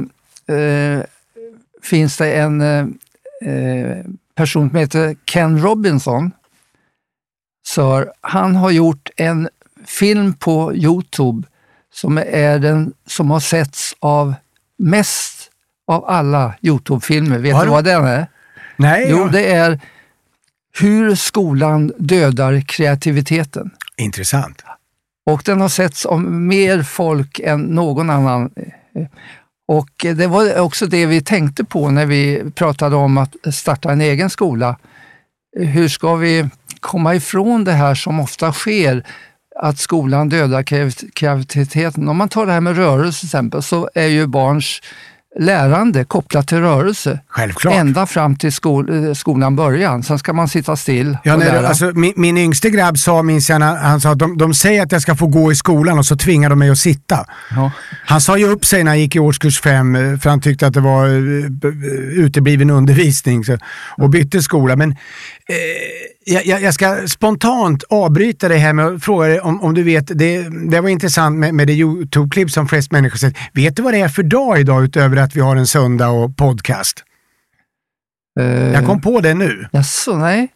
eh, 0.54 1.02
finns 1.82 2.16
det 2.16 2.32
en 2.34 2.60
eh, 2.60 2.86
eh, 3.52 3.96
person 4.34 4.68
som 4.70 4.78
heter 4.78 5.16
Ken 5.24 5.62
Robinson. 5.62 6.30
Så 7.66 8.04
han 8.20 8.56
har 8.56 8.70
gjort 8.70 9.10
en 9.16 9.48
film 9.86 10.34
på 10.34 10.74
Youtube 10.74 11.46
som 11.94 12.18
är 12.18 12.58
den 12.58 12.92
som 13.06 13.30
har 13.30 13.40
setts 13.40 13.94
av 14.00 14.34
mest 14.78 15.50
av 15.86 16.04
alla 16.04 16.54
Youtube-filmer. 16.62 17.38
Vet 17.38 17.60
du 17.62 17.68
vad 17.68 17.84
den 17.84 18.04
är? 18.04 18.26
Nej, 18.76 19.06
Jo, 19.10 19.16
ja. 19.18 19.28
det 19.32 19.52
är 19.52 19.80
hur 20.80 21.14
skolan 21.14 21.92
dödar 21.98 22.60
kreativiteten. 22.60 23.70
intressant. 23.96 24.62
Och 25.26 25.42
den 25.44 25.60
har 25.60 25.68
setts 25.68 26.06
av 26.06 26.22
mer 26.22 26.82
folk 26.82 27.40
än 27.44 27.60
någon 27.60 28.10
annan. 28.10 28.50
Och 29.68 29.90
det 30.16 30.26
var 30.26 30.60
också 30.60 30.86
det 30.86 31.06
vi 31.06 31.20
tänkte 31.20 31.64
på 31.64 31.90
när 31.90 32.06
vi 32.06 32.42
pratade 32.54 32.96
om 32.96 33.18
att 33.18 33.36
starta 33.54 33.92
en 33.92 34.00
egen 34.00 34.30
skola. 34.30 34.76
Hur 35.56 35.88
ska 35.88 36.14
vi 36.14 36.48
komma 36.80 37.14
ifrån 37.14 37.64
det 37.64 37.72
här 37.72 37.94
som 37.94 38.20
ofta 38.20 38.52
sker, 38.52 39.06
att 39.60 39.78
skolan 39.78 40.28
dödar 40.28 40.62
kreativiteten? 41.12 42.08
Om 42.08 42.16
man 42.16 42.28
tar 42.28 42.46
det 42.46 42.52
här 42.52 42.60
med 42.60 42.76
rörelse 42.76 43.20
till 43.20 43.26
exempel, 43.26 43.62
så 43.62 43.90
är 43.94 44.06
ju 44.06 44.26
barns 44.26 44.80
lärande 45.38 46.04
kopplat 46.04 46.48
till 46.48 46.58
rörelse. 46.58 47.20
Självklart. 47.28 47.74
Ända 47.74 48.06
fram 48.06 48.36
till 48.36 48.52
skol, 48.52 49.06
eh, 49.06 49.12
skolan 49.12 49.56
början. 49.56 50.02
Sen 50.02 50.18
ska 50.18 50.32
man 50.32 50.48
sitta 50.48 50.76
still 50.76 51.18
Ja, 51.24 51.32
och 51.32 51.38
när, 51.38 51.46
lära. 51.46 51.68
alltså, 51.68 51.92
min, 51.94 52.12
min 52.16 52.38
yngste 52.38 52.70
grabb 52.70 52.98
sa, 52.98 53.22
minns 53.22 53.50
jag, 53.50 53.60
han 53.60 54.00
sa 54.00 54.10
att 54.10 54.18
de, 54.18 54.38
de 54.38 54.54
säger 54.54 54.82
att 54.82 54.92
jag 54.92 55.02
ska 55.02 55.14
få 55.14 55.26
gå 55.26 55.52
i 55.52 55.54
skolan 55.54 55.98
och 55.98 56.06
så 56.06 56.16
tvingar 56.16 56.50
de 56.50 56.58
mig 56.58 56.70
att 56.70 56.78
sitta. 56.78 57.26
Ja. 57.50 57.70
Han 58.06 58.20
sa 58.20 58.38
ju 58.38 58.46
upp 58.46 58.64
sig 58.64 58.84
när 58.84 58.90
han 58.90 59.00
gick 59.00 59.16
i 59.16 59.18
årskurs 59.18 59.60
fem 59.60 59.94
eh, 59.94 60.18
för 60.18 60.30
han 60.30 60.40
tyckte 60.40 60.66
att 60.66 60.74
det 60.74 60.80
var 60.80 61.06
eh, 61.06 62.24
utebliven 62.24 62.70
undervisning 62.70 63.44
så, 63.44 63.58
och 63.96 64.10
bytte 64.10 64.42
skola. 64.42 64.76
Men 64.76 64.96
jag, 66.24 66.46
jag 66.46 66.62
jag 66.62 66.74
ska 66.74 67.08
spontant 67.08 67.82
avbryta 67.82 68.48
det 68.48 68.56
här 68.56 68.72
med 68.72 68.86
att 68.86 69.04
fråga 69.04 69.26
dig 69.28 69.40
om, 69.40 69.62
om 69.62 69.74
du 69.74 69.82
vet, 69.82 70.18
det, 70.18 70.48
det 70.70 70.80
var 70.80 70.88
intressant 70.88 71.38
med, 71.38 71.54
med 71.54 71.66
det 71.66 71.72
YouTube-klipp 71.72 72.50
som 72.50 72.68
flest 72.68 72.92
människor 72.92 73.16
sett. 73.18 73.34
Vet 73.52 73.76
du 73.76 73.82
vad 73.82 73.94
det 73.94 74.00
är 74.00 74.08
för 74.08 74.22
dag 74.22 74.60
idag 74.60 74.84
utöver 74.84 75.16
att 75.16 75.36
vi 75.36 75.40
har 75.40 75.56
en 75.56 75.66
söndag 75.66 76.08
och 76.08 76.36
podcast? 76.36 77.04
Eh, 78.40 78.72
Jag 78.72 78.86
kom 78.86 79.00
på 79.00 79.20
det 79.20 79.34
nu. 79.34 79.66
Jaså, 79.72 80.16
nej. 80.16 80.48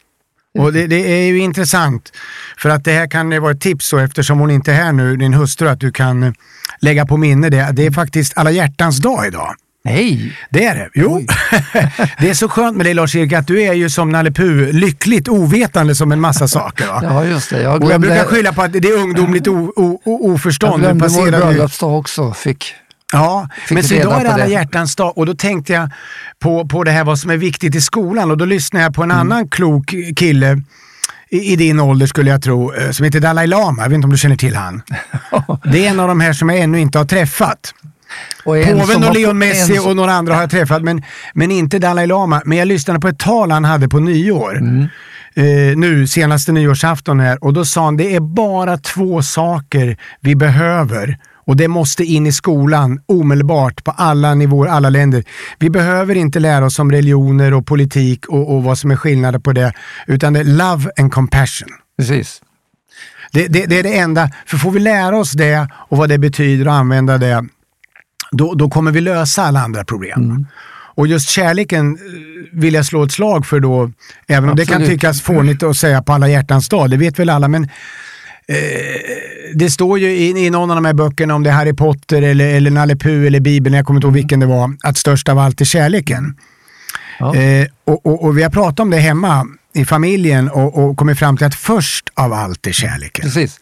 Och 0.59 0.72
det, 0.72 0.87
det 0.87 0.96
är 0.96 1.27
ju 1.27 1.38
intressant. 1.38 2.12
För 2.59 2.68
att 2.68 2.85
det 2.85 2.92
här 2.92 3.07
kan 3.11 3.40
vara 3.42 3.53
ett 3.53 3.61
tips 3.61 3.87
så 3.87 3.99
eftersom 3.99 4.38
hon 4.38 4.51
inte 4.51 4.72
är 4.72 4.77
här 4.77 4.92
nu, 4.92 5.16
din 5.16 5.35
hustru, 5.35 5.68
att 5.68 5.81
du 5.81 5.92
kan 5.92 6.22
eh, 6.22 6.33
lägga 6.81 7.07
på 7.07 7.16
minne 7.16 7.51
det. 7.51 7.68
Det 7.72 7.87
är 7.87 7.90
faktiskt 7.90 8.38
alla 8.38 8.51
hjärtans 8.51 8.99
dag 8.99 9.27
idag. 9.27 9.55
Nej. 9.87 10.37
Det 10.51 10.64
är 10.64 10.75
det. 10.75 10.88
Jo. 10.94 11.20
det 12.20 12.31
är 12.31 12.35
så 12.35 12.49
skönt 12.49 12.77
med 12.77 12.87
dig 12.87 12.94
Lars-Erik 12.94 13.33
att 13.33 13.46
du 13.46 13.62
är 13.62 13.72
ju 13.72 13.90
som 13.90 14.11
Nalle 14.11 14.31
Puh, 14.31 14.72
lyckligt 14.72 15.29
ovetande 15.29 15.94
som 15.94 16.12
en 16.12 16.20
massa 16.20 16.49
saker. 16.49 16.87
Va? 16.87 17.01
Ja, 17.03 17.25
just 17.25 17.51
det. 17.51 17.62
Jag 17.62 17.68
Och 17.68 17.83
jag 17.83 17.88
glömde, 17.88 18.07
brukar 18.09 18.25
skylla 18.25 18.53
på 18.53 18.62
att 18.62 18.72
det 18.72 18.88
är 18.88 18.99
ungdomligt 18.99 19.49
o, 19.49 19.72
o, 19.77 19.83
o, 19.87 20.01
jag 20.05 20.20
oförstånd. 20.35 20.75
Du 20.75 20.81
glömde 20.81 21.09
vår 21.09 21.31
bröllopsdag 21.31 21.99
också. 21.99 22.33
Fick. 22.35 22.75
Ja, 23.12 23.49
Fick 23.66 23.75
men 23.75 23.85
så 23.85 23.94
idag 23.94 24.20
är 24.20 24.25
det 24.25 24.33
alla 24.33 24.46
hjärtans 24.46 24.96
dag 24.96 25.18
och 25.18 25.27
då 25.27 25.35
tänkte 25.35 25.72
jag 25.72 25.90
på, 26.38 26.68
på 26.68 26.85
det 26.85 26.90
här 26.90 27.05
vad 27.05 27.18
som 27.18 27.31
är 27.31 27.37
viktigt 27.37 27.75
i 27.75 27.81
skolan 27.81 28.31
och 28.31 28.38
då 28.38 28.44
lyssnade 28.44 28.85
jag 28.85 28.94
på 28.94 29.03
en 29.03 29.11
Mm. 29.11 29.20
annan 29.20 29.49
klok 29.49 29.94
kille 30.16 30.62
i, 31.31 31.53
i 31.53 31.57
din 31.57 31.81
ålder 31.81 32.07
skulle 32.07 32.31
jag 32.31 32.42
tro, 32.42 32.75
eh, 32.75 32.90
som 32.90 33.05
heter 33.05 33.20
Dalai 33.20 33.46
Lama. 33.46 33.83
Jag 33.83 33.88
vet 33.88 33.94
inte 33.94 34.05
om 34.07 34.11
du 34.12 34.18
känner 34.18 34.37
till 34.37 34.57
han. 34.57 34.83
Det 35.64 35.87
är 35.87 35.90
en 35.90 36.01
av 36.01 36.09
de 36.09 36.20
här 36.20 36.33
som 36.33 36.49
jag 36.49 36.59
ännu 36.59 36.81
inte 36.81 36.99
har 36.99 37.05
träffat. 37.05 37.75
Och 38.45 38.55
Påven 38.64 39.05
och 39.05 39.14
Leon 39.14 39.38
Messi 39.38 39.79
och 39.79 39.97
några 39.97 40.12
andra 40.12 40.35
har 40.35 40.40
jag 40.40 40.51
träffat, 40.51 40.83
men, 40.83 41.03
men 41.35 41.51
inte 41.51 41.79
Dalai 41.79 42.07
Lama. 42.07 42.42
Men 42.45 42.59
jag 42.59 42.69
lyssnade 42.69 43.01
på 43.01 43.09
ett 43.09 43.19
tal 43.19 43.51
han 43.51 43.64
hade 43.64 43.88
på 43.88 43.99
nyår. 43.99 44.57
Mm. 44.57 44.87
Eh, 45.35 45.77
nu, 45.77 46.07
senaste 46.07 46.53
nyårsafton 46.53 47.21
här. 47.21 47.45
Och 47.45 47.53
då 47.53 47.64
sa 47.64 47.85
han, 47.85 47.97
det 47.97 48.14
är 48.14 48.21
bara 48.21 48.79
två 48.79 49.23
saker 49.23 49.97
vi 50.21 50.37
behöver. 50.37 51.19
Och 51.47 51.57
det 51.57 51.69
måste 51.69 52.05
in 52.05 52.27
i 52.27 52.33
skolan 52.33 53.01
omedelbart 53.07 53.85
på 53.85 53.90
alla 53.90 54.35
nivåer, 54.35 54.69
alla 54.69 54.90
länder. 54.90 55.25
Vi 55.59 55.71
behöver 55.71 56.14
inte 56.14 56.40
lära 56.40 56.64
oss 56.64 56.79
om 56.79 56.92
religioner 56.92 57.55
och 57.55 57.66
politik 57.66 58.27
och, 58.27 58.55
och 58.55 58.64
vad 58.64 58.79
som 58.79 58.90
är 58.90 58.97
skillnader 58.97 59.38
på 59.38 59.53
det. 59.53 59.73
Utan 60.07 60.33
det 60.33 60.40
är 60.40 60.45
love 60.45 60.90
and 60.97 61.12
compassion. 61.12 61.69
Precis. 61.99 62.42
Det, 63.33 63.47
det, 63.47 63.66
det 63.66 63.79
är 63.79 63.83
det 63.83 63.99
enda. 63.99 64.31
För 64.47 64.57
får 64.57 64.71
vi 64.71 64.81
lära 64.81 65.19
oss 65.19 65.33
det 65.33 65.69
och 65.73 65.97
vad 65.97 66.09
det 66.09 66.19
betyder 66.19 66.69
och 66.69 66.75
använda 66.75 67.19
det, 67.19 67.47
då, 68.31 68.55
då 68.55 68.71
kommer 68.71 68.91
vi 68.91 69.01
lösa 69.01 69.43
alla 69.43 69.61
andra 69.61 69.85
problem. 69.85 70.47
Och 70.97 71.07
just 71.07 71.29
kärleken 71.29 71.93
eh, 71.93 72.59
vill 72.61 72.75
jag 72.75 72.87
slå 72.87 73.03
ett 73.03 73.12
slag 73.12 73.47
för 73.47 73.61
då, 73.61 73.91
även 74.27 74.51
om 74.51 74.57
det 74.57 74.67
kan 74.67 74.77
Absolut. 74.77 75.01
tyckas 75.01 75.23
fånigt 75.23 75.62
att 75.62 75.77
säga 75.77 76.03
på 76.03 76.12
alla 76.12 76.29
hjärtans 76.29 76.69
dag, 76.69 76.91
det 76.91 76.97
vet 76.97 77.19
väl 77.19 77.31
alla, 77.31 77.49
men 77.49 77.65
eh, 77.65 77.69
det 79.55 79.71
står 79.71 79.99
ju 79.99 80.11
i, 80.11 80.47
i 80.47 80.51
någon 80.51 80.70
av 80.70 80.77
de 80.77 80.85
här 80.85 80.95
böckerna, 80.95 81.35
om 81.35 81.43
det 81.43 81.51
är 81.51 81.55
Harry 81.55 81.72
Potter 81.72 82.22
eller, 82.22 82.55
eller 82.55 82.70
Nalle 82.70 82.97
Puh 82.97 83.27
eller 83.27 83.41
Bibeln, 83.41 83.77
jag 83.77 83.87
kommer 83.87 83.99
inte 83.99 84.07
ihåg 84.07 84.14
vilken 84.14 84.41
det 84.41 84.47
var, 84.47 84.77
att 84.83 84.97
störst 84.97 85.29
av 85.29 85.39
allt 85.39 85.61
är 85.61 85.64
kärleken. 85.64 86.37
Ja. 87.18 87.35
Eh, 87.37 87.66
och, 87.85 88.07
och, 88.07 88.24
och 88.24 88.39
vi 88.39 88.43
har 88.43 88.51
pratat 88.51 88.81
om 88.81 88.91
det 88.91 88.99
hemma 88.99 89.47
i 89.74 89.85
familjen 89.85 90.49
och, 90.49 90.85
och 90.85 90.97
kommit 90.97 91.18
fram 91.18 91.37
till 91.37 91.47
att 91.47 91.55
först 91.55 92.09
av 92.14 92.33
allt 92.33 92.66
är 92.66 92.72
kärleken. 92.72 93.22
Precis. 93.22 93.61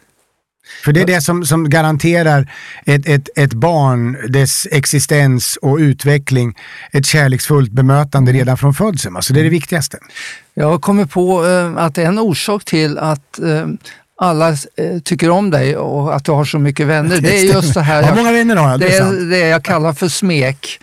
För 0.84 0.92
det 0.92 1.00
är 1.00 1.06
det 1.06 1.20
som, 1.20 1.44
som 1.44 1.70
garanterar 1.70 2.52
ett, 2.86 3.06
ett, 3.08 3.28
ett 3.36 3.52
barn, 3.52 4.16
dess 4.28 4.66
existens 4.70 5.56
och 5.62 5.76
utveckling, 5.76 6.54
ett 6.92 7.06
kärleksfullt 7.06 7.72
bemötande 7.72 8.30
Mm. 8.30 8.38
redan 8.40 8.56
från 8.58 8.74
födseln. 8.74 9.16
Alltså 9.16 9.32
det 9.32 9.40
är 9.40 9.44
det 9.44 9.50
viktigaste. 9.50 9.98
Jag 10.54 10.70
har 10.70 10.78
kommit 10.78 11.10
på 11.10 11.46
eh, 11.46 11.84
att 11.84 11.98
en 11.98 12.18
orsak 12.18 12.64
till 12.64 12.98
att 12.98 13.38
eh, 13.38 13.66
alla 14.20 14.48
eh, 14.48 14.98
tycker 15.04 15.30
om 15.30 15.50
dig 15.50 15.76
och 15.76 16.16
att 16.16 16.24
du 16.24 16.32
har 16.32 16.44
så 16.44 16.58
mycket 16.58 16.86
vänner, 16.86 17.16
det 17.20 17.38
är 17.38 17.54
just 17.54 17.74
det 17.74 17.80
här. 17.80 18.02
Hur 18.02 18.16
många 18.16 18.32
vänner 18.32 18.56
har 18.56 18.70
jag? 18.70 18.80
Det 18.80 18.96
är 18.96 19.30
det 19.30 19.38
jag 19.38 19.64
kallar 19.64 19.92
för 19.92 20.08
smek. 20.08 20.80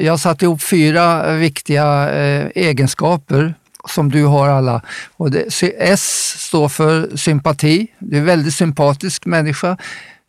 Jag 0.00 0.12
har 0.12 0.16
satt 0.16 0.42
ihop 0.42 0.62
fyra 0.62 1.32
viktiga 1.32 2.10
egenskaper 2.54 3.54
som 3.88 4.10
du 4.10 4.24
har 4.24 4.48
alla. 4.48 4.82
Och 5.16 5.30
det, 5.30 5.62
S 5.78 6.34
står 6.38 6.68
för 6.68 7.16
sympati. 7.16 7.86
Du 7.98 8.16
är 8.16 8.20
en 8.20 8.26
väldigt 8.26 8.54
sympatisk 8.54 9.26
människa. 9.26 9.76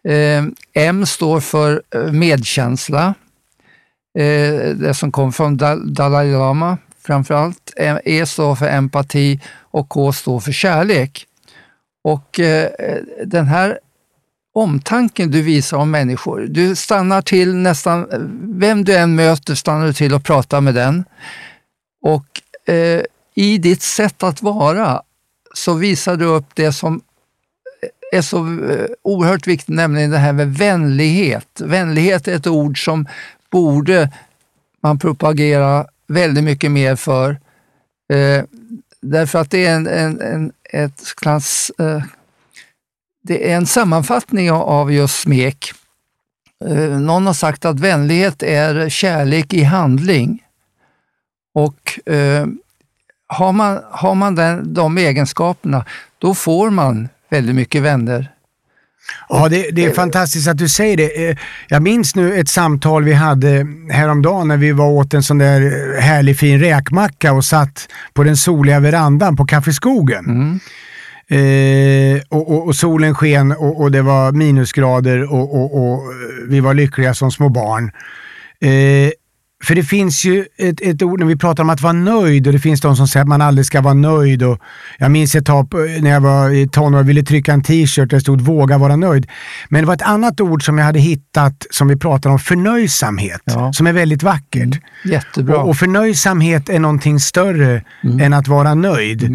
Eh, 0.07 0.43
M 0.73 1.05
står 1.05 1.39
för 1.39 1.81
eh, 1.95 2.11
medkänsla. 2.11 3.13
Eh, 4.19 4.75
Det 4.75 4.93
som 4.97 5.11
kom 5.11 5.33
från 5.33 5.57
Dal- 5.59 5.93
Dalai 5.93 6.31
Lama 6.31 6.77
framför 7.05 7.33
allt. 7.33 7.73
Eh, 7.77 7.97
e 8.05 8.25
står 8.25 8.55
för 8.55 8.67
empati 8.67 9.39
och 9.71 9.89
K 9.89 10.13
står 10.13 10.39
för 10.39 10.51
kärlek. 10.51 11.25
Och 12.03 12.39
eh, 12.39 12.69
den 13.25 13.47
här 13.47 13.79
omtanken 14.53 15.31
du 15.31 15.41
visar 15.41 15.77
om 15.77 15.91
människor. 15.91 16.45
Du 16.49 16.75
stannar 16.75 17.21
till 17.21 17.55
nästan, 17.55 18.11
eh, 18.11 18.19
vem 18.59 18.83
du 18.85 18.95
än 18.97 19.15
möter 19.15 19.55
stannar 19.55 19.85
du 19.87 19.93
till 19.93 20.13
och 20.13 20.23
pratar 20.23 20.61
med 20.61 20.75
den. 20.75 21.03
Och 22.01 22.25
eh, 22.73 23.01
i 23.35 23.57
ditt 23.57 23.81
sätt 23.81 24.23
att 24.23 24.41
vara 24.41 25.01
så 25.53 25.73
visar 25.73 26.15
du 26.17 26.25
upp 26.25 26.45
det 26.53 26.71
som 26.73 27.01
är 28.11 28.21
så 28.21 28.37
eh, 28.63 28.85
oerhört 29.01 29.47
viktigt, 29.47 29.75
nämligen 29.75 30.11
det 30.11 30.17
här 30.17 30.33
med 30.33 30.53
vänlighet. 30.57 31.47
Vänlighet 31.59 32.27
är 32.27 32.35
ett 32.35 32.47
ord 32.47 32.85
som 32.85 33.05
borde 33.51 34.11
man 34.83 34.99
propagera 34.99 35.85
väldigt 36.07 36.43
mycket 36.43 36.71
mer 36.71 36.95
för. 36.95 37.31
Eh, 38.13 38.43
därför 39.01 39.39
att 39.39 39.51
det 39.51 39.65
är 39.65 39.75
en, 39.75 39.87
en, 39.87 40.21
en, 40.21 40.51
ett 40.73 41.15
klass, 41.17 41.71
eh, 41.79 42.03
det 43.23 43.51
är 43.51 43.55
en 43.57 43.65
sammanfattning 43.65 44.51
av- 44.51 44.61
av 44.61 44.93
just 44.93 45.19
smek. 45.19 45.71
Eh, 46.65 46.99
Någon 46.99 47.25
har 47.25 47.33
sagt 47.33 47.65
att 47.65 47.79
vänlighet 47.79 48.43
är 48.43 48.89
kärlek 48.89 49.53
i 49.53 49.63
handling. 49.63 50.43
Och 51.53 52.09
eh, 52.13 52.45
har 53.31 53.51
man, 53.51 53.79
har 53.91 54.15
man 54.15 54.35
den, 54.35 54.73
de 54.73 54.97
egenskaperna, 54.97 55.85
då 56.17 56.33
får 56.33 56.69
man 56.69 57.09
väldigt 57.29 57.55
mycket 57.55 57.81
vänner. 57.81 58.31
Ja, 59.29 59.47
det, 59.49 59.71
det 59.71 59.85
är 59.85 59.93
fantastiskt 59.93 60.47
att 60.47 60.57
du 60.57 60.69
säger 60.69 60.97
det. 60.97 61.29
Eh, 61.29 61.37
Jag 61.67 61.81
minns 61.81 62.15
nu 62.15 62.39
ett 62.39 62.49
samtal 62.49 63.03
vi 63.03 63.13
hade 63.13 63.67
häromdagen 63.91 64.47
när 64.47 64.57
vi 64.57 64.71
var 64.71 64.87
åt 64.87 65.13
en 65.13 65.23
sån 65.23 65.37
där 65.37 65.61
eh, 65.61 66.01
härlig 66.01 66.37
fin 66.37 66.59
räkmacka 66.59 67.33
och 67.33 67.45
satt 67.45 67.87
på 68.13 68.23
den 68.23 68.37
soliga 68.37 68.79
verandan 68.79 69.35
på 69.35 69.45
Kaffeskogen. 69.45 70.25
Mm. 70.25 70.59
Eh, 71.27 72.21
och, 72.29 72.51
och, 72.51 72.67
och 72.67 72.75
solen 72.75 73.15
sken 73.15 73.51
och, 73.51 73.81
och 73.81 73.91
det 73.91 74.01
var 74.01 74.31
minusgrader 74.31 75.33
och, 75.33 75.93
eh, 75.93 75.99
vi 76.49 76.59
var 76.59 76.73
lyckliga 76.73 77.13
som 77.13 77.31
små 77.31 77.49
barn. 77.49 77.91
Eh, 78.61 79.11
för 79.63 79.75
det 79.75 79.83
finns 79.83 80.25
ju 80.25 80.45
ett, 80.57 80.81
ett 80.81 81.01
ord 81.01 81.19
när 81.19 81.27
vi 81.27 81.35
pratar 81.35 81.63
om 81.63 81.69
att 81.69 81.81
vara 81.81 81.93
nöjd 81.93 82.47
och 82.47 82.53
det 82.53 82.59
finns 82.59 82.81
de 82.81 82.95
som 82.95 83.07
säger 83.07 83.21
att 83.23 83.27
man 83.29 83.41
aldrig 83.41 83.65
ska 83.65 83.81
vara 83.81 83.93
nöjd. 83.93 84.43
Och 84.43 84.59
jag 84.97 85.11
minns 85.11 85.35
ett 85.35 85.45
tag 85.45 85.67
när 86.01 86.09
jag 86.11 86.21
var 86.21 86.49
i 86.49 86.67
tonår 86.67 86.99
och 86.99 87.09
ville 87.09 87.23
trycka 87.23 87.53
en 87.53 87.63
t-shirt 87.63 88.09
där 88.09 88.17
det 88.17 88.21
stod 88.21 88.41
våga 88.41 88.77
vara 88.77 88.95
nöjd. 88.95 89.27
Men 89.69 89.81
det 89.81 89.87
var 89.87 89.93
ett 89.93 90.01
annat 90.01 90.41
ord 90.41 90.65
som 90.65 90.77
jag 90.77 90.85
hade 90.85 90.99
hittat 90.99 91.65
som 91.69 91.87
vi 91.87 91.95
pratar 91.95 92.29
om, 92.29 92.39
förnöjsamhet, 92.39 93.41
Ja. 93.45 93.73
som 93.73 93.87
är 93.87 93.93
väldigt 93.93 94.23
vackert. 94.23 94.79
Jättebra. 95.05 95.57
Och, 95.57 95.69
och 95.69 95.77
förnöjsamhet 95.77 96.69
är 96.69 96.79
någonting 96.79 97.19
större 97.19 97.83
än 98.21 98.33
att 98.33 98.47
vara 98.47 98.73
nöjd. 98.73 99.23
Eh, 99.23 99.29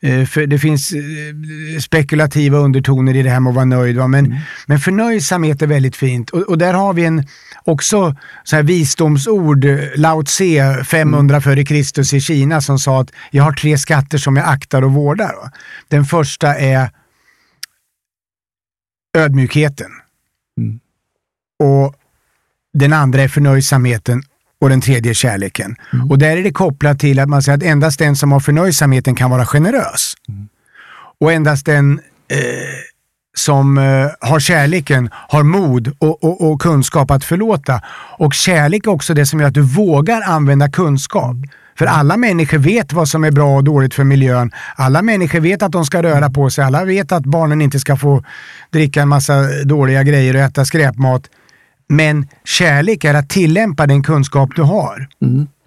För 0.00 0.46
det 0.46 0.58
finns 0.58 0.92
eh, 0.92 1.80
spekulativa 1.80 2.58
undertoner 2.58 3.16
i 3.16 3.22
det 3.22 3.30
här 3.30 3.40
med 3.40 3.50
att 3.50 3.54
vara 3.54 3.64
nöjd. 3.64 3.96
Va? 3.96 4.06
Men, 4.06 4.36
men 4.66 4.78
förnöjsamhet 4.78 5.62
är 5.62 5.66
väldigt 5.66 5.96
fint. 5.96 6.30
Och, 6.30 6.42
och 6.42 6.58
där 6.58 6.74
har 6.74 6.92
vi 6.92 7.04
en 7.04 7.26
också 7.64 8.16
så 8.44 8.56
här 8.56 8.62
visdomsord, 8.62 9.64
eh, 9.64 9.78
Lao 9.96 10.22
Tse 10.22 10.84
500 10.84 11.40
före 11.40 11.64
Kristus 11.64 12.14
i 12.14 12.20
Kina 12.20 12.60
som 12.60 12.78
sa 12.78 13.00
att 13.00 13.10
jag 13.30 13.44
har 13.44 13.52
tre 13.52 13.78
skatter 13.78 14.18
som 14.18 14.36
jag 14.36 14.48
aktar 14.48 14.82
och 14.82 14.92
vårdar. 14.92 15.34
Va? 15.42 15.50
Den 15.88 16.04
första 16.04 16.54
är 16.54 16.90
ödmjukheten. 19.16 19.90
Mm. 20.60 20.80
Och 21.58 21.94
den 22.72 22.92
andra 22.92 23.22
är 23.22 23.28
förnöjsamheten 23.28 24.22
och 24.60 24.68
den 24.68 24.80
tredje 24.80 25.12
är 25.12 25.14
kärleken. 25.14 25.76
Och 26.10 26.18
där 26.18 26.36
är 26.36 26.42
det 26.42 26.52
kopplat 26.52 26.98
till 26.98 27.18
att 27.18 27.28
man 27.28 27.42
säger 27.42 27.58
att 27.58 27.64
endast 27.64 27.98
den 27.98 28.16
som 28.16 28.32
har 28.32 28.40
förnöjsamheten 28.40 29.14
kan 29.14 29.30
vara 29.30 29.46
generös. 29.46 30.14
Och 31.20 31.32
endast 31.32 31.66
den 31.66 32.00
eh, 32.30 32.38
som 33.36 33.78
eh, 33.78 34.28
har 34.28 34.40
kärleken 34.40 35.10
har 35.12 35.42
mod 35.42 35.92
och, 35.98 36.24
och, 36.24 36.50
och 36.50 36.60
kunskap 36.60 37.10
att 37.10 37.24
förlåta. 37.24 37.80
Och 38.18 38.34
kärlek 38.34 38.86
är 38.86 38.90
också 38.90 39.14
det 39.14 39.26
som 39.26 39.40
gör 39.40 39.48
att 39.48 39.54
du 39.54 39.62
vågar 39.62 40.22
använda 40.22 40.70
kunskap. 40.70 41.36
För 41.78 41.86
alla 41.86 42.16
människor 42.16 42.58
vet 42.58 42.92
vad 42.92 43.08
som 43.08 43.24
är 43.24 43.30
bra 43.30 43.56
och 43.56 43.64
dåligt 43.64 43.94
för 43.94 44.04
miljön. 44.04 44.50
Alla 44.76 45.02
människor 45.02 45.40
vet 45.40 45.62
att 45.62 45.72
de 45.72 45.84
ska 45.84 46.02
röra 46.02 46.30
på 46.30 46.50
sig. 46.50 46.64
Alla 46.64 46.84
vet 46.84 47.12
att 47.12 47.22
barnen 47.22 47.62
inte 47.62 47.80
ska 47.80 47.96
få 47.96 48.24
dricka 48.70 49.02
en 49.02 49.08
massa 49.08 49.64
dåliga 49.64 50.02
grejer 50.02 50.34
och 50.34 50.40
äta 50.40 50.64
skräpmat. 50.64 51.22
Men 51.88 52.28
kärlek 52.44 53.04
är 53.04 53.14
att 53.14 53.28
tillämpa 53.28 53.86
den 53.86 54.02
kunskap 54.02 54.50
du 54.56 54.62
har. 54.62 55.08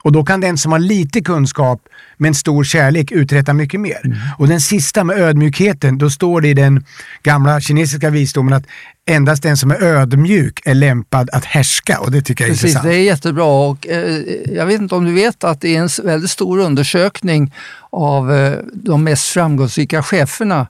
Och 0.03 0.11
då 0.11 0.23
kan 0.23 0.41
den 0.41 0.57
som 0.57 0.71
har 0.71 0.79
lite 0.79 1.21
kunskap 1.21 1.81
men 2.17 2.33
stor 2.35 2.63
kärlek 2.63 3.11
uträtta 3.11 3.53
mycket 3.53 3.79
mer. 3.79 3.99
Och 4.37 4.47
den 4.47 4.61
sista 4.61 5.03
med 5.03 5.17
ödmjukheten, 5.17 5.97
då 5.97 6.09
står 6.09 6.41
det 6.41 6.47
i 6.47 6.53
den 6.53 6.85
gamla 7.23 7.61
kinesiska 7.61 8.09
visdomen 8.09 8.53
att 8.53 8.63
endast 9.09 9.43
den 9.43 9.57
som 9.57 9.71
är 9.71 9.83
ödmjuk 9.83 10.61
är 10.65 10.73
lämpad 10.73 11.29
att 11.33 11.45
härska. 11.45 11.99
Och 11.99 12.11
det 12.11 12.21
tycker 12.21 12.43
jag 12.43 12.49
är 12.49 12.53
Precis, 12.53 12.63
intressant. 12.63 12.85
det 12.85 12.95
är 12.95 13.03
jättebra. 13.03 13.45
Och, 13.45 13.87
eh, 13.87 14.21
jag 14.55 14.65
vet 14.65 14.81
inte 14.81 14.95
om 14.95 15.05
du 15.05 15.13
vet 15.13 15.43
att 15.43 15.61
det 15.61 15.75
är 15.75 15.81
en 15.81 15.89
väldigt 16.07 16.31
stor 16.31 16.59
undersökning 16.59 17.53
av 17.89 18.33
eh, 18.33 18.57
de 18.73 19.03
mest 19.03 19.27
framgångsrika 19.27 20.03
cheferna 20.03 20.67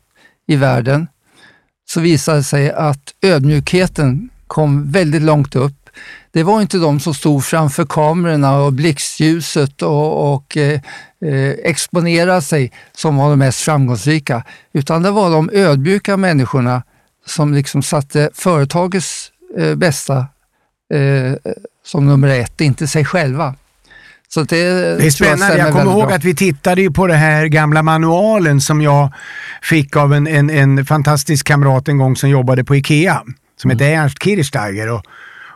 i 0.47 0.56
världen. 0.56 1.08
Så 1.89 1.99
visade 1.99 2.38
det 2.38 2.43
sig 2.43 2.72
att 2.72 3.14
ödmjukheten 3.22 4.30
kom 4.52 4.91
väldigt 4.91 5.22
långt 5.22 5.56
upp. 5.56 5.89
Det 6.32 6.43
var 6.43 6.62
inte 6.62 6.78
de 6.78 6.99
som 6.99 7.14
stod 7.14 7.45
framför 7.45 7.86
kamerorna 7.86 8.58
och 8.58 8.74
blixtljuset 8.74 9.82
och, 9.82 10.34
och 10.34 10.58
eh, 10.58 10.80
eh, 11.26 11.49
exponerade 11.64 12.41
sig 12.41 12.72
som 12.95 13.18
var 13.18 13.30
de 13.30 13.39
mest 13.39 13.60
framgångsrika, 13.60 14.43
utan 14.74 15.04
det 15.04 15.12
var 15.12 15.32
de 15.32 15.49
ödmjuka 15.54 16.18
människorna 16.18 16.84
som 17.26 17.54
liksom 17.54 17.84
satte 17.84 18.30
företagets 18.34 19.32
eh, 19.58 19.76
bästa 19.76 20.18
eh, 20.93 21.52
som 21.86 22.06
nummer 22.06 22.28
ett, 22.28 22.62
inte 22.62 22.88
sig 22.88 23.06
själva. 23.06 23.56
Så 24.28 24.43
det, 24.43 24.64
Det 24.97 25.06
är 25.06 25.10
spännande. 25.10 25.58
Jag 25.58 25.72
kommer 25.72 25.91
ihåg 25.91 26.12
att 26.12 26.24
vi 26.24 26.36
tittade 26.36 26.91
på 26.91 27.08
den 27.08 27.18
här 27.18 27.45
gamla 27.45 27.84
manualen 27.84 28.62
som 28.62 28.82
jag 28.82 29.14
fick 29.62 29.95
av 29.95 30.14
en, 30.14 30.28
en, 30.28 30.49
en 30.49 30.86
fantastisk 30.86 31.47
kamrat 31.47 31.88
en 31.88 31.97
gång 31.97 32.16
som 32.16 32.30
jobbade 32.30 32.64
på 32.64 32.76
IKEA. 32.76 33.24
Som 33.62 33.72
hette 33.72 33.86
Ernst 33.86 34.24
Kirchsteiger. 34.24 34.89
Och, 34.89 35.03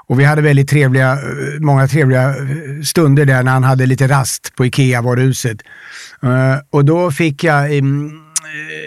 och 0.07 0.19
vi 0.19 0.23
hade 0.23 0.41
väldigt 0.41 0.69
trevliga, 0.69 1.11
eh, 1.11 1.59
många 1.59 1.87
trevliga 1.87 2.29
eh, 2.29 2.81
stunder 2.83 3.25
där 3.25 3.43
när 3.43 3.51
han 3.51 3.63
hade 3.63 3.85
lite 3.85 4.07
rast 4.07 4.55
på 4.55 4.65
IKEA 4.65 5.01
varuhuset. 5.01 5.57
Eh, 6.23 6.55
och 6.69 6.85
då 6.85 7.11
fick 7.11 7.43
jag 7.43 7.77
mm, 7.77 8.11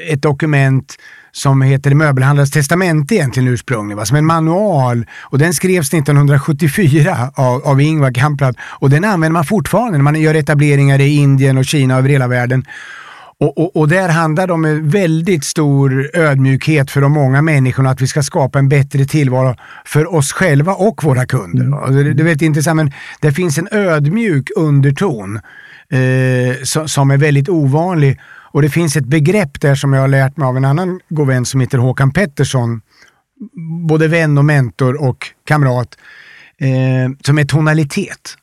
ett 0.09 0.23
dokument 0.23 0.97
som 1.33 1.63
heter 1.63 1.95
Möbelhandlares 1.95 2.51
testamente 2.51 3.15
egentligen 3.15 3.49
ursprungligen, 3.49 3.99
va? 3.99 4.05
som 4.05 4.17
en 4.17 4.27
manual. 4.27 5.07
Och 5.21 5.39
den 5.39 5.55
skrevs 5.55 5.95
1974 5.95 7.31
av, 7.35 7.63
av 7.67 7.81
Ingvar 7.81 8.13
Kamprad 8.13 8.57
och 8.63 8.91
den 8.91 9.05
använder 9.05 9.33
man 9.33 9.45
fortfarande 9.45 9.99
när 9.99 10.05
man 10.05 10.21
gör 10.21 10.35
etableringar 10.35 11.01
i 11.01 11.17
Indien 11.17 11.59
och 11.59 11.65
Kina 11.65 11.95
och 11.95 11.99
över 11.99 12.09
hela 12.09 12.29
världen. 12.29 12.65
Och, 13.41 13.59
och, 13.59 13.77
och 13.77 13.89
där 13.89 14.09
handlar 14.09 14.47
det 14.47 14.53
om 14.53 14.65
en 14.65 14.89
väldigt 14.89 15.45
stor 15.45 16.11
ödmjukhet 16.15 16.91
för 16.91 17.01
de 17.01 17.13
många 17.13 17.43
människorna, 17.43 17.91
att 17.91 18.01
vi 18.01 18.07
ska 18.07 18.23
skapa 18.23 18.59
en 18.59 18.69
bättre 18.69 19.05
tillvaro 19.05 19.57
för 19.85 20.15
oss 20.15 20.33
själva 20.33 20.75
och 20.75 21.05
våra 21.05 21.27
kunder. 21.27 21.83
Och 21.83 21.93
Det, 21.93 22.15
det 22.15 22.23
är 22.23 22.25
väldigt 22.25 22.43
intressant, 22.43 22.77
men 22.77 22.93
det 23.21 23.33
finns 23.33 23.59
en 23.59 23.69
ödmjuk 23.71 24.51
underton 24.57 25.41
eh, 25.91 26.63
som, 26.63 26.89
som 26.89 27.11
är 27.11 27.17
väldigt 27.17 27.49
ovanlig. 27.49 28.21
Och 28.51 28.63
det 28.63 28.71
finns 28.71 28.97
ett 28.97 29.05
begrepp 29.05 29.61
där 29.61 29.75
som 29.75 29.93
jag 29.93 30.01
har 30.01 30.09
lärt 30.09 30.37
mig 30.37 30.47
av 30.47 30.57
en 30.57 30.65
annan 30.65 31.01
god 31.09 31.27
vän 31.27 31.45
som 31.45 31.61
heter 31.61 31.79
Håkan 31.79 32.13
Pettersson, 32.13 32.81
både 33.89 34.09
vän 34.09 34.39
och 34.39 34.45
mentor 34.45 35.03
och 35.03 35.27
kamrat, 35.45 35.97
eh, 36.59 37.13
som 37.23 37.39
är 37.39 37.45
tonalitet. 37.45 38.37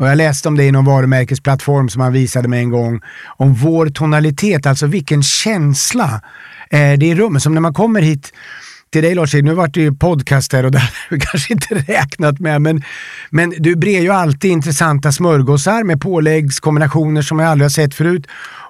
Och 0.00 0.08
jag 0.08 0.16
läste 0.16 0.48
om 0.48 0.56
det 0.56 0.64
i 0.64 0.72
någon 0.72 0.84
varumärkesplattform 0.84 1.88
som 1.88 2.02
han 2.02 2.12
visade 2.12 2.48
mig 2.48 2.60
en 2.60 2.70
gång. 2.70 3.00
Om 3.26 3.54
vår 3.54 3.86
tonalitet, 3.86 4.66
alltså 4.66 4.86
vilken 4.86 5.22
känsla 5.22 6.20
eh, 6.70 6.80
är 6.80 6.96
det 6.96 7.06
i 7.06 7.14
rummet. 7.14 7.42
Som 7.42 7.54
när 7.54 7.60
man 7.60 7.74
kommer 7.74 8.02
hit 8.02 8.32
till 8.92 9.02
dig 9.02 9.14
Lars, 9.14 9.34
nu 9.34 9.54
vart 9.54 9.74
det 9.74 9.80
ju 9.80 9.94
podcast 9.94 10.52
här 10.52 10.64
och 10.64 10.70
det 10.72 10.82
vi 11.10 11.20
kanske 11.30 11.52
inte 11.52 11.74
räknat 11.74 12.40
med, 12.40 12.62
men, 12.62 12.82
men 13.30 13.54
du 13.58 13.76
brer 13.76 14.00
ju 14.00 14.10
alltid 14.10 14.50
intressanta 14.50 15.12
smörgåsar 15.12 15.84
med 15.84 16.00
påläggskombinationer 16.00 17.22
som 17.22 17.38
jag 17.38 17.48
aldrig 17.48 17.64
har 17.64 17.70
sett 17.70 17.94
förut. 17.94 18.26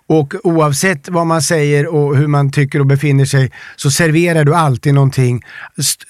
Och 0.07 0.35
oavsett 0.45 1.09
vad 1.09 1.27
man 1.27 1.43
säger 1.43 1.87
och 1.87 2.17
hur 2.17 2.27
man 2.27 2.53
tycker 2.53 2.81
och 2.81 2.87
befinner 2.87 3.25
sig 3.25 3.53
så 3.77 3.91
serverar 3.91 4.45
du 4.45 4.55
alltid 4.55 4.95
någonting 4.95 5.43
st 5.79 6.05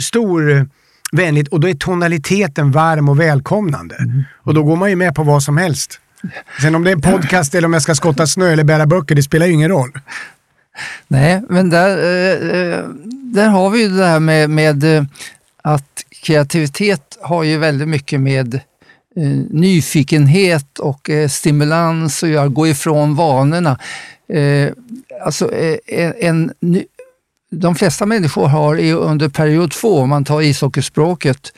stor 0.00 0.68
vänligt 1.14 1.48
och 1.48 1.60
då 1.60 1.68
är 1.68 1.74
tonaliteten 1.74 2.72
varm 2.72 3.08
och 3.08 3.20
välkomnande. 3.20 3.96
Mm. 3.96 4.24
Och 4.42 4.54
då 4.54 4.62
går 4.62 4.76
man 4.76 4.90
ju 4.90 4.96
med 4.96 5.14
på 5.14 5.22
vad 5.22 5.42
som 5.42 5.56
helst. 5.56 6.00
Sen 6.60 6.74
om 6.74 6.84
det 6.84 6.90
är 6.90 6.92
en 6.92 7.00
podcast 7.00 7.54
eller 7.54 7.66
om 7.66 7.72
jag 7.72 7.82
ska 7.82 7.94
skotta 7.94 8.26
snö 8.26 8.52
eller 8.52 8.64
bära 8.64 8.86
böcker, 8.86 9.14
det 9.14 9.22
spelar 9.22 9.46
ju 9.46 9.52
ingen 9.52 9.70
roll. 9.70 9.90
Nej, 11.08 11.42
men 11.48 11.70
där, 11.70 11.96
eh, 11.96 12.60
eh, 12.60 12.84
där 13.34 13.48
har 13.48 13.70
vi 13.70 13.82
ju 13.82 13.88
det 13.88 14.06
här 14.06 14.20
med, 14.20 14.50
med 14.50 14.96
eh, 14.96 15.04
att 15.62 16.04
kreativitet 16.22 17.18
har 17.20 17.42
ju 17.42 17.58
väldigt 17.58 17.88
mycket 17.88 18.20
med 18.20 18.60
nyfikenhet 19.50 20.78
och 20.78 21.10
stimulans 21.30 22.22
att 22.22 22.28
göra, 22.28 22.48
gå 22.48 22.66
ifrån 22.66 23.14
vanorna. 23.14 23.78
Alltså 25.24 25.50
en, 26.20 26.52
de 27.54 27.74
flesta 27.74 28.06
människor 28.06 28.46
har 28.46 28.92
under 28.92 29.28
period 29.28 29.70
två, 29.70 29.98
om 29.98 30.08
man 30.08 30.24
tar 30.24 30.42
ishockeyspråket, 30.42 31.52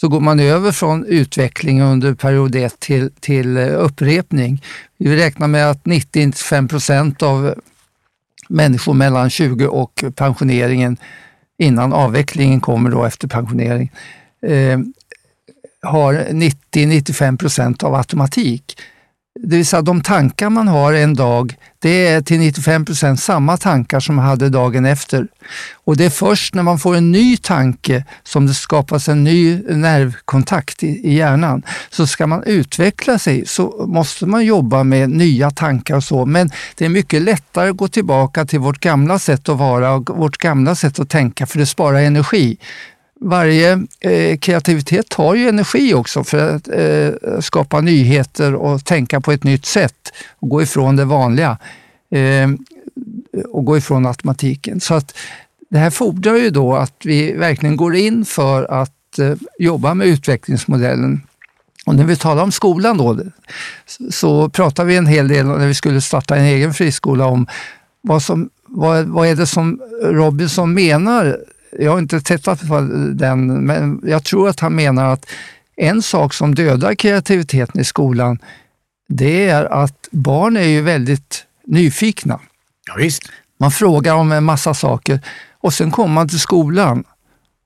så 0.00 0.08
går 0.08 0.20
man 0.20 0.40
över 0.40 0.72
från 0.72 1.04
utveckling 1.04 1.82
under 1.82 2.14
period 2.14 2.54
ett 2.54 2.80
till, 2.80 3.10
till 3.20 3.56
eh, 3.56 3.66
upprepning. 3.66 4.62
Vi 4.98 5.16
räknar 5.16 5.48
med 5.48 5.70
att 5.70 5.86
95 5.86 6.68
procent 6.68 7.22
av 7.22 7.54
människor 8.48 8.94
mellan 8.94 9.30
20 9.30 9.66
och 9.66 10.04
pensioneringen, 10.14 10.96
innan 11.58 11.92
avvecklingen 11.92 12.60
kommer 12.60 12.90
då 12.90 13.04
efter 13.04 13.28
pensionering, 13.28 13.92
eh, 14.46 14.78
har 15.82 16.14
90-95 16.14 17.36
procent 17.36 17.82
av 17.82 17.94
automatik. 17.94 18.76
Det 19.40 19.56
vill 19.56 19.66
säga 19.66 19.82
de 19.82 20.00
tankar 20.00 20.50
man 20.50 20.68
har 20.68 20.92
en 20.92 21.14
dag, 21.14 21.56
det 21.78 22.06
är 22.06 22.20
till 22.20 22.38
95 22.38 22.84
procent 22.84 23.20
samma 23.20 23.56
tankar 23.56 24.00
som 24.00 24.14
man 24.14 24.24
hade 24.24 24.48
dagen 24.48 24.84
efter. 24.84 25.28
Och 25.84 25.96
det 25.96 26.04
är 26.04 26.10
först 26.10 26.54
när 26.54 26.62
man 26.62 26.78
får 26.78 26.96
en 26.96 27.12
ny 27.12 27.36
tanke 27.36 28.04
som 28.22 28.46
det 28.46 28.54
skapas 28.54 29.08
en 29.08 29.24
ny 29.24 29.62
nervkontakt 29.68 30.82
i, 30.82 30.86
i 30.86 31.14
hjärnan. 31.14 31.62
Så 31.90 32.06
ska 32.06 32.26
man 32.26 32.42
utveckla 32.42 33.18
sig 33.18 33.46
så 33.46 33.86
måste 33.88 34.26
man 34.26 34.44
jobba 34.44 34.84
med 34.84 35.10
nya 35.10 35.50
tankar 35.50 35.96
och 35.96 36.04
så. 36.04 36.26
Men 36.26 36.50
det 36.74 36.84
är 36.84 36.88
mycket 36.88 37.22
lättare 37.22 37.70
att 37.70 37.76
gå 37.76 37.88
tillbaka 37.88 38.44
till 38.44 38.58
vårt 38.58 38.80
gamla 38.80 39.18
sätt 39.18 39.48
att 39.48 39.58
vara 39.58 39.92
och 39.92 40.10
vårt 40.18 40.36
gamla 40.36 40.74
sätt 40.74 40.98
att 40.98 41.10
tänka 41.10 41.46
för 41.46 41.58
det 41.58 41.66
sparar 41.66 42.00
energi 42.00 42.58
varje 43.20 43.86
eh, 44.00 44.38
kreativitet 44.38 45.08
tar 45.08 45.34
ju 45.34 45.48
energi 45.48 45.94
också 45.94 46.24
för 46.24 46.56
att 46.56 46.68
eh, 46.68 47.40
skapa 47.40 47.80
nyheter 47.80 48.54
och 48.54 48.84
tänka 48.84 49.20
på 49.20 49.32
ett 49.32 49.44
nytt 49.44 49.66
sätt 49.66 50.12
och 50.36 50.48
gå 50.48 50.62
ifrån 50.62 50.96
det 50.96 51.04
vanliga 51.04 51.58
eh, 52.10 52.48
och 53.48 53.64
gå 53.64 53.76
ifrån 53.76 54.06
automatiken. 54.06 54.80
Så 54.80 54.94
att 54.94 55.16
det 55.68 55.78
här 55.78 55.90
fordrar 55.90 56.36
ju 56.36 56.50
då 56.50 56.74
att 56.74 56.94
vi 57.04 57.32
verkligen 57.32 57.76
går 57.76 57.96
in 57.96 58.24
för 58.24 58.64
att 58.64 59.18
eh, 59.18 59.34
jobba 59.58 59.94
med 59.94 60.06
utvecklingsmodellen. 60.06 61.20
Och 61.86 61.94
när 61.94 62.04
vi 62.04 62.16
talar 62.16 62.42
om 62.42 62.52
skolan 62.52 62.98
då, 62.98 63.18
så 64.10 64.48
pratar 64.48 64.84
vi 64.84 64.96
en 64.96 65.06
hel 65.06 65.28
del 65.28 65.46
när 65.46 65.66
vi 65.66 65.74
skulle 65.74 66.00
starta 66.00 66.36
en 66.36 66.44
egen 66.44 66.74
friskola 66.74 67.26
om 67.26 67.46
vad, 68.00 68.22
som, 68.22 68.50
vad, 68.66 69.06
vad 69.06 69.28
är 69.28 69.34
det 69.34 69.46
som 69.46 69.80
Robinson 70.02 70.74
menar 70.74 71.38
jag 71.78 71.90
har 71.90 71.98
inte 71.98 72.20
tittat 72.20 72.68
på 72.68 72.80
den, 73.12 73.66
men 73.66 74.00
jag 74.04 74.24
tror 74.24 74.48
att 74.48 74.60
han 74.60 74.74
menar 74.74 75.12
att 75.12 75.26
en 75.76 76.02
sak 76.02 76.34
som 76.34 76.54
dödar 76.54 76.94
kreativiteten 76.94 77.80
i 77.80 77.84
skolan, 77.84 78.38
det 79.08 79.48
är 79.48 79.64
att 79.64 80.08
barn 80.10 80.56
är 80.56 80.68
ju 80.68 80.80
väldigt 80.80 81.44
nyfikna. 81.66 82.40
Ja, 82.86 82.94
visst. 82.98 83.22
Man 83.60 83.70
frågar 83.70 84.14
om 84.14 84.32
en 84.32 84.44
massa 84.44 84.74
saker 84.74 85.20
och 85.60 85.74
sen 85.74 85.90
kommer 85.90 86.14
man 86.14 86.28
till 86.28 86.40
skolan 86.40 87.04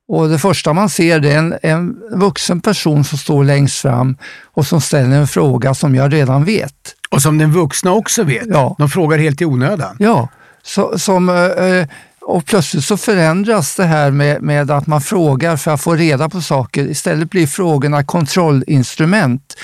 och 0.09 0.28
det 0.28 0.38
första 0.38 0.72
man 0.72 0.88
ser 0.88 1.24
är 1.24 1.36
en, 1.36 1.59
en 1.62 1.96
vuxen 2.11 2.61
person 2.61 3.04
som 3.04 3.18
står 3.18 3.44
längst 3.44 3.78
fram 3.78 4.16
och 4.44 4.66
som 4.66 4.80
ställer 4.80 5.16
en 5.16 5.28
fråga 5.28 5.74
som 5.74 5.94
jag 5.94 6.12
redan 6.12 6.44
vet. 6.44 6.94
Och 7.11 7.22
som 7.22 7.38
den 7.38 7.52
vuxna 7.52 7.92
också 7.92 8.22
vet. 8.22 8.46
Ja. 8.46 8.74
De 8.78 8.88
frågar 8.88 9.18
helt 9.18 9.40
i 9.40 9.44
onödan. 9.44 9.96
Ja, 9.98 10.28
så, 10.62 10.98
som 10.98 11.28
äh, 11.28 11.86
och 12.29 12.47
plötsligt 12.47 12.85
så 12.85 12.97
förändras 12.97 13.74
det 13.76 13.85
här 13.85 14.11
med, 14.11 14.43
med 14.43 14.70
att 14.70 14.87
man 14.87 15.01
frågar 15.01 15.57
för 15.57 15.70
att 15.70 15.81
få 15.81 15.95
reda 15.95 16.29
på 16.29 16.41
saker. 16.41 16.87
Istället 16.87 17.31
blir 17.31 17.47
frågorna 17.47 18.05
kontrollinstrument 18.05 19.57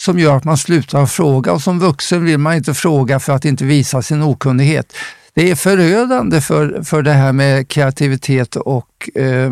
som 0.00 0.18
gör 0.18 0.36
att 0.36 0.44
man 0.44 0.58
slutar 0.58 1.06
fråga 1.06 1.52
och 1.52 1.62
som 1.62 1.78
vuxen 1.78 2.24
vill 2.24 2.38
man 2.38 2.54
inte 2.54 2.74
fråga 2.74 3.20
för 3.20 3.32
att 3.32 3.44
inte 3.44 3.64
visa 3.64 4.02
sin 4.02 4.22
okunnighet. 4.22 4.96
Det 5.34 5.50
är 5.50 5.54
förödande 5.54 6.40
för, 6.40 6.82
för 6.82 7.02
det 7.02 7.12
här 7.12 7.32
med 7.32 7.68
kreativitet 7.68 8.56
och 8.56 9.10
eh, 9.14 9.50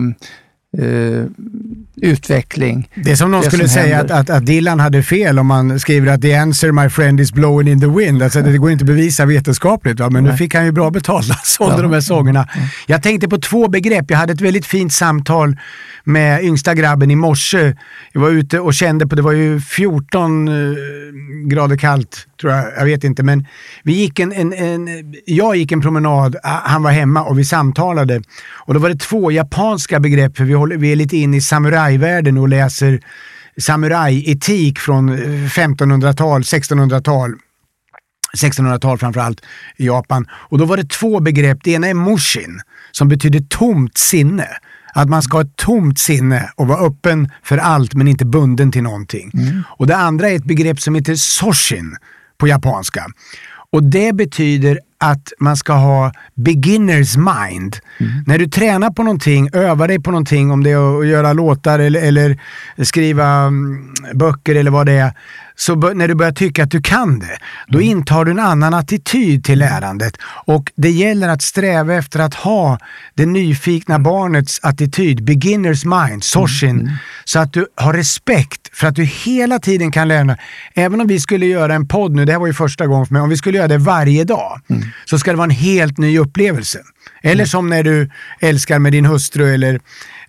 eh, 0.79 1.25
utveckling. 1.97 2.91
Det 2.95 3.11
är 3.11 3.17
som 3.17 3.31
någon 3.31 3.41
det 3.41 3.47
skulle 3.47 3.69
som 3.69 3.83
säga 3.83 4.01
att, 4.01 4.11
att, 4.11 4.31
att, 4.31 4.47
Dylan 4.47 4.81
hade 4.81 5.03
fel 5.03 5.39
om 5.39 5.47
man 5.47 5.81
skriver 5.81 6.13
att 6.13 6.23
the 6.23 6.35
answer 6.35 6.73
my 6.73 6.89
friend 6.89 7.21
is 7.21 7.33
blowing 7.33 7.69
in 7.69 7.81
the 7.81 7.87
wind. 7.87 8.23
Alltså, 8.23 8.43
det 8.43 8.59
går 8.59 8.71
inte 8.71 8.83
att 8.83 8.87
bevisa 8.87 9.25
vetenskapligt, 9.25 10.01
va? 10.01 10.11
men 10.11 10.23
Nej. 10.23 10.33
nu 10.33 10.39
fick 10.39 10.55
han 10.55 10.65
ju 10.65 10.73
bra 10.73 10.91
betalt 10.91 11.29
när 11.29 11.37
sålde 11.45 11.77
ja. 11.77 11.83
de 11.83 11.93
här 11.93 12.01
sångerna. 12.01 12.49
Jag 12.87 13.03
tänkte 13.03 13.29
på 13.29 13.39
två 13.39 13.69
begrepp. 13.69 14.11
Jag 14.11 14.19
hade 14.19 14.33
ett 14.33 14.41
väldigt 14.41 14.67
fint 14.67 14.93
samtal 14.93 15.57
med 16.05 16.45
yngsta 16.45 16.75
grabben 16.75 17.11
i 17.11 17.17
morse. 17.17 17.75
Jag 18.13 18.21
var 18.21 18.31
ute 18.31 18.61
och 18.61 18.75
kände 18.75 19.07
på, 19.07 19.15
det 19.15 19.23
var 19.23 19.33
ju 19.33 19.61
14 19.61 20.49
eh, 20.49 20.55
grader 21.47 21.77
kallt, 21.77 22.27
tror 22.41 22.53
jag, 22.53 22.67
jag 22.77 22.85
vet 22.85 23.05
inte, 23.05 23.23
men 23.23 23.47
vi 23.83 23.93
gick 23.93 24.19
en, 24.19 24.33
en, 24.33 24.53
en, 24.53 25.15
jag 25.27 25.57
gick 25.57 25.73
en 25.73 25.81
promenad, 25.81 26.37
han 26.43 26.83
var 26.83 26.91
hemma 26.91 27.23
och 27.25 27.39
vi 27.39 27.45
samtalade. 27.45 28.23
Och 28.53 28.75
då 28.75 28.81
var 28.81 28.89
det 28.89 29.01
två 29.01 29.31
japanska 29.31 30.01
begrepp, 30.01 30.37
för 30.37 30.45
vi, 30.45 30.55
håller, 30.55 30.77
vi 30.77 30.93
är 30.93 30.97
lite 30.97 31.17
inne 31.17 31.37
i 31.37 31.41
samurajvärlden 31.41 32.39
och 32.39 32.49
läser 32.49 33.01
samurajetik 33.59 34.79
från 34.79 35.17
1500-tal, 35.49 36.43
1600-tal. 36.43 37.35
1600-tal 38.37 38.99
framförallt 38.99 39.41
i 39.77 39.87
Japan. 39.87 40.27
Och 40.33 40.59
då 40.59 40.65
var 40.65 40.77
det 40.77 40.89
två 40.89 41.21
begrepp. 41.21 41.59
Det 41.65 41.71
ena 41.71 41.89
är 41.89 41.95
mushin, 41.95 42.61
som 42.91 43.09
betyder 43.09 43.41
tomt 43.41 43.99
sinne. 43.99 44.49
Att 44.95 45.09
man 45.09 45.23
ska 45.23 45.37
ha 45.37 45.43
ett 45.43 45.57
tomt 45.57 45.99
sinne 45.99 46.51
och 46.57 46.67
vara 46.67 46.87
öppen 46.87 47.31
för 47.43 47.59
allt 47.59 47.95
men 47.95 48.09
inte 48.09 48.25
bunden 48.25 48.73
till 48.73 48.83
någonting. 48.83 49.31
Mm. 49.35 49.63
Och 49.69 49.87
det 49.87 49.97
andra 49.97 50.29
är 50.29 50.37
ett 50.37 50.45
begrepp 50.45 50.81
som 50.81 50.95
heter 50.95 51.15
soshin 51.15 51.97
på 52.41 52.49
japanska. 52.49 53.07
Och 53.73 53.83
det 53.83 54.13
betyder 54.15 54.79
att 54.99 55.33
man 55.41 55.57
ska 55.57 55.73
ha 55.73 56.13
beginners 56.45 57.17
mind. 57.17 57.77
Mm. 57.99 58.13
När 58.27 58.39
du 58.39 58.47
tränar 58.47 58.91
på 58.91 59.03
någonting, 59.03 59.49
övar 59.53 59.89
dig 59.89 60.01
på 60.01 60.11
någonting, 60.11 60.51
om 60.51 60.65
det 60.65 60.71
är 60.71 61.01
att 61.01 61.07
göra 61.07 61.33
låtar 61.33 61.79
eller, 61.79 62.03
eller 62.03 62.39
skriva 62.83 63.27
mm, 63.27 63.95
böcker 64.15 64.55
eller 64.55 64.71
vad 64.71 64.87
det 64.87 64.93
är, 64.93 65.13
så 65.61 65.75
när 65.75 66.09
du 66.09 66.15
börjar 66.15 66.33
tycka 66.33 66.65
att 66.65 66.71
du 66.71 66.83
kan 66.83 67.19
det, 67.19 67.39
då 67.69 67.79
mm. 67.79 67.91
intar 67.91 68.25
du 68.25 68.31
en 68.31 68.39
annan 68.39 68.75
attityd 68.75 69.45
till 69.45 69.59
lärandet. 69.59 70.17
Och 70.47 70.73
det 70.77 70.91
gäller 70.91 71.29
att 71.29 71.43
sträva 71.43 71.95
efter 71.95 72.21
att 72.21 72.35
ha 72.35 72.79
det 73.15 73.27
nyfikna 73.27 73.99
barnets 73.99 74.61
attityd, 74.63 75.25
beginners 75.25 75.85
mind, 75.85 76.25
soshin, 76.25 76.81
mm. 76.81 76.93
så 77.25 77.39
att 77.39 77.53
du 77.53 77.67
har 77.77 77.93
respekt 77.93 78.71
för 78.73 78.87
att 78.87 78.95
du 78.95 79.05
hela 79.05 79.59
tiden 79.59 79.93
kan 79.93 80.09
lära. 80.09 80.37
Även 80.75 81.01
om 81.01 81.07
vi 81.07 81.21
skulle 81.21 81.47
göra 81.47 81.75
en 81.75 81.89
podd 81.89 82.15
nu, 82.15 82.25
det 82.25 82.33
här 82.33 82.39
var 82.39 82.47
ju 82.47 82.55
första 82.55 82.87
gången 82.87 83.07
för 83.07 83.13
mig, 83.13 83.23
om 83.23 83.29
vi 83.29 83.37
skulle 83.37 83.59
göra 83.59 83.69
det 83.69 83.79
varje 83.79 84.25
dag, 84.25 84.61
mm. 84.71 84.83
så 85.05 85.19
ska 85.19 85.31
det 85.31 85.37
vara 85.37 85.45
en 85.45 85.51
helt 85.51 85.99
ny 85.99 86.19
upplevelse. 86.19 86.30
Eller 87.23 87.35
mm. 87.35 87.47
som 87.47 87.69
när 87.69 87.83
du 87.83 88.11
älskar 88.41 88.79
med 88.79 88.93
din 88.93 89.07
hustru 89.07 89.55
eller 89.55 89.81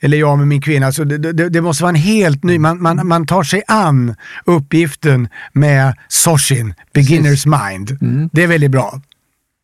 eller 0.04 0.18
jag 0.18 0.38
med 0.38 0.48
min 0.48 0.62
kvinna. 0.62 0.92
Så 0.92 1.04
det, 1.04 1.18
det, 1.18 1.50
det, 1.50 1.62
måste 1.62 1.84
vara 1.84 1.90
en 1.90 1.96
helt 1.96 2.44
ny, 2.44 2.60
man, 2.60 2.82
man, 2.82 3.08
man 3.08 3.26
tar 3.26 3.44
sig 3.44 3.64
an 3.68 4.16
uppgiften 4.46 5.28
med 5.54 5.94
Soshin, 6.08 6.74
beginners 6.94 7.46
mind. 7.46 7.98
Mm. 8.02 8.30
Det 8.34 8.44
är 8.44 8.48
väldigt 8.48 8.72
bra. 8.72 9.02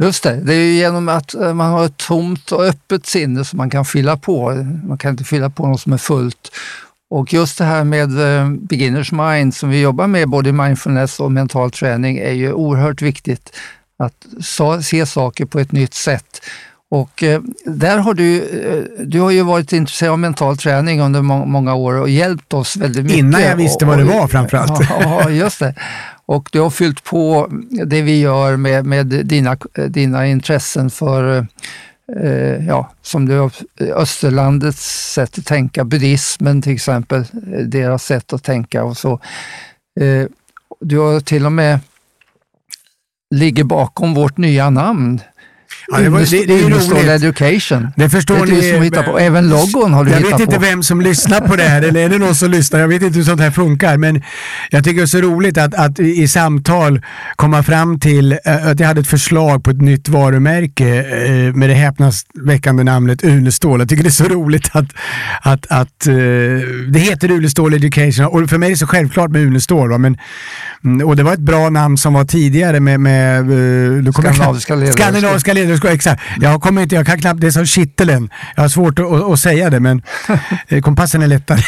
Just 0.04 0.24
det, 0.24 0.42
det 0.42 0.54
är 0.54 0.74
genom 0.74 1.10
att 1.10 1.34
eh, 1.34 1.54
man 1.54 1.72
har 1.72 1.86
ett 1.86 1.98
tomt 1.98 2.52
och 2.52 2.64
öppet 2.64 3.06
sinne 3.06 3.46
som 3.46 3.58
man 3.58 3.70
kan 3.70 3.86
fylla 3.86 4.18
på. 4.18 4.54
Man 4.88 4.98
kan 4.98 5.12
inte 5.12 5.24
fylla 5.24 5.50
på 5.50 5.68
något 5.68 5.82
som 5.82 5.94
är 5.94 5.98
fullt. 5.98 6.52
Och 7.10 7.34
just 7.34 7.58
det 7.58 7.64
här 7.64 7.84
med 7.84 8.40
eh, 8.40 8.50
beginners 8.50 9.12
mind 9.12 9.56
som 9.56 9.70
vi 9.70 9.82
jobbar 9.82 10.08
med 10.08 10.30
både 10.30 10.50
i 10.50 10.52
mindfulness 10.52 11.20
och 11.20 11.32
mental 11.32 11.72
träning 11.72 12.18
är 12.18 12.34
ju 12.34 12.54
oerhört 12.54 13.02
viktigt. 13.02 13.58
Att 14.00 14.26
se 14.84 15.06
saker 15.06 15.46
på 15.46 15.60
ett 15.60 15.72
nytt 15.72 15.94
sätt 15.94 16.42
Och 16.90 17.24
eh, 17.24 17.42
där 17.66 17.98
har 17.98 18.14
du, 18.14 18.44
eh, 18.44 19.06
du 19.06 19.20
har 19.20 19.32
ju 19.32 19.42
varit 19.42 19.74
intresserad 19.74 20.12
av 20.12 20.20
mental 20.20 20.58
träning 20.58 21.02
under 21.02 21.22
må 21.22 21.46
många 21.46 21.74
år 21.76 21.94
och 21.94 22.10
hjälpt 22.10 22.54
oss 22.54 22.78
väldigt 22.78 23.04
mycket. 23.04 23.20
Innan 23.20 23.42
jag 23.42 23.56
visste 23.56 23.86
vad 23.86 23.98
det 23.98 24.04
var 24.04 24.28
framförallt. 24.28 24.90
Ja, 24.90 25.30
just 25.30 25.60
det. 25.60 25.76
Och 26.26 26.50
du 26.52 26.60
har 26.60 26.70
fyllt 26.70 27.04
på 27.04 27.48
det 27.86 28.02
vi 28.02 28.20
gör 28.20 28.56
med, 28.56 28.86
med 28.86 29.08
dina, 29.08 29.58
dina 29.88 30.28
intressen 30.28 30.90
för 30.90 31.48
eh, 32.24 32.68
ja, 32.68 32.92
som 33.02 33.26
du 33.26 33.40
har, 33.40 33.52
Österlandets 33.96 35.14
sätt 35.14 35.38
att 35.38 35.46
tänka, 35.46 35.84
buddhismen 35.84 36.62
till 36.62 36.74
exempel, 36.74 37.24
deras 37.66 38.04
sätt 38.04 38.34
att 38.34 38.44
tänka 38.44 38.84
och 38.84 38.98
så. 38.98 39.20
Du 40.80 40.98
har 40.98 41.20
till 41.20 41.46
och 41.46 41.52
med 41.52 41.80
ligger 43.36 43.64
bakom 43.64 44.14
vårt 44.14 44.38
nya 44.38 44.70
namn. 44.70 45.22
Ja, 45.88 45.98
det, 45.98 46.10
var, 46.10 46.20
det, 46.20 46.46
det 46.46 46.54
är 46.60 46.70
roligt. 46.70 47.08
Education. 47.10 47.88
Det 47.96 48.10
förstår 48.10 48.36
det 48.46 48.52
är 48.52 48.62
ni. 48.62 48.72
som 48.74 48.82
hittar 48.82 49.04
på. 49.04 49.20
Även 49.20 49.50
logon 49.50 49.94
har 49.94 50.04
du 50.04 50.12
Jag 50.12 50.18
hittat 50.18 50.34
vet 50.34 50.40
inte 50.40 50.56
på. 50.56 50.62
vem 50.62 50.84
som 50.84 51.02
lyssnar 51.02 51.42
på 51.42 51.56
det 51.56 51.64
här, 51.64 51.82
eller 51.82 52.00
är 52.00 52.10
det 52.10 52.18
någon 52.18 52.36
som 52.36 52.52
lyssnar? 52.52 52.80
Jag 52.80 52.88
vet 52.88 53.02
inte 53.02 53.18
hur 53.18 53.26
sånt 53.26 53.42
här 53.42 53.52
funkar, 53.52 53.98
men 53.98 54.22
jag 54.70 54.84
tycker 54.84 54.98
det 54.98 55.04
är 55.04 55.06
så 55.06 55.22
roligt 55.22 55.58
att, 55.58 55.74
att 55.76 56.00
i 56.00 56.28
samtal 56.28 57.02
komma 57.36 57.64
fram 57.64 58.00
till 58.00 58.32
eh, 58.46 58.68
att 58.68 58.80
jag 58.80 58.88
hade 58.88 59.02
ett 59.02 59.08
förslag 59.08 59.64
på 59.64 59.70
ett 59.70 59.82
nytt 59.82 60.10
varumärke 60.10 60.88
eh, 61.26 61.54
med 61.56 61.70
det 61.70 61.76
häpnadsväckande 61.76 62.84
namnet 62.84 63.24
Unestål. 63.24 63.80
Jag 63.80 63.90
tycker 63.90 64.04
det 64.04 64.10
är 64.10 64.12
så 64.12 64.24
roligt 64.28 64.70
att, 64.72 64.86
att, 65.42 65.66
att 65.70 66.08
eh, 66.08 66.14
det 66.92 67.00
heter 67.00 67.32
Unestål 67.32 67.74
Education 67.74 68.26
och 68.26 68.50
för 68.50 68.58
mig 68.58 68.68
är 68.68 68.72
det 68.72 68.78
så 68.78 68.88
självklart 68.88 69.32
med 69.32 69.42
Unestål. 69.42 69.90
Va? 69.90 69.98
Men, 69.98 70.18
mm, 70.84 71.08
och 71.08 71.16
det 71.16 71.24
var 71.24 71.34
ett 71.34 71.40
bra 71.40 71.70
namn 71.70 71.98
som 71.98 72.14
var 72.14 72.26
tidigare 72.26 72.80
med, 72.80 73.00
med 73.00 73.38
jag- 73.52 74.14
Skandinaviska 74.94 75.54
Skandinaviska 75.58 75.88
ledarskap, 75.88 75.92
exakt. 75.92 76.22
Jag 76.42 76.62
kommer 76.62 76.82
inte, 76.82 76.96
jag 76.96 77.06
kan 77.06 77.20
knappt, 77.20 77.42
det 77.42 77.48
är 77.48 77.52
som 77.52 77.66
kittelen. 77.66 78.30
Jag 78.56 78.64
har 78.64 78.70
svårt 78.70 79.00
att, 79.00 79.06
att, 79.06 79.40
säga 79.40 79.70
det 79.70 79.80
men 79.80 80.02
eh, 80.68 80.82
kompassen 80.82 81.22
är 81.22 81.28
lättare. 81.28 81.62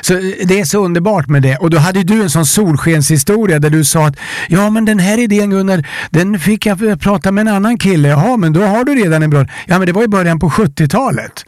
Så 0.00 0.14
eh, 0.14 0.20
det 0.44 0.60
är 0.60 0.64
så 0.64 0.84
underbart 0.84 1.28
med 1.28 1.42
det. 1.42 1.56
Och 1.56 1.70
då 1.70 1.78
hade 1.78 2.02
du 2.02 2.22
en 2.22 2.30
sån 2.30 2.46
solskenshistoria 2.46 3.58
där 3.58 3.70
du 3.70 3.84
sa 3.84 4.06
att 4.06 4.16
ja 4.48 4.70
men 4.70 4.84
den 4.84 4.98
här 4.98 5.18
idén 5.18 5.50
Gunnar, 5.50 5.86
den 6.10 6.38
fick 6.38 6.66
jag 6.66 7.00
prata 7.00 7.32
med 7.32 7.48
en 7.48 7.54
annan 7.54 7.78
kille. 7.78 8.08
Jaha 8.08 8.36
men 8.36 8.52
då 8.52 8.62
har 8.62 8.84
du 8.84 8.94
redan 8.94 9.22
en 9.22 9.30
bra... 9.30 9.46
Ja 9.66 9.78
men 9.78 9.86
det 9.86 9.92
var 9.92 10.02
i 10.02 10.08
början 10.08 10.38
på 10.38 10.50
70-talet. 10.50 11.44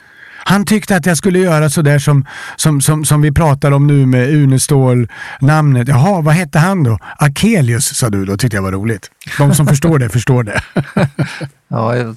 Han 0.49 0.64
tyckte 0.64 0.97
att 0.97 1.07
jag 1.07 1.16
skulle 1.16 1.38
göra 1.38 1.70
sådär 1.70 1.99
som, 1.99 2.26
som, 2.57 2.80
som, 2.80 3.05
som 3.05 3.22
vi 3.22 3.32
pratar 3.32 3.70
om 3.72 3.86
nu 3.86 4.07
med 4.07 4.34
Unestål 4.34 5.09
namnet. 5.40 5.88
Jaha, 5.88 6.20
vad 6.20 6.34
hette 6.34 6.59
han 6.59 6.84
då? 6.84 6.99
Akelius 7.18 7.97
sa 7.97 8.11
du 8.11 8.24
då, 8.24 8.36
tyckte 8.36 8.57
jag 8.57 8.62
var 8.62 8.72
roligt. 8.72 9.11
De 9.38 9.55
som 9.55 9.66
förstår 9.66 9.99
det, 9.99 10.09
förstår 10.09 10.42
det. 10.42 10.61
Ja, 11.68 11.97
jag, 11.97 12.16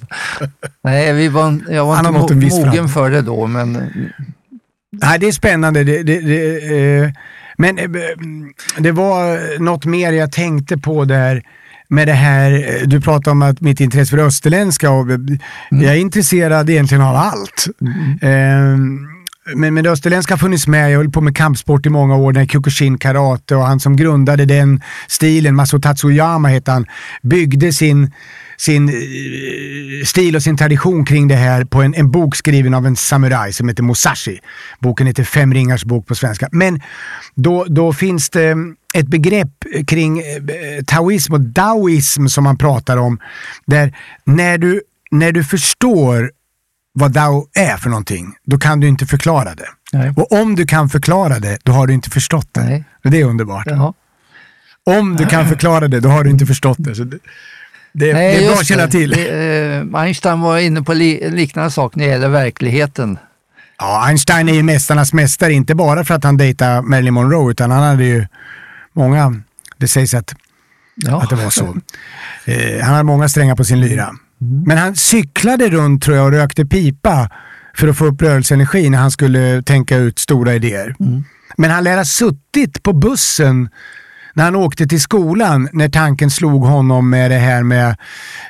nej, 0.84 1.12
vi 1.12 1.28
var, 1.28 1.58
jag 1.68 1.86
var 1.86 1.94
Han 1.96 2.16
inte 2.16 2.34
mo- 2.34 2.50
mogen 2.64 2.72
fram. 2.74 2.88
för 2.88 3.10
det 3.10 3.22
då, 3.22 3.46
men 3.46 3.72
Nej, 4.92 5.18
det 5.18 5.28
är 5.28 5.32
spännande. 5.32 5.84
Det, 5.84 6.02
det, 6.02 6.20
det, 6.20 6.76
eh, 7.04 7.10
men 7.58 7.78
eh, 7.78 7.84
det 8.78 8.92
var 8.92 9.58
något 9.58 9.84
mer 9.84 10.12
jag 10.12 10.32
tänkte 10.32 10.78
på 10.78 11.04
där 11.04 11.42
med 11.90 12.08
det 12.08 12.12
här, 12.12 12.80
du 12.86 13.00
pratade 13.00 13.30
om 13.30 13.42
att 13.42 13.60
mitt 13.60 13.80
intresse 13.80 14.10
för 14.10 14.18
österländska 14.18 14.90
och 14.90 15.10
eh, 15.10 15.18
jag 15.70 15.94
är 15.94 15.98
intresserad 15.98 16.70
egentligen 16.70 17.02
av 17.02 17.16
allt. 17.16 17.66
Eh, 18.22 18.76
men, 19.54 19.74
men 19.74 19.84
det 19.84 19.90
österländska 19.90 20.34
har 20.34 20.38
funnits 20.38 20.66
med, 20.66 20.92
jag 20.92 20.98
höll 20.98 21.10
på 21.10 21.20
med 21.20 21.36
kampsport 21.36 21.86
i 21.86 21.90
många 21.90 22.16
år, 22.16 22.32
när 22.32 22.46
Kyokushin 22.46 22.98
karate 22.98 23.56
och 23.56 23.66
han 23.66 23.80
som 23.80 23.96
grundade 23.96 24.44
den 24.44 24.82
stilen, 25.08 25.54
Maso 25.54 25.80
Tatsuyama 25.80 26.48
hette 26.48 26.70
han, 26.70 26.86
byggde 27.22 27.72
sin 27.72 28.10
sin 28.56 28.88
eh, 28.88 30.04
stil 30.04 30.36
och 30.36 30.42
sin 30.42 30.56
tradition 30.56 31.04
kring 31.04 31.28
det 31.28 31.34
här 31.34 31.64
på 31.64 31.82
en, 31.82 31.94
en 31.94 32.10
bok 32.10 32.36
skriven 32.36 32.74
av 32.74 32.86
en 32.86 32.96
samuraj 32.96 33.52
som 33.52 33.68
heter 33.68 33.82
Musashi. 33.82 34.38
Boken 34.78 35.06
heter 35.06 35.24
Fem 35.24 35.54
ringars 35.54 35.84
bok 35.84 36.06
på 36.06 36.14
svenska. 36.14 36.48
Men 36.52 36.80
då, 37.34 37.64
då 37.68 37.92
finns 37.92 38.30
det 38.30 38.56
ett 38.94 39.06
begrepp 39.06 39.64
kring 39.86 40.18
eh, 40.18 40.24
taoism 40.86 41.32
och 41.34 41.40
daoism 41.40 42.26
som 42.26 42.44
man 42.44 42.58
pratar 42.58 42.96
om. 42.96 43.18
Där 43.66 43.96
när 44.24 44.58
du, 44.58 44.82
när 45.10 45.32
du 45.32 45.44
förstår 45.44 46.30
vad 46.92 47.12
dao 47.12 47.48
är 47.54 47.76
för 47.76 47.90
någonting, 47.90 48.34
då 48.44 48.58
kan 48.58 48.80
du 48.80 48.88
inte 48.88 49.06
förklara 49.06 49.54
det. 49.54 49.68
Nej. 49.92 50.12
Och 50.16 50.32
om 50.32 50.56
du 50.56 50.66
kan 50.66 50.88
förklara 50.88 51.38
det, 51.38 51.58
då 51.62 51.72
har 51.72 51.86
du 51.86 51.94
inte 51.94 52.10
förstått 52.10 52.48
det. 52.52 52.64
Nej. 52.64 52.84
Det 53.02 53.20
är 53.20 53.24
underbart. 53.24 53.66
ja. 53.66 53.94
Om 54.86 55.16
du 55.16 55.26
kan 55.26 55.48
förklara 55.48 55.88
det, 55.88 56.00
då 56.00 56.08
har 56.08 56.24
du 56.24 56.30
inte 56.30 56.46
förstått 56.46 56.76
det. 56.80 56.94
Så 56.94 57.04
det, 57.04 57.18
det, 57.92 58.12
Nej, 58.12 58.36
det 58.36 58.44
är 58.44 58.50
bra 58.50 58.58
att 58.60 58.66
känna 58.66 58.86
till. 58.86 59.10
Det, 59.10 59.84
eh, 59.92 60.00
Einstein 60.00 60.40
var 60.40 60.58
inne 60.58 60.82
på 60.82 60.92
li, 60.94 61.30
liknande 61.30 61.70
sak 61.70 61.94
när 61.94 62.04
det 62.04 62.10
gäller 62.10 62.28
verkligheten. 62.28 63.18
Ja, 63.78 64.04
Einstein 64.06 64.48
är 64.48 64.52
ju 64.52 64.62
mästarnas 64.62 65.12
mästare, 65.12 65.52
inte 65.52 65.74
bara 65.74 66.04
för 66.04 66.14
att 66.14 66.24
han 66.24 66.36
dejtade 66.36 66.82
Marilyn 66.82 67.14
Monroe, 67.14 67.50
utan 67.50 67.70
han 67.70 67.82
hade 67.82 68.04
ju 68.04 68.26
många, 68.94 69.34
det 69.76 69.88
sägs 69.88 70.14
att, 70.14 70.34
Ja. 70.94 71.22
att 71.22 71.30
det 71.30 71.36
var 71.36 71.50
så. 71.50 71.76
Eh, 72.44 72.80
han 72.82 72.92
hade 72.92 73.02
många 73.04 73.28
strängar 73.28 73.56
på 73.56 73.64
sin 73.64 73.80
lyra. 73.80 74.10
Men 74.66 74.78
han 74.78 74.96
cyklade 74.96 75.68
runt 75.68 76.02
tror 76.02 76.16
jag 76.16 76.26
och 76.26 76.32
rökte 76.32 76.66
pipa 76.66 77.30
för 77.76 77.88
att 77.88 77.98
få 77.98 78.06
upp 78.06 78.22
rörelseenergi 78.22 78.90
när 78.90 78.98
han 78.98 79.10
skulle 79.10 79.62
tänka 79.62 79.96
ut 79.96 80.18
stora 80.18 80.54
idéer. 80.54 80.94
Men 81.56 81.70
han 81.70 81.84
lär 81.84 81.96
ha 81.96 82.04
suttit 82.04 82.82
på 82.82 82.92
bussen 82.92 83.68
när 84.34 84.44
han 84.44 84.56
åkte 84.56 84.86
till 84.86 85.00
skolan 85.00 85.68
när 85.72 85.88
tanken 85.88 86.30
slog 86.30 86.64
honom 86.64 87.10
med 87.10 87.30
det 87.30 87.38
här 87.38 87.62
med 87.62 87.96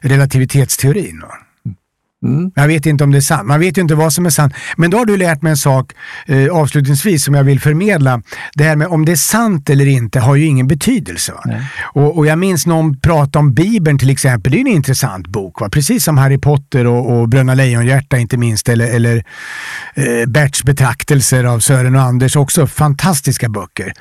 relativitetsteorin. 0.03 1.21
Va? 1.21 1.35
Mm. 2.27 2.51
Jag 2.55 2.67
vet 2.67 2.87
inte 2.87 3.05
om 3.05 3.11
det 3.11 3.19
är 3.19 3.21
sant. 3.21 3.47
Man 3.47 3.61
vet 3.61 3.79
ju 3.79 3.83
inte 3.83 3.95
vad 3.95 4.13
som 4.13 4.27
är 4.27 4.31
sant. 4.31 4.55
Men 4.77 4.91
då 4.91 4.99
har 4.99 5.05
du 5.05 5.17
lärt 5.17 5.43
mig 5.43 5.51
en 5.51 5.57
sak 5.57 5.93
eh, 6.27 6.49
avslutningsvis 6.57 7.25
som 7.25 7.35
jag 7.35 7.45
vill 7.45 7.61
förmedla. 7.61 8.23
Det 8.55 8.65
här 8.65 8.77
med 8.77 8.89
om 8.89 9.05
det 9.05 9.13
är 9.13 9.17
sant 9.17 9.71
eller 9.71 9.87
inte 9.87 10.21
har 10.21 10.37
ju 10.37 10.47
ingen 10.47 10.67
betydelse. 10.67 11.33
Och, 11.83 12.19
och 12.19 12.27
jag 12.27 12.39
minns 12.39 12.67
någon 12.67 13.01
prata 13.01 13.39
om 13.39 13.55
Bibeln 13.55 13.99
till 13.99 14.11
exempel. 14.11 14.53
Det 14.53 14.59
är 14.59 14.61
en 14.61 14.67
intressant 14.67 15.27
bok. 15.27 15.61
Va? 15.61 15.69
Precis 15.69 16.05
som 16.05 16.19
Harry 16.19 16.39
Potter 16.39 16.87
och, 16.87 17.21
och 17.21 17.29
Bröderna 17.29 17.55
Lejonhjärta 17.55 18.19
inte 18.19 18.37
minst. 18.37 18.69
Eller, 18.69 18.87
eller 18.87 19.25
eh, 19.95 20.27
Berts 20.27 20.65
betraktelser 20.65 21.45
av 21.45 21.61
Sören 21.61 21.97
och 21.97 22.03
Anders. 22.03 22.37
Också 22.37 22.67
fantastiska 22.67 23.49
böcker. 23.49 23.93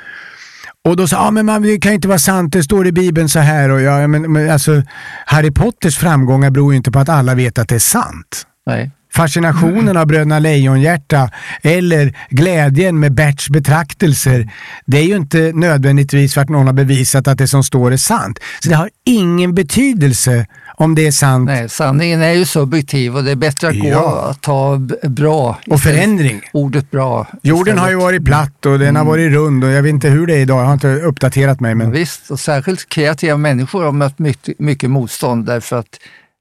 Och 0.89 0.95
då 0.95 1.07
sa 1.07 1.17
ah, 1.17 1.31
men 1.31 1.45
man, 1.45 1.61
det 1.61 1.79
kan 1.79 1.93
inte 1.93 2.07
vara 2.07 2.19
sant, 2.19 2.53
det 2.53 2.63
står 2.63 2.87
i 2.87 2.91
Bibeln 2.91 3.29
så 3.29 3.39
här. 3.39 3.69
Och 3.69 3.81
ja, 3.81 4.07
men, 4.07 4.31
men, 4.31 4.49
alltså, 4.49 4.83
Harry 5.25 5.51
Potters 5.51 5.97
framgångar 5.97 6.49
beror 6.49 6.73
ju 6.73 6.77
inte 6.77 6.91
på 6.91 6.99
att 6.99 7.09
alla 7.09 7.35
vet 7.35 7.59
att 7.59 7.69
det 7.69 7.75
är 7.75 7.79
sant. 7.79 8.45
Nej. 8.65 8.91
Fascinationen 9.13 9.97
av 9.97 10.07
Bröderna 10.07 10.39
Lejonhjärta 10.39 11.31
eller 11.61 12.17
glädjen 12.29 12.99
med 12.99 13.13
Berts 13.13 13.49
betraktelser, 13.49 14.49
det 14.85 14.97
är 14.97 15.03
ju 15.03 15.15
inte 15.15 15.51
nödvändigtvis 15.55 16.33
för 16.33 16.41
att 16.41 16.49
någon 16.49 16.65
har 16.65 16.73
bevisat 16.73 17.27
att 17.27 17.37
det 17.37 17.47
som 17.47 17.63
står 17.63 17.91
är 17.91 17.97
sant. 17.97 18.39
Så 18.59 18.69
det 18.69 18.75
har 18.75 18.89
ingen 19.05 19.55
betydelse 19.55 20.45
om 20.79 20.95
det 20.95 21.07
är 21.07 21.11
sant. 21.11 21.45
Nej, 21.45 21.69
sanningen 21.69 22.21
är 22.21 22.31
ju 22.31 22.45
subjektiv 22.45 23.15
och 23.17 23.23
det 23.23 23.31
är 23.31 23.35
bättre 23.35 23.67
att 23.67 23.79
gå 23.79 23.87
Ja. 23.87 24.27
att 24.29 24.41
ta 24.41 24.77
b- 24.77 24.95
bra. 25.09 25.57
Och 25.67 25.79
förändring. 25.79 26.41
Ordet 26.53 26.91
bra. 26.91 27.27
Jorden 27.43 27.77
har 27.77 27.89
ju 27.89 27.95
varit 27.95 28.25
platt 28.25 28.65
och 28.65 28.79
den 28.79 28.95
har 28.95 29.05
varit 29.05 29.31
rund 29.31 29.63
och 29.63 29.69
jag 29.69 29.83
vet 29.83 29.89
inte 29.89 30.07
hur 30.09 30.27
det 30.27 30.33
är 30.35 30.39
idag, 30.39 30.59
jag 30.59 30.65
har 30.65 30.73
inte 30.73 30.87
uppdaterat 30.95 31.59
mig. 31.59 31.71
Ja, 31.71 31.75
Men... 31.75 31.91
visst, 31.91 32.31
och 32.31 32.39
särskilt 32.39 32.89
kreativa 32.89 33.37
människor 33.37 33.83
har 33.83 33.91
mött 33.91 34.19
mycket, 34.19 34.59
mycket 34.59 34.89
motstånd 34.89 35.45
därför 35.45 35.75
att 35.79 35.99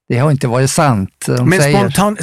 det 0.09 0.19
har 0.19 0.31
inte 0.31 0.49
varit 0.49 0.71
sant. 0.71 1.11
De 1.27 1.49
Men 1.49 1.61
spontan, 1.63 2.17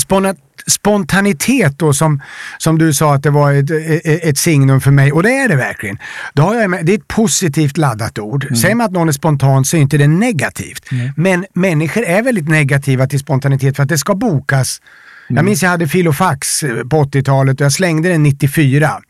spontanitet 0.68 1.80
då 1.80 1.93
som, 1.93 2.22
som 2.58 2.78
du 2.78 2.93
sa 2.93 3.16
att 3.16 3.24
det 3.24 3.30
var 3.30 3.53
ett, 3.53 3.72
ett, 3.72 4.24
ett 4.24 4.38
signum 4.38 4.82
för 4.82 4.91
mig 4.91 5.12
och 5.12 5.24
det 5.24 5.38
är 5.38 5.49
det 5.49 5.56
verkligen. 5.56 5.97
Då 6.34 6.43
har 6.43 6.56
jag 6.56 6.70
med, 6.70 6.86
det 6.86 6.93
är 6.93 6.97
ett 6.97 7.08
positivt 7.08 7.78
laddat 7.78 8.20
ord. 8.20 8.58
Säger 8.58 8.76
man 8.76 8.86
att 8.86 8.91
någon 8.91 9.08
är 9.08 9.14
spontan 9.14 9.66
så 9.66 9.78
är 9.78 9.82
inte 9.82 9.97
det 9.97 10.08
negativt. 10.08 10.89
Men 11.16 11.45
människor 11.53 12.03
är 12.03 12.22
väldigt 12.22 12.49
negativa 12.49 13.08
till 13.08 13.20
spontanitet 13.20 13.76
för 13.76 13.84
att 13.84 13.89
det 13.89 13.97
ska 13.97 14.16
bokas. 14.16 14.82
Jag 15.28 15.45
minns 15.45 15.64
jag 15.64 15.70
hade 15.70 15.88
filofax 15.88 16.64
eh, 16.64 16.84
på 16.84 17.03
80-talet 17.03 17.62
och 17.62 17.66
jag 17.66 17.74
slängde 17.74 18.10
den 18.10 18.24
94 18.24 19.01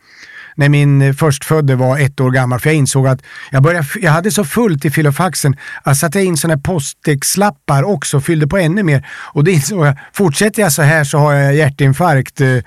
när 0.56 0.70
min 0.70 1.01
eh, 1.01 1.14
förstfödde 1.14 1.76
var 1.76 1.99
ett 1.99 2.20
år 2.20 2.32
gammal. 2.32 2.60
För 2.60 2.70
jag 2.70 2.76
insåg 2.76 3.08
att 3.08 3.22
jag, 3.51 3.64
började, 3.64 3.88
jag 4.01 4.12
hade 4.12 4.32
så 4.32 4.43
fullt 4.43 4.86
i 4.86 4.89
filofaxen. 4.89 5.56
Jag 5.86 5.97
satte 5.97 6.22
in 6.22 6.38
sådana 6.38 6.62
postexlappar 6.62 7.84
också, 7.84 8.22
fyllde 8.22 8.47
på 8.47 8.58
ännu 8.58 8.84
mer. 8.84 9.08
Och 9.34 9.43
det 9.43 9.51
insåg 9.51 9.86
jag, 9.86 9.97
fortsätter 10.14 10.62
jag 10.62 10.72
så 10.72 10.82
här 10.82 11.03
så 11.03 11.18
har 11.18 11.34
jag 11.34 11.56
hjärtinfarkt 11.56 12.41
eh, 12.41 12.58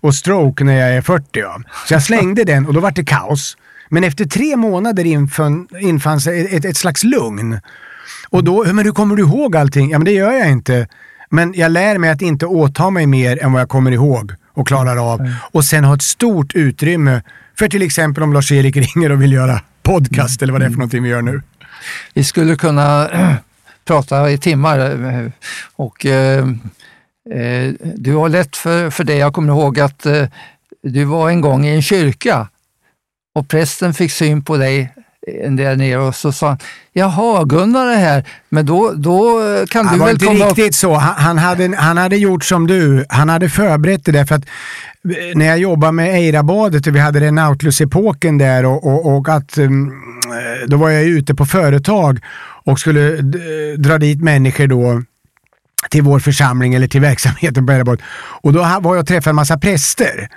och 0.00 0.14
stroke 0.14 0.64
när 0.64 0.80
jag 0.80 0.90
är 0.90 1.00
40. 1.00 1.26
Ja. 1.32 1.60
Så 1.86 1.94
jag 1.94 2.02
slängde 2.02 2.44
den 2.44 2.66
och 2.66 2.74
då 2.74 2.80
var 2.80 2.90
det 2.90 3.04
kaos. 3.04 3.56
Men 3.88 4.04
efter 4.04 4.24
tre 4.24 4.56
månader 4.56 5.04
infann, 5.04 5.68
infann 5.80 6.20
sig 6.20 6.40
ett, 6.40 6.52
ett, 6.52 6.64
ett 6.64 6.76
slags 6.76 7.04
lugn. 7.04 7.60
Och 8.30 8.44
då, 8.44 8.64
men 8.64 8.84
hur 8.84 8.92
kommer 8.92 9.16
du 9.16 9.22
ihåg 9.22 9.56
allting? 9.56 9.90
Ja 9.90 9.98
men 9.98 10.04
det 10.04 10.12
gör 10.12 10.32
jag 10.32 10.50
inte. 10.50 10.88
Men 11.30 11.54
jag 11.56 11.72
lär 11.72 11.98
mig 11.98 12.10
att 12.10 12.22
inte 12.22 12.46
åta 12.46 12.90
mig 12.90 13.06
mer 13.06 13.42
än 13.42 13.52
vad 13.52 13.62
jag 13.62 13.68
kommer 13.68 13.90
ihåg 13.90 14.32
och 14.56 14.66
klarar 14.66 15.12
av. 15.12 15.34
Och 15.52 15.64
sen 15.64 15.84
ha 15.84 15.94
ett 15.94 16.02
stort 16.02 16.54
utrymme 16.54 17.22
för 17.58 17.68
till 17.68 17.82
exempel 17.82 18.22
om 18.22 18.32
Lars-Erik 18.32 18.76
ringer 18.96 19.12
och 19.12 19.22
vill 19.22 19.32
göra 19.32 19.60
podcast 19.82 20.42
eller 20.42 20.52
vad 20.52 20.62
det 20.62 20.64
är 20.64 20.70
för 20.70 20.76
någonting 20.76 21.02
vi 21.02 21.08
gör 21.08 21.22
nu. 21.22 21.42
Vi 22.14 22.24
skulle 22.24 22.56
kunna 22.56 23.10
prata 23.84 24.30
i 24.30 24.38
timmar 24.38 24.78
eh, 24.78 25.30
och 25.76 26.06
eh, 26.06 26.46
Eh, 27.30 27.72
du 27.80 28.14
har 28.14 28.28
lätt 28.28 28.56
för, 28.56 28.90
för 28.90 29.04
det. 29.04 29.16
Jag 29.16 29.32
kommer 29.32 29.52
ihåg 29.52 29.80
att 29.80 30.06
eh, 30.06 30.28
du 30.82 31.04
var 31.04 31.30
en 31.30 31.40
gång 31.40 31.66
i 31.66 31.74
en 31.74 31.82
kyrka 31.82 32.48
och 33.34 33.48
prästen 33.48 33.94
fick 33.94 34.12
syn 34.12 34.42
på 34.42 34.56
dig 34.56 34.94
där 35.56 35.76
nere 35.76 35.98
och 35.98 36.14
så 36.14 36.32
sa 36.32 36.48
han, 36.48 36.58
jaha 36.92 37.44
Gunnar 37.44 37.86
är 37.86 37.96
här, 37.96 38.24
men 38.48 38.66
då, 38.66 38.92
då 38.96 39.40
kan 39.68 39.86
Han 39.86 39.94
du 39.94 39.98
var 40.00 40.06
väl 40.06 40.14
inte 40.14 40.26
komma 40.26 40.44
riktigt 40.44 40.74
så. 40.74 40.94
Han, 40.94 41.14
han, 41.16 41.38
hade, 41.38 41.76
han 41.76 41.96
hade 41.96 42.16
gjort 42.16 42.44
som 42.44 42.66
du. 42.66 43.04
Han 43.08 43.28
hade 43.28 43.48
förberett 43.48 44.04
det 44.04 44.12
där 44.12 44.24
för 44.24 44.34
att 44.34 44.44
eh, 44.44 45.36
när 45.38 45.46
jag 45.46 45.58
jobbade 45.58 45.92
med 45.92 46.14
Eirabadet 46.14 46.86
och 46.86 46.94
vi 46.94 46.98
hade 47.00 47.30
Nautilus-epoken 47.30 48.38
där 48.38 48.64
och, 48.66 48.86
och, 48.86 49.16
och 49.16 49.28
att 49.28 49.56
mm, 49.56 49.88
eh, 49.88 50.68
då 50.68 50.76
var 50.76 50.90
jag 50.90 51.04
ute 51.04 51.34
på 51.34 51.46
företag 51.46 52.18
och 52.64 52.80
skulle 52.80 53.16
d- 53.16 53.76
dra 53.76 53.98
dit 53.98 54.22
människor 54.22 54.66
då 54.66 55.02
till 55.90 56.02
vår 56.02 56.18
församling 56.18 56.74
eller 56.74 56.86
till 56.88 57.00
verksamheten 57.00 57.66
på 57.66 57.72
Eirabadet. 57.72 58.04
Och 58.42 58.52
då 58.52 58.58
var 58.58 58.94
jag 58.94 59.00
och 59.02 59.06
träffade 59.06 59.30
en 59.30 59.36
massa 59.36 59.58
präster 59.58 60.28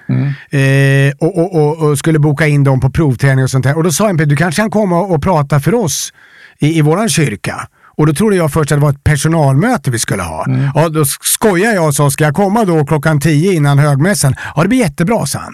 eh, 0.49 1.13
och, 1.19 1.37
och, 1.37 1.55
och, 1.55 1.89
och 1.89 1.97
skulle 1.97 2.19
boka 2.19 2.47
in 2.47 2.63
dem 2.63 2.79
på 2.79 2.89
provträning 2.89 3.43
och 3.43 3.49
sånt 3.49 3.63
där. 3.65 3.77
Och 3.77 3.83
då 3.83 3.91
sa 3.91 4.09
en 4.09 4.17
du 4.17 4.35
kanske 4.35 4.61
kan 4.61 4.71
komma 4.71 4.99
och 4.99 5.23
prata 5.23 5.59
för 5.59 5.73
oss 5.73 6.13
i, 6.59 6.77
i 6.77 6.81
våran 6.81 7.09
kyrka. 7.09 7.67
Och 7.97 8.07
då 8.07 8.13
trodde 8.13 8.35
jag 8.35 8.53
först 8.53 8.71
att 8.71 8.77
det 8.77 8.81
var 8.81 8.89
ett 8.89 9.03
personalmöte 9.03 9.91
vi 9.91 9.99
skulle 9.99 10.23
ha. 10.23 10.45
Ja, 10.75 10.89
då 10.89 11.05
skojar 11.05 11.73
jag 11.73 11.87
och 11.87 11.95
sa, 11.95 12.09
ska 12.09 12.23
jag 12.23 12.35
komma 12.35 12.65
då 12.65 12.85
klockan 12.85 13.19
tio 13.19 13.53
innan 13.53 13.79
högmässan? 13.79 14.35
Ja, 14.55 14.61
det 14.61 14.67
blir 14.69 14.79
jättebra, 14.79 15.25
sa 15.25 15.39
han. 15.39 15.53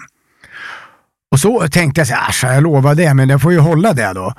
Och 1.32 1.40
så 1.40 1.68
tänkte 1.68 2.00
jag 2.00 2.08
så 2.08 2.14
här, 2.14 2.28
"Ascha, 2.28 2.54
jag 2.54 2.62
lovar 2.62 2.94
det, 2.94 3.14
men 3.14 3.28
jag 3.28 3.42
får 3.42 3.52
ju 3.52 3.58
hålla 3.58 3.92
det 3.92 4.12
då. 4.14 4.34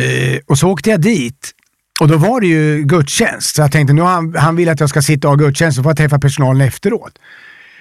Eh, 0.00 0.38
och 0.46 0.58
så 0.58 0.68
åkte 0.70 0.90
jag 0.90 1.00
dit. 1.00 1.50
Och 2.00 2.08
då 2.08 2.16
var 2.16 2.40
det 2.40 2.46
ju 2.46 2.82
gudstjänst. 2.82 3.56
Så 3.56 3.62
jag 3.62 3.72
tänkte, 3.72 3.92
nu 3.94 4.02
han, 4.02 4.34
han 4.36 4.56
vill 4.56 4.68
att 4.68 4.80
jag 4.80 4.88
ska 4.88 5.02
sitta 5.02 5.28
och 5.28 5.38
ha 5.38 5.44
gudstjänst, 5.46 5.76
så 5.76 5.82
får 5.82 5.90
jag 5.90 5.96
träffa 5.96 6.18
personalen 6.18 6.68
efteråt. 6.68 7.12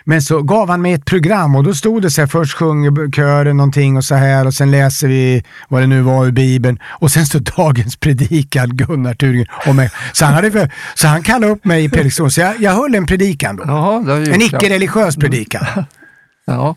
Men 0.04 0.22
så 0.22 0.42
gav 0.42 0.70
han 0.70 0.82
mig 0.82 0.94
ett 0.94 1.06
program 1.06 1.56
och 1.56 1.64
då 1.64 1.74
stod 1.74 2.02
det 2.02 2.12
så 2.12 2.22
här, 2.22 2.28
först 2.28 2.54
sjunger 2.58 3.12
kören 3.12 3.58
någonting 3.58 3.98
och 3.98 4.04
så 4.04 4.16
här 4.16 4.48
och 4.48 4.54
sen 4.54 4.72
läser 4.72 5.08
vi 5.08 5.44
vad 5.70 5.82
det 5.82 5.88
nu 5.88 6.02
var 6.02 6.26
ur 6.26 6.32
Bibeln 6.32 6.80
och 6.86 7.12
sen 7.12 7.26
står 7.26 7.40
dagens 7.58 7.96
predikan 7.98 8.70
Gunnar 8.78 9.14
Turingen 9.14 9.48
om 9.66 9.76
mig. 9.76 9.90
Så 10.14 10.26
han, 10.26 10.34
hade, 10.34 10.52
för- 10.52 10.72
så 10.96 11.08
han 11.08 11.24
kallade 11.24 11.52
upp 11.52 11.66
mig 11.66 11.84
i 11.84 11.90
predikan, 11.90 12.32
så 12.32 12.42
jag, 12.42 12.62
jag 12.62 12.72
höll 12.72 12.96
en 12.96 13.06
predikan 13.06 13.56
då. 13.56 13.64
Jaha, 13.68 14.18
En 14.34 14.42
icke-religiös 14.42 15.16
predikan. 15.16 15.66
Ja. 16.50 16.76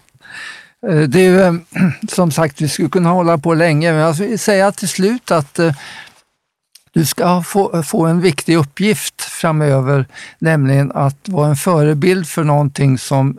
Eh, 0.91 0.97
Det 0.99 1.21
är, 1.21 1.25
ju, 1.31 1.41
eh, 1.43 1.53
som 2.09 2.31
sagt, 2.31 2.61
vi 2.61 2.69
skulle 2.69 2.89
kunna 2.89 3.09
hålla 3.11 3.39
på 3.39 3.55
länge, 3.55 3.93
men 3.93 4.01
jag 4.01 4.13
vill 4.13 4.39
säga 4.39 4.73
till 4.73 4.89
slut 4.89 5.31
att 5.31 5.59
eh, 5.59 5.73
du 6.93 7.07
ska 7.07 7.43
få, 7.43 7.83
få 7.83 8.07
en 8.07 8.21
viktig 8.21 8.57
uppgift 8.57 9.23
framöver, 9.23 10.07
nämligen 10.39 10.93
att 10.93 11.29
vara 11.29 11.49
en 11.49 11.57
förebild 11.57 12.29
för 12.29 12.45
någonting 12.45 12.99
som 12.99 13.39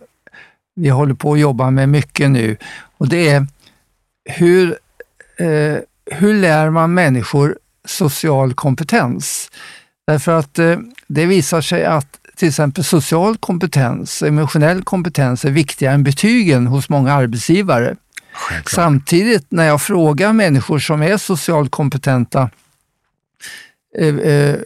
vi 0.75 0.89
håller 0.89 1.13
på 1.13 1.33
att 1.33 1.39
jobba 1.39 1.71
med 1.71 1.89
mycket 1.89 2.31
nu. 2.31 2.57
Och 2.97 3.07
det 3.07 3.29
är 3.29 3.47
hur, 4.25 4.77
eh, 5.37 5.77
hur 6.11 6.33
lär 6.33 6.69
man 6.69 6.93
människor 6.93 7.57
social 7.85 8.53
kompetens? 8.53 9.51
Därför 10.07 10.31
att 10.39 10.59
eh, 10.59 10.77
det 11.07 11.25
visar 11.25 11.61
sig 11.61 11.85
att 11.85 12.17
till 12.35 12.47
exempel 12.47 12.83
social 12.83 13.37
kompetens, 13.37 14.23
emotionell 14.23 14.83
kompetens 14.83 15.45
är 15.45 15.51
viktigare 15.51 15.93
än 15.93 16.03
betygen 16.03 16.67
hos 16.67 16.89
många 16.89 17.13
arbetsgivare. 17.13 17.95
Samtidigt 18.65 19.45
när 19.49 19.63
jag 19.63 19.81
frågar 19.81 20.33
människor 20.33 20.79
som 20.79 21.01
är 21.01 21.17
socialt 21.17 21.71
kompetenta, 21.71 22.49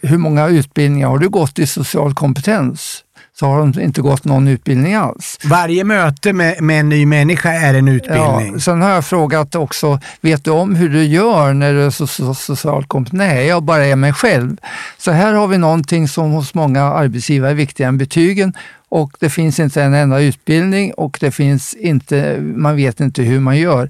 hur 0.01 0.17
många 0.17 0.47
utbildningar 0.47 1.07
har 1.07 1.17
du 1.17 1.29
gått 1.29 1.59
i 1.59 1.67
social 1.67 2.13
kompetens? 2.13 3.01
Så 3.39 3.45
har 3.45 3.59
de 3.59 3.81
inte 3.81 4.01
gått 4.01 4.25
någon 4.25 4.47
utbildning 4.47 4.93
alls. 4.93 5.39
Varje 5.43 5.83
möte 5.83 6.33
med, 6.33 6.61
med 6.61 6.79
en 6.79 6.89
ny 6.89 7.05
människa 7.05 7.51
är 7.51 7.73
en 7.73 7.87
utbildning. 7.87 8.53
Ja, 8.53 8.59
sen 8.59 8.81
har 8.81 8.89
jag 8.89 9.05
frågat 9.05 9.55
också, 9.55 9.99
vet 10.21 10.43
du 10.43 10.51
om 10.51 10.75
hur 10.75 10.89
du 10.89 11.03
gör 11.03 11.53
när 11.53 11.73
du 11.73 11.83
är 11.83 11.89
so 11.89 12.07
so 12.07 12.33
socialt 12.33 12.87
kompetent? 12.87 13.17
Nej, 13.17 13.45
jag 13.47 13.63
bara 13.63 13.85
är 13.85 13.95
mig 13.95 14.13
själv. 14.13 14.57
Så 14.97 15.11
här 15.11 15.33
har 15.33 15.47
vi 15.47 15.57
någonting 15.57 16.07
som 16.07 16.31
hos 16.31 16.53
många 16.53 16.83
arbetsgivare 16.83 17.51
är 17.51 17.55
viktigare 17.55 17.89
än 17.89 17.97
betygen 17.97 18.53
och 18.89 19.17
det 19.19 19.29
finns 19.29 19.59
inte 19.59 19.83
en 19.83 19.93
enda 19.93 20.19
utbildning 20.19 20.93
och 20.93 21.17
det 21.21 21.31
finns 21.31 21.73
inte, 21.73 22.37
man 22.39 22.75
vet 22.75 22.99
inte 22.99 23.21
hur 23.21 23.39
man 23.39 23.57
gör. 23.57 23.89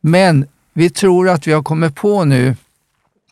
Men 0.00 0.46
vi 0.74 0.90
tror 0.90 1.28
att 1.28 1.46
vi 1.46 1.52
har 1.52 1.62
kommit 1.62 1.94
på 1.94 2.24
nu 2.24 2.56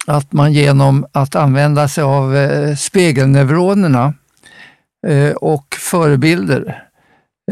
att 0.07 0.33
man 0.33 0.53
genom 0.53 1.07
att 1.13 1.35
använda 1.35 1.89
sig 1.89 2.05
av 2.05 2.37
eh, 2.37 2.77
spegelneuronerna 2.77 4.15
eh, 5.07 5.31
och 5.31 5.77
förebilder 5.81 6.83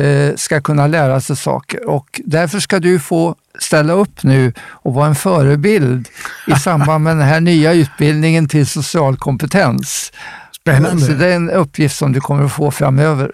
eh, 0.00 0.34
ska 0.36 0.60
kunna 0.60 0.86
lära 0.86 1.20
sig 1.20 1.36
saker. 1.36 1.88
Och 1.88 2.20
därför 2.24 2.60
ska 2.60 2.78
du 2.78 2.98
få 2.98 3.34
ställa 3.58 3.92
upp 3.92 4.22
nu 4.22 4.52
och 4.60 4.94
vara 4.94 5.06
en 5.06 5.14
förebild 5.14 6.08
i 6.46 6.52
samband 6.60 7.04
med 7.04 7.16
den 7.16 7.26
här 7.28 7.40
nya 7.40 7.72
utbildningen 7.72 8.48
till 8.48 8.66
social 8.66 9.16
kompetens. 9.16 10.12
Spännande. 10.60 11.02
Så 11.02 11.12
det 11.12 11.26
är 11.26 11.36
en 11.36 11.50
uppgift 11.50 11.96
som 11.96 12.12
du 12.12 12.20
kommer 12.20 12.44
att 12.44 12.52
få 12.52 12.70
framöver. 12.70 13.30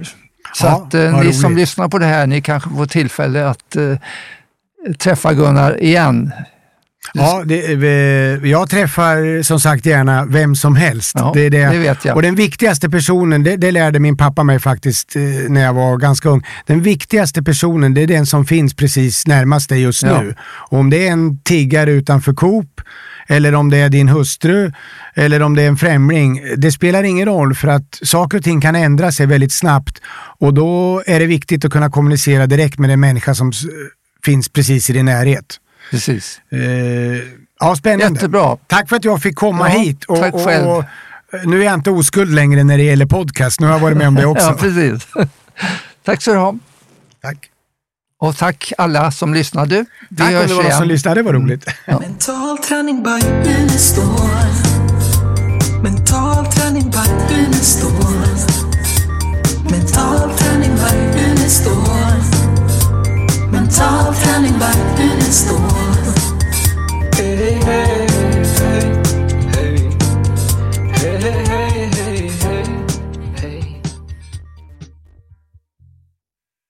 Så 0.55 0.66
Ja, 0.66 0.71
att 0.87 0.95
eh, 0.95 1.21
ni 1.21 1.33
som 1.33 1.45
roligt. 1.51 1.59
lyssnar 1.59 1.89
på 1.89 1.99
det 1.99 2.07
här, 2.07 2.27
ni 2.27 2.43
kanske 2.43 2.71
får 2.71 2.87
tillfälle 2.87 3.49
att 3.49 3.77
eh, 3.77 3.95
träffa 4.99 5.35
Gunnar 5.35 5.83
igen. 5.83 6.33
Ja, 7.14 7.42
det, 7.46 7.61
jag 8.49 8.70
träffar 8.70 9.42
som 9.42 9.61
sagt 9.61 9.86
gärna 9.86 10.24
vem 10.24 10.55
som 10.55 10.76
helst. 10.76 11.12
Ja, 11.18 11.32
det, 11.34 11.40
är 11.40 11.51
det. 11.51 11.68
det 11.70 11.78
vet 11.78 12.05
jag. 12.05 12.16
Och 12.16 12.22
den 12.22 12.34
viktigaste 12.34 12.90
personen, 12.90 13.42
det, 13.42 13.57
det 13.57 13.70
lärde 13.70 13.99
min 14.01 14.16
pappa 14.16 14.44
mig 14.44 14.59
faktiskt 14.59 15.16
eh, 15.16 15.22
när 15.49 15.64
jag 15.64 15.74
var 15.74 15.96
ganska 15.96 16.28
ung. 16.28 16.46
Den 16.66 16.82
viktigaste 16.82 17.42
personen, 17.42 17.94
det 17.94 18.03
är 18.03 18.07
den 18.07 18.26
som 18.26 18.44
finns 18.46 18.74
precis 18.74 19.26
närmast 19.26 19.68
dig 19.68 19.82
just 19.82 20.03
Ja. 20.03 20.22
nu. 20.22 20.34
Och 20.70 20.78
om 20.78 20.90
det 20.90 21.09
är 21.09 21.12
en 21.12 21.38
tiggare 21.42 21.90
utanför 21.90 22.34
Coop, 22.34 22.80
eller 23.28 23.55
om 23.55 23.70
det 23.70 23.76
är 23.76 23.88
din 23.88 24.09
hustru, 24.09 24.72
eller 25.14 25.42
om 25.42 25.55
det 25.55 25.62
är 25.62 25.68
en 25.68 25.76
främling. 25.76 26.40
Det 26.57 26.72
spelar 26.72 27.03
ingen 27.03 27.26
roll 27.26 27.55
för 27.55 27.68
att 27.68 27.99
saker 28.03 28.38
och 28.38 28.44
ting 28.44 28.61
kan 28.61 28.76
ändra 28.76 29.12
sig 29.12 29.26
väldigt 29.26 29.53
snabbt. 29.53 30.01
Och 30.38 30.55
då 30.55 31.03
är 31.07 31.20
det 31.20 31.26
viktigt 31.26 31.64
att 31.64 31.72
kunna 31.72 31.90
kommunicera 31.90 32.46
direkt 32.46 32.78
med 32.78 32.90
den 32.90 33.01
människa 33.01 33.34
som 33.34 33.53
finns 34.24 34.49
precis 34.49 34.90
i 34.90 34.92
din 34.92 35.05
närhet. 35.05 35.61
Precis. 35.91 36.41
Eh, 36.51 36.59
ja, 37.61 37.76
spännande. 37.76 38.14
Jättebra. 38.14 38.57
Tack 38.66 38.89
för 38.89 38.97
att 38.97 39.05
jag 39.05 39.22
fick 39.22 39.36
komma 39.36 39.68
ja, 39.68 39.78
hit. 39.78 40.05
Och, 40.05 40.18
tack 40.18 40.34
själv. 40.34 40.68
Och, 40.68 40.84
nu 41.45 41.61
är 41.61 41.64
jag 41.64 41.74
inte 41.74 41.91
oskuld 41.91 42.34
längre 42.34 42.64
när 42.64 42.78
det 42.78 42.84
gäller 42.84 43.07
podcast. 43.07 43.61
Nu 43.61 43.66
har 43.66 43.74
jag 43.74 43.80
varit 43.80 43.97
med 43.97 44.09
om 44.09 44.14
det 44.14 44.26
också. 44.34 44.47
ja, 44.47 44.57
precis. 44.61 45.09
Tack 46.05 46.22
så 46.22 46.32
du 46.32 46.39
ha. 46.39 46.55
Tack. 47.22 47.51
Och 48.20 48.36
tack 48.36 48.72
alla 48.78 49.11
som 49.11 49.34
lyssnade. 49.34 49.84
Vi 50.11 50.16
tack 50.16 50.32
hörs 50.32 50.51
alla 50.51 50.70
som 50.70 50.89
lyssnade, 50.89 51.20
det 51.20 51.22
var 51.22 51.32
roligt. 51.32 51.66
Mm. 51.86 52.01
Mental 52.01 52.59
träning 52.59 53.03
by 53.03 53.26
Unestål. 53.51 54.05
Mental 55.82 56.47
träning 56.53 56.91
by 56.91 57.34
Unestål. 57.34 57.93
Mental 59.70 60.36
träning 60.39 60.74
by 60.74 61.20
Unestål. 61.24 62.39
Mental 63.53 64.14
träning 64.14 64.38
back 64.59 64.99
in 64.99 65.19
it's 65.19 65.45
the 65.45 65.97